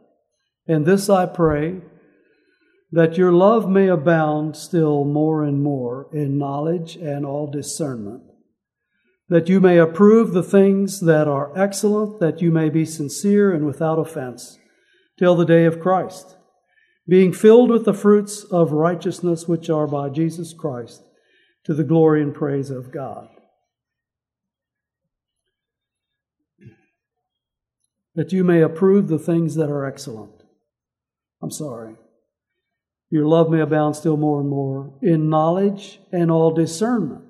And 0.67 0.85
this 0.85 1.09
I 1.09 1.25
pray, 1.25 1.81
that 2.91 3.17
your 3.17 3.31
love 3.31 3.69
may 3.69 3.87
abound 3.87 4.55
still 4.55 5.05
more 5.05 5.43
and 5.43 5.61
more 5.61 6.09
in 6.13 6.37
knowledge 6.37 6.95
and 6.95 7.25
all 7.25 7.49
discernment, 7.49 8.23
that 9.29 9.49
you 9.49 9.59
may 9.59 9.77
approve 9.77 10.33
the 10.33 10.43
things 10.43 11.01
that 11.01 11.27
are 11.27 11.57
excellent, 11.57 12.19
that 12.19 12.41
you 12.41 12.51
may 12.51 12.69
be 12.69 12.85
sincere 12.85 13.53
and 13.53 13.65
without 13.65 13.99
offense, 13.99 14.57
till 15.17 15.35
the 15.35 15.45
day 15.45 15.65
of 15.65 15.79
Christ, 15.79 16.37
being 17.07 17.33
filled 17.33 17.69
with 17.69 17.85
the 17.85 17.93
fruits 17.93 18.43
of 18.43 18.71
righteousness 18.71 19.47
which 19.47 19.69
are 19.69 19.87
by 19.87 20.09
Jesus 20.09 20.53
Christ, 20.53 21.01
to 21.65 21.73
the 21.73 21.83
glory 21.83 22.21
and 22.21 22.33
praise 22.33 22.69
of 22.69 22.91
God. 22.91 23.27
That 28.15 28.31
you 28.31 28.43
may 28.43 28.61
approve 28.61 29.07
the 29.09 29.19
things 29.19 29.55
that 29.55 29.69
are 29.69 29.85
excellent 29.85 30.36
I'm 31.41 31.51
sorry. 31.51 31.95
Your 33.09 33.25
love 33.25 33.49
may 33.49 33.61
abound 33.61 33.95
still 33.95 34.17
more 34.17 34.41
and 34.41 34.49
more 34.49 34.93
in 35.01 35.29
knowledge 35.29 35.99
and 36.11 36.29
all 36.29 36.53
discernment. 36.53 37.23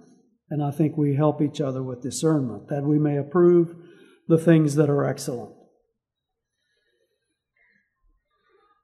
And 0.49 0.63
I 0.63 0.71
think 0.71 0.97
we 0.97 1.15
help 1.15 1.41
each 1.41 1.59
other 1.59 1.83
with 1.83 2.01
discernment, 2.01 2.69
that 2.69 2.83
we 2.83 2.97
may 2.97 3.17
approve 3.17 3.75
the 4.27 4.37
things 4.37 4.75
that 4.75 4.89
are 4.89 5.05
excellent. 5.05 5.53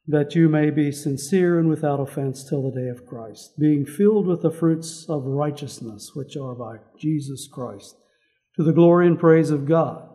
That 0.06 0.36
you 0.36 0.50
may 0.50 0.70
be 0.70 0.92
sincere 0.92 1.58
and 1.58 1.70
without 1.70 2.02
offense 2.02 2.44
till 2.44 2.70
the 2.70 2.82
day 2.82 2.90
of 2.90 3.06
Christ, 3.06 3.58
being 3.58 3.86
filled 3.86 4.28
with 4.28 4.42
the 4.42 4.52
fruits 4.52 5.06
of 5.08 5.24
righteousness, 5.24 6.12
which 6.14 6.36
are 6.36 6.54
by 6.54 6.78
Jesus 7.00 7.48
Christ, 7.52 7.96
to 8.58 8.64
the 8.64 8.74
glory 8.74 9.08
and 9.08 9.18
praise 9.18 9.50
of 9.50 9.66
God. 9.66 10.10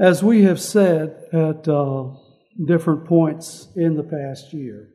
As 0.00 0.22
we 0.22 0.44
have 0.44 0.58
said 0.58 1.24
at 1.30 1.68
uh, 1.68 2.04
different 2.64 3.04
points 3.04 3.68
in 3.76 3.96
the 3.96 4.02
past 4.02 4.50
year, 4.54 4.88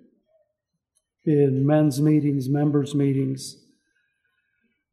in 1.26 1.64
men's 1.64 2.02
meetings, 2.02 2.50
members' 2.50 2.96
meetings, 2.96 3.56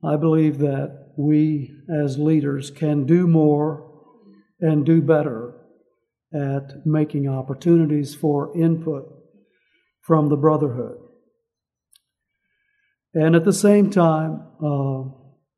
I 0.04 0.16
believe 0.16 0.58
that 0.58 1.14
we 1.16 1.74
as 1.90 2.18
leaders 2.18 2.70
can 2.70 3.06
do 3.06 3.26
more 3.26 3.90
and 4.60 4.84
do 4.84 5.00
better 5.00 5.54
at 6.34 6.84
making 6.84 7.26
opportunities 7.26 8.14
for 8.14 8.54
input 8.54 9.10
from 10.02 10.28
the 10.28 10.36
brotherhood. 10.36 10.98
And 13.14 13.34
at 13.34 13.46
the 13.46 13.52
same 13.54 13.88
time, 13.88 14.42
uh, 14.62 15.04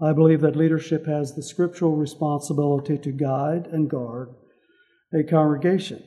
I 0.00 0.12
believe 0.12 0.42
that 0.42 0.54
leadership 0.54 1.06
has 1.06 1.34
the 1.34 1.42
scriptural 1.42 1.96
responsibility 1.96 2.98
to 2.98 3.10
guide 3.10 3.66
and 3.66 3.90
guard 3.90 4.28
a 5.14 5.22
congregation. 5.22 6.02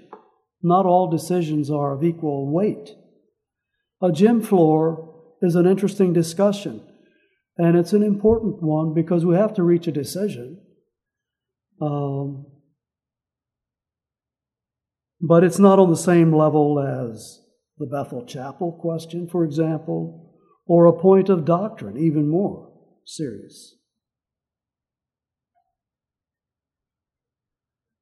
Not 0.61 0.85
all 0.85 1.09
decisions 1.09 1.69
are 1.71 1.93
of 1.93 2.03
equal 2.03 2.51
weight. 2.51 2.91
A 4.01 4.11
gym 4.11 4.41
floor 4.41 5.15
is 5.41 5.55
an 5.55 5.65
interesting 5.65 6.13
discussion, 6.13 6.81
and 7.57 7.77
it's 7.77 7.93
an 7.93 8.03
important 8.03 8.61
one 8.61 8.93
because 8.93 9.25
we 9.25 9.35
have 9.35 9.53
to 9.55 9.63
reach 9.63 9.87
a 9.87 9.91
decision. 9.91 10.61
Um, 11.81 12.45
But 15.19 15.43
it's 15.43 15.59
not 15.59 15.79
on 15.79 15.89
the 15.89 15.95
same 15.95 16.31
level 16.31 16.79
as 16.79 17.41
the 17.77 17.87
Bethel 17.87 18.25
Chapel 18.25 18.77
question, 18.79 19.27
for 19.27 19.43
example, 19.43 20.35
or 20.67 20.85
a 20.85 20.99
point 20.99 21.29
of 21.29 21.45
doctrine, 21.45 21.97
even 21.97 22.29
more 22.29 22.71
serious. 23.05 23.76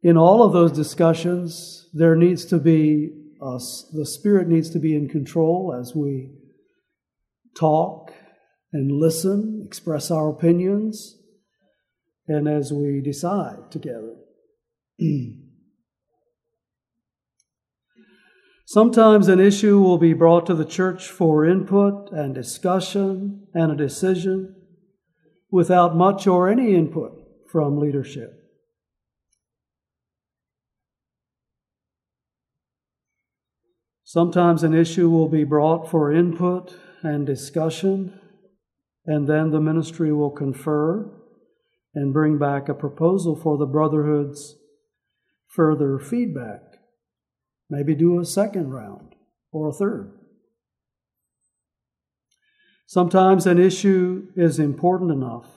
In 0.05 0.17
all 0.17 0.43
of 0.43 0.53
those 0.53 0.71
discussions, 0.71 1.89
there 1.91 2.15
needs 2.15 2.45
to 2.45 2.59
be, 2.59 3.09
uh, 3.41 3.55
a, 3.55 3.59
the 3.91 4.05
Spirit 4.05 4.47
needs 4.47 4.69
to 4.69 4.77
be 4.77 4.95
in 4.95 5.09
control 5.09 5.75
as 5.75 5.95
we 5.95 6.29
talk 7.57 8.13
and 8.71 8.91
listen, 8.91 9.63
express 9.65 10.11
our 10.11 10.29
opinions, 10.29 11.17
and 12.27 12.47
as 12.47 12.71
we 12.71 13.01
decide 13.01 13.71
together. 13.71 14.13
Sometimes 18.67 19.27
an 19.27 19.39
issue 19.39 19.79
will 19.79 19.97
be 19.97 20.13
brought 20.13 20.45
to 20.45 20.53
the 20.53 20.65
church 20.65 21.09
for 21.09 21.43
input 21.43 22.11
and 22.11 22.35
discussion 22.35 23.47
and 23.55 23.71
a 23.71 23.75
decision 23.75 24.55
without 25.49 25.95
much 25.95 26.27
or 26.27 26.47
any 26.47 26.75
input 26.75 27.13
from 27.51 27.79
leadership. 27.79 28.44
Sometimes 34.07 34.61
an 34.61 34.75
issue 34.75 35.09
will 35.09 35.27
be 35.27 35.43
brought 35.43 35.89
for 35.89 36.11
input 36.11 36.75
and 37.01 37.25
discussion, 37.25 38.13
and 39.03 39.27
then 39.27 39.49
the 39.49 39.59
ministry 39.59 40.13
will 40.13 40.29
confer 40.29 41.11
and 41.95 42.13
bring 42.13 42.37
back 42.37 42.69
a 42.69 42.75
proposal 42.75 43.35
for 43.35 43.57
the 43.57 43.65
Brotherhood's 43.65 44.57
further 45.47 45.97
feedback. 45.97 46.61
Maybe 47.67 47.95
do 47.95 48.19
a 48.19 48.25
second 48.25 48.69
round 48.69 49.15
or 49.51 49.69
a 49.69 49.73
third. 49.73 50.13
Sometimes 52.85 53.47
an 53.47 53.57
issue 53.57 54.27
is 54.35 54.59
important 54.59 55.09
enough 55.09 55.47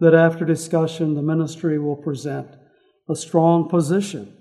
that 0.00 0.12
after 0.12 0.44
discussion, 0.44 1.14
the 1.14 1.22
ministry 1.22 1.78
will 1.78 1.96
present 1.96 2.56
a 3.08 3.16
strong 3.16 3.70
position 3.70 4.36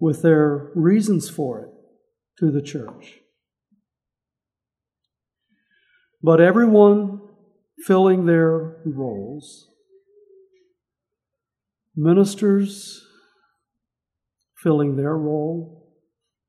with 0.00 0.22
their 0.22 0.70
reasons 0.74 1.28
for 1.28 1.60
it 1.60 1.73
to 2.38 2.50
the 2.50 2.62
church. 2.62 3.20
But 6.22 6.40
everyone 6.40 7.20
filling 7.84 8.24
their 8.24 8.82
roles, 8.86 9.68
ministers 11.94 13.06
filling 14.62 14.96
their 14.96 15.16
role 15.16 15.92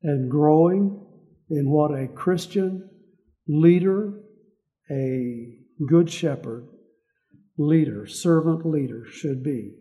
and 0.01 0.31
growing 0.31 1.05
in 1.49 1.69
what 1.69 1.91
a 1.91 2.07
Christian 2.07 2.89
leader, 3.47 4.13
a 4.89 5.57
good 5.87 6.09
shepherd, 6.09 6.67
leader, 7.57 8.07
servant 8.07 8.65
leader 8.65 9.05
should 9.05 9.43
be. 9.43 9.73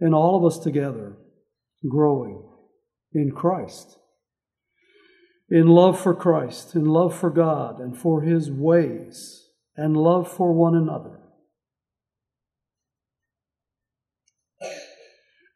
And 0.00 0.14
all 0.14 0.36
of 0.36 0.44
us 0.44 0.58
together 0.58 1.16
growing 1.86 2.42
in 3.14 3.30
Christ, 3.30 3.98
in 5.50 5.68
love 5.68 6.00
for 6.00 6.14
Christ, 6.14 6.74
in 6.74 6.84
love 6.84 7.16
for 7.16 7.30
God 7.30 7.78
and 7.80 7.96
for 7.96 8.22
His 8.22 8.50
ways, 8.50 9.48
and 9.76 9.96
love 9.96 10.30
for 10.30 10.52
one 10.52 10.74
another. 10.74 11.20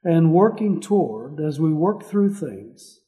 And 0.05 0.33
working 0.33 0.81
toward, 0.81 1.41
as 1.41 1.61
we 1.61 1.73
work 1.73 2.05
through 2.05 2.35
things, 2.35 3.01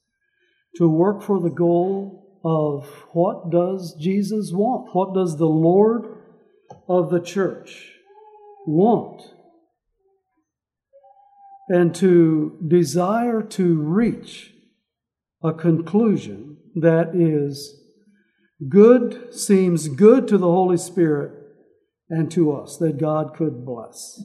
to 0.77 0.89
work 0.89 1.23
for 1.23 1.41
the 1.41 1.51
goal 1.51 2.41
of 2.45 2.87
what 3.13 3.51
does 3.51 3.95
Jesus 4.01 4.51
want? 4.53 4.95
What 4.95 5.15
does 5.15 5.37
the 5.37 5.47
Lord 5.47 6.05
of 6.89 7.11
the 7.11 7.21
church 7.21 7.93
want? 8.67 9.23
And 11.71 11.95
to 11.95 12.59
desire 12.67 13.41
to 13.41 13.81
reach 13.81 14.53
a 15.41 15.53
conclusion 15.53 16.57
that 16.75 17.15
is 17.15 17.81
good, 18.69 19.33
seems 19.33 19.87
good 19.87 20.27
to 20.27 20.37
the 20.37 20.51
Holy 20.51 20.77
Spirit 20.77 21.33
and 22.09 22.29
to 22.33 22.53
us, 22.53 22.77
that 22.79 22.99
God 22.99 23.37
could 23.37 23.65
bless. 23.65 24.21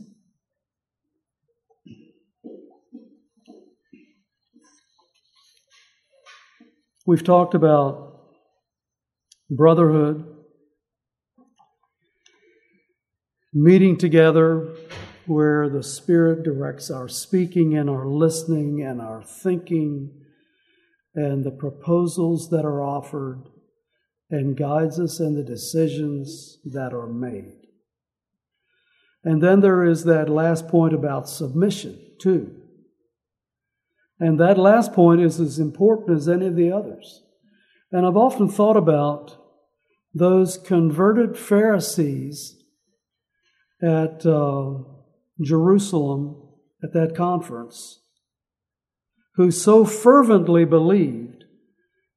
We've 7.05 7.23
talked 7.23 7.53
about 7.53 8.21
brotherhood, 9.51 10.25
meeting 13.53 13.97
together 13.97 14.75
where 15.27 15.69
the 15.69 15.83
Spirit 15.83 16.43
directs 16.43 16.89
our 16.91 17.07
speaking 17.07 17.77
and 17.77 17.89
our 17.89 18.07
listening 18.07 18.81
and 18.81 19.01
our 19.01 19.23
thinking 19.23 20.11
and 21.13 21.43
the 21.43 21.51
proposals 21.51 22.49
that 22.49 22.65
are 22.65 22.81
offered 22.81 23.43
and 24.29 24.57
guides 24.57 24.99
us 24.99 25.19
in 25.19 25.35
the 25.35 25.43
decisions 25.43 26.57
that 26.65 26.93
are 26.93 27.07
made. 27.07 27.55
And 29.23 29.41
then 29.41 29.61
there 29.61 29.83
is 29.83 30.03
that 30.03 30.29
last 30.29 30.67
point 30.67 30.93
about 30.93 31.29
submission, 31.29 31.99
too. 32.19 32.55
And 34.19 34.39
that 34.39 34.57
last 34.57 34.93
point 34.93 35.21
is 35.21 35.39
as 35.39 35.59
important 35.59 36.17
as 36.17 36.29
any 36.29 36.47
of 36.47 36.55
the 36.55 36.71
others. 36.71 37.23
And 37.91 38.05
I've 38.05 38.17
often 38.17 38.49
thought 38.49 38.77
about 38.77 39.37
those 40.13 40.57
converted 40.57 41.37
Pharisees 41.37 42.57
at. 43.81 44.25
Uh, 44.25 44.94
Jerusalem 45.41 46.41
at 46.83 46.93
that 46.93 47.15
conference 47.15 48.01
who 49.35 49.51
so 49.51 49.85
fervently 49.85 50.65
believed 50.65 51.43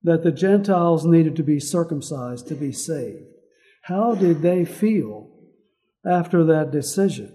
that 0.02 0.22
the 0.22 0.32
Gentiles 0.32 1.04
needed 1.04 1.34
to 1.36 1.42
be 1.42 1.58
circumcised 1.58 2.46
to 2.48 2.54
be 2.54 2.72
saved. 2.72 3.24
How 3.82 4.14
did 4.14 4.42
they 4.42 4.64
feel 4.64 5.30
after 6.06 6.44
that 6.44 6.70
decision? 6.70 7.34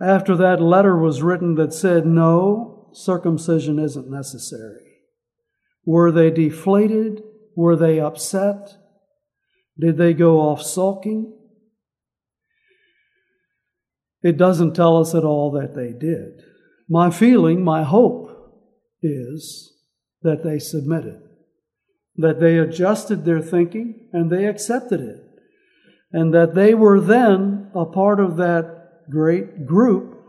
After 0.00 0.36
that 0.36 0.60
letter 0.60 0.96
was 0.96 1.22
written 1.22 1.54
that 1.54 1.72
said, 1.72 2.04
no, 2.04 2.90
circumcision 2.92 3.78
isn't 3.78 4.10
necessary. 4.10 4.82
Were 5.86 6.12
they 6.12 6.30
deflated? 6.30 7.22
Were 7.54 7.76
they 7.76 7.98
upset? 7.98 8.76
Did 9.78 9.96
they 9.96 10.12
go 10.12 10.40
off 10.40 10.60
sulking? 10.60 11.32
It 14.26 14.36
doesn't 14.36 14.74
tell 14.74 14.96
us 14.96 15.14
at 15.14 15.22
all 15.22 15.52
that 15.52 15.76
they 15.76 15.92
did. 15.92 16.42
My 16.88 17.10
feeling, 17.10 17.62
my 17.62 17.84
hope 17.84 18.28
is 19.00 19.72
that 20.22 20.42
they 20.42 20.58
submitted, 20.58 21.20
that 22.16 22.40
they 22.40 22.58
adjusted 22.58 23.24
their 23.24 23.40
thinking 23.40 24.08
and 24.12 24.28
they 24.28 24.46
accepted 24.46 25.00
it, 25.00 25.20
and 26.10 26.34
that 26.34 26.56
they 26.56 26.74
were 26.74 27.00
then 27.00 27.70
a 27.72 27.84
part 27.84 28.18
of 28.18 28.36
that 28.38 29.04
great 29.08 29.64
group 29.64 30.20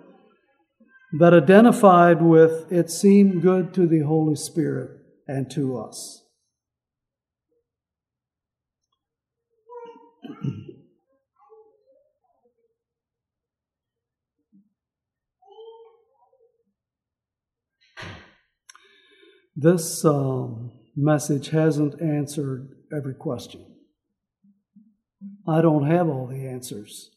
that 1.17 1.33
identified 1.33 2.21
with 2.21 2.71
it 2.71 2.91
seemed 2.91 3.41
good 3.41 3.73
to 3.73 3.87
the 3.87 4.01
Holy 4.01 4.35
Spirit 4.35 4.91
and 5.27 5.49
to 5.49 5.75
us. 5.75 6.23
This 19.59 20.05
um, 20.05 20.71
message 20.95 21.49
hasn't 21.49 21.99
answered 21.99 22.69
every 22.95 23.15
question. 23.15 23.65
I 25.47 25.61
don't 25.61 25.89
have 25.89 26.07
all 26.07 26.27
the 26.27 26.47
answers. 26.47 27.09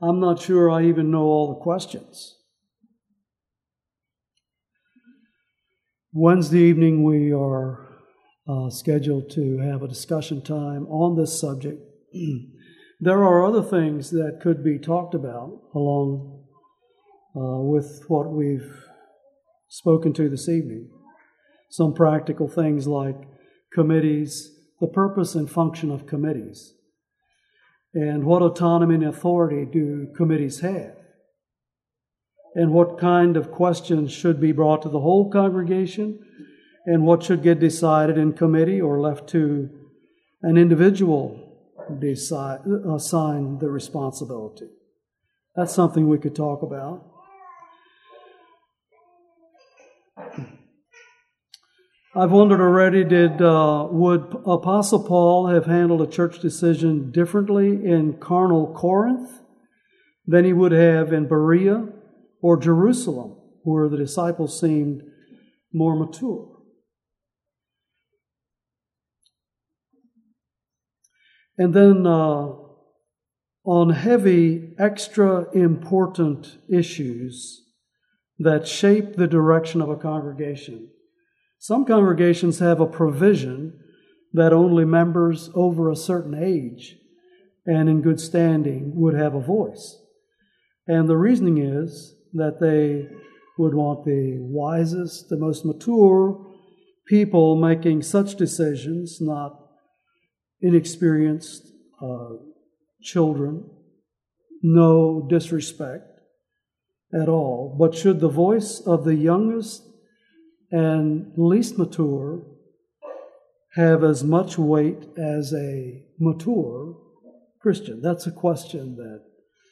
I'm 0.00 0.20
not 0.20 0.40
sure 0.40 0.70
I 0.70 0.84
even 0.84 1.10
know 1.10 1.24
all 1.24 1.48
the 1.52 1.60
questions. 1.60 2.38
Wednesday 6.14 6.60
evening, 6.60 7.04
we 7.04 7.30
are 7.30 7.98
uh, 8.48 8.70
scheduled 8.70 9.28
to 9.32 9.58
have 9.58 9.82
a 9.82 9.88
discussion 9.88 10.40
time 10.40 10.86
on 10.86 11.14
this 11.14 11.38
subject. 11.38 11.78
there 13.00 13.22
are 13.22 13.44
other 13.44 13.62
things 13.62 14.12
that 14.12 14.40
could 14.42 14.64
be 14.64 14.78
talked 14.78 15.14
about 15.14 15.60
along 15.74 16.42
uh, 17.36 17.60
with 17.60 18.02
what 18.08 18.30
we've 18.30 18.85
spoken 19.68 20.12
to 20.14 20.28
this 20.28 20.48
evening. 20.48 20.90
Some 21.70 21.94
practical 21.94 22.48
things 22.48 22.86
like 22.86 23.16
committees, 23.72 24.52
the 24.80 24.86
purpose 24.86 25.34
and 25.34 25.50
function 25.50 25.90
of 25.90 26.06
committees, 26.06 26.74
and 27.94 28.24
what 28.24 28.42
autonomy 28.42 28.94
and 28.96 29.04
authority 29.04 29.64
do 29.64 30.08
committees 30.16 30.60
have, 30.60 30.96
and 32.54 32.72
what 32.72 32.98
kind 32.98 33.36
of 33.36 33.50
questions 33.50 34.12
should 34.12 34.40
be 34.40 34.52
brought 34.52 34.82
to 34.82 34.88
the 34.88 35.00
whole 35.00 35.30
congregation, 35.30 36.18
and 36.86 37.04
what 37.04 37.22
should 37.22 37.42
get 37.42 37.58
decided 37.58 38.16
in 38.16 38.32
committee 38.32 38.80
or 38.80 39.00
left 39.00 39.28
to 39.28 39.68
an 40.42 40.56
individual 40.56 41.42
decide, 41.98 42.60
assign 42.94 43.58
the 43.58 43.68
responsibility. 43.68 44.68
That's 45.56 45.74
something 45.74 46.08
we 46.08 46.18
could 46.18 46.36
talk 46.36 46.62
about. 46.62 47.04
I've 52.14 52.32
wondered 52.32 52.60
already 52.60 53.04
did 53.04 53.42
uh, 53.42 53.88
would 53.90 54.22
Apostle 54.46 55.04
Paul 55.04 55.48
have 55.48 55.66
handled 55.66 56.00
a 56.00 56.06
church 56.06 56.40
decision 56.40 57.10
differently 57.10 57.84
in 57.84 58.18
carnal 58.18 58.72
Corinth 58.72 59.42
than 60.26 60.46
he 60.46 60.54
would 60.54 60.72
have 60.72 61.12
in 61.12 61.28
Berea 61.28 61.88
or 62.40 62.56
Jerusalem, 62.56 63.36
where 63.64 63.90
the 63.90 63.98
disciples 63.98 64.58
seemed 64.58 65.02
more 65.74 65.94
mature? 65.94 66.56
And 71.58 71.74
then 71.74 72.06
uh, 72.06 72.48
on 73.64 73.90
heavy, 73.90 74.74
extra 74.78 75.50
important 75.52 76.56
issues 76.70 77.65
that 78.38 78.68
shape 78.68 79.16
the 79.16 79.26
direction 79.26 79.80
of 79.80 79.88
a 79.88 79.96
congregation. 79.96 80.88
Some 81.58 81.84
congregations 81.84 82.58
have 82.58 82.80
a 82.80 82.86
provision 82.86 83.78
that 84.32 84.52
only 84.52 84.84
members 84.84 85.50
over 85.54 85.90
a 85.90 85.96
certain 85.96 86.34
age 86.34 86.96
and 87.64 87.88
in 87.88 88.02
good 88.02 88.20
standing 88.20 88.92
would 88.94 89.14
have 89.14 89.34
a 89.34 89.40
voice. 89.40 89.98
And 90.86 91.08
the 91.08 91.16
reasoning 91.16 91.58
is 91.58 92.14
that 92.34 92.60
they 92.60 93.08
would 93.58 93.74
want 93.74 94.04
the 94.04 94.36
wisest, 94.38 95.28
the 95.28 95.38
most 95.38 95.64
mature 95.64 96.44
people 97.06 97.56
making 97.56 98.02
such 98.02 98.34
decisions, 98.34 99.18
not 99.20 99.58
inexperienced 100.60 101.72
uh, 102.02 102.34
children, 103.00 103.64
no 104.62 105.26
disrespect 105.30 106.15
at 107.12 107.28
all. 107.28 107.76
But 107.78 107.94
should 107.94 108.20
the 108.20 108.28
voice 108.28 108.80
of 108.80 109.04
the 109.04 109.14
youngest 109.14 109.82
and 110.70 111.32
least 111.36 111.78
mature 111.78 112.42
have 113.74 114.02
as 114.02 114.24
much 114.24 114.58
weight 114.58 115.06
as 115.16 115.52
a 115.52 116.02
mature 116.18 116.96
Christian? 117.60 118.00
That's 118.02 118.26
a 118.26 118.32
question 118.32 118.96
that 118.96 119.22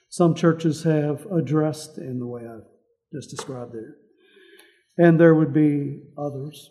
some 0.08 0.34
churches 0.34 0.84
have 0.84 1.26
addressed 1.26 1.98
in 1.98 2.18
the 2.18 2.26
way 2.26 2.42
I've 2.42 2.68
just 3.12 3.30
described 3.30 3.72
there. 3.72 3.96
And 4.96 5.18
there 5.18 5.34
would 5.34 5.52
be 5.52 6.02
others. 6.16 6.70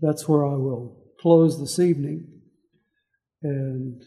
That's 0.00 0.28
where 0.28 0.46
I 0.46 0.54
will 0.54 0.98
close 1.20 1.58
this 1.60 1.78
evening. 1.78 2.39
And 3.42 4.02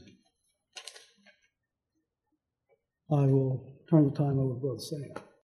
I 3.11 3.25
will 3.27 3.79
turn 3.89 4.09
the 4.09 4.15
time 4.15 4.39
over 4.39 4.55
to 4.55 4.59
Brother 4.59 4.79
Sam. 4.79 5.22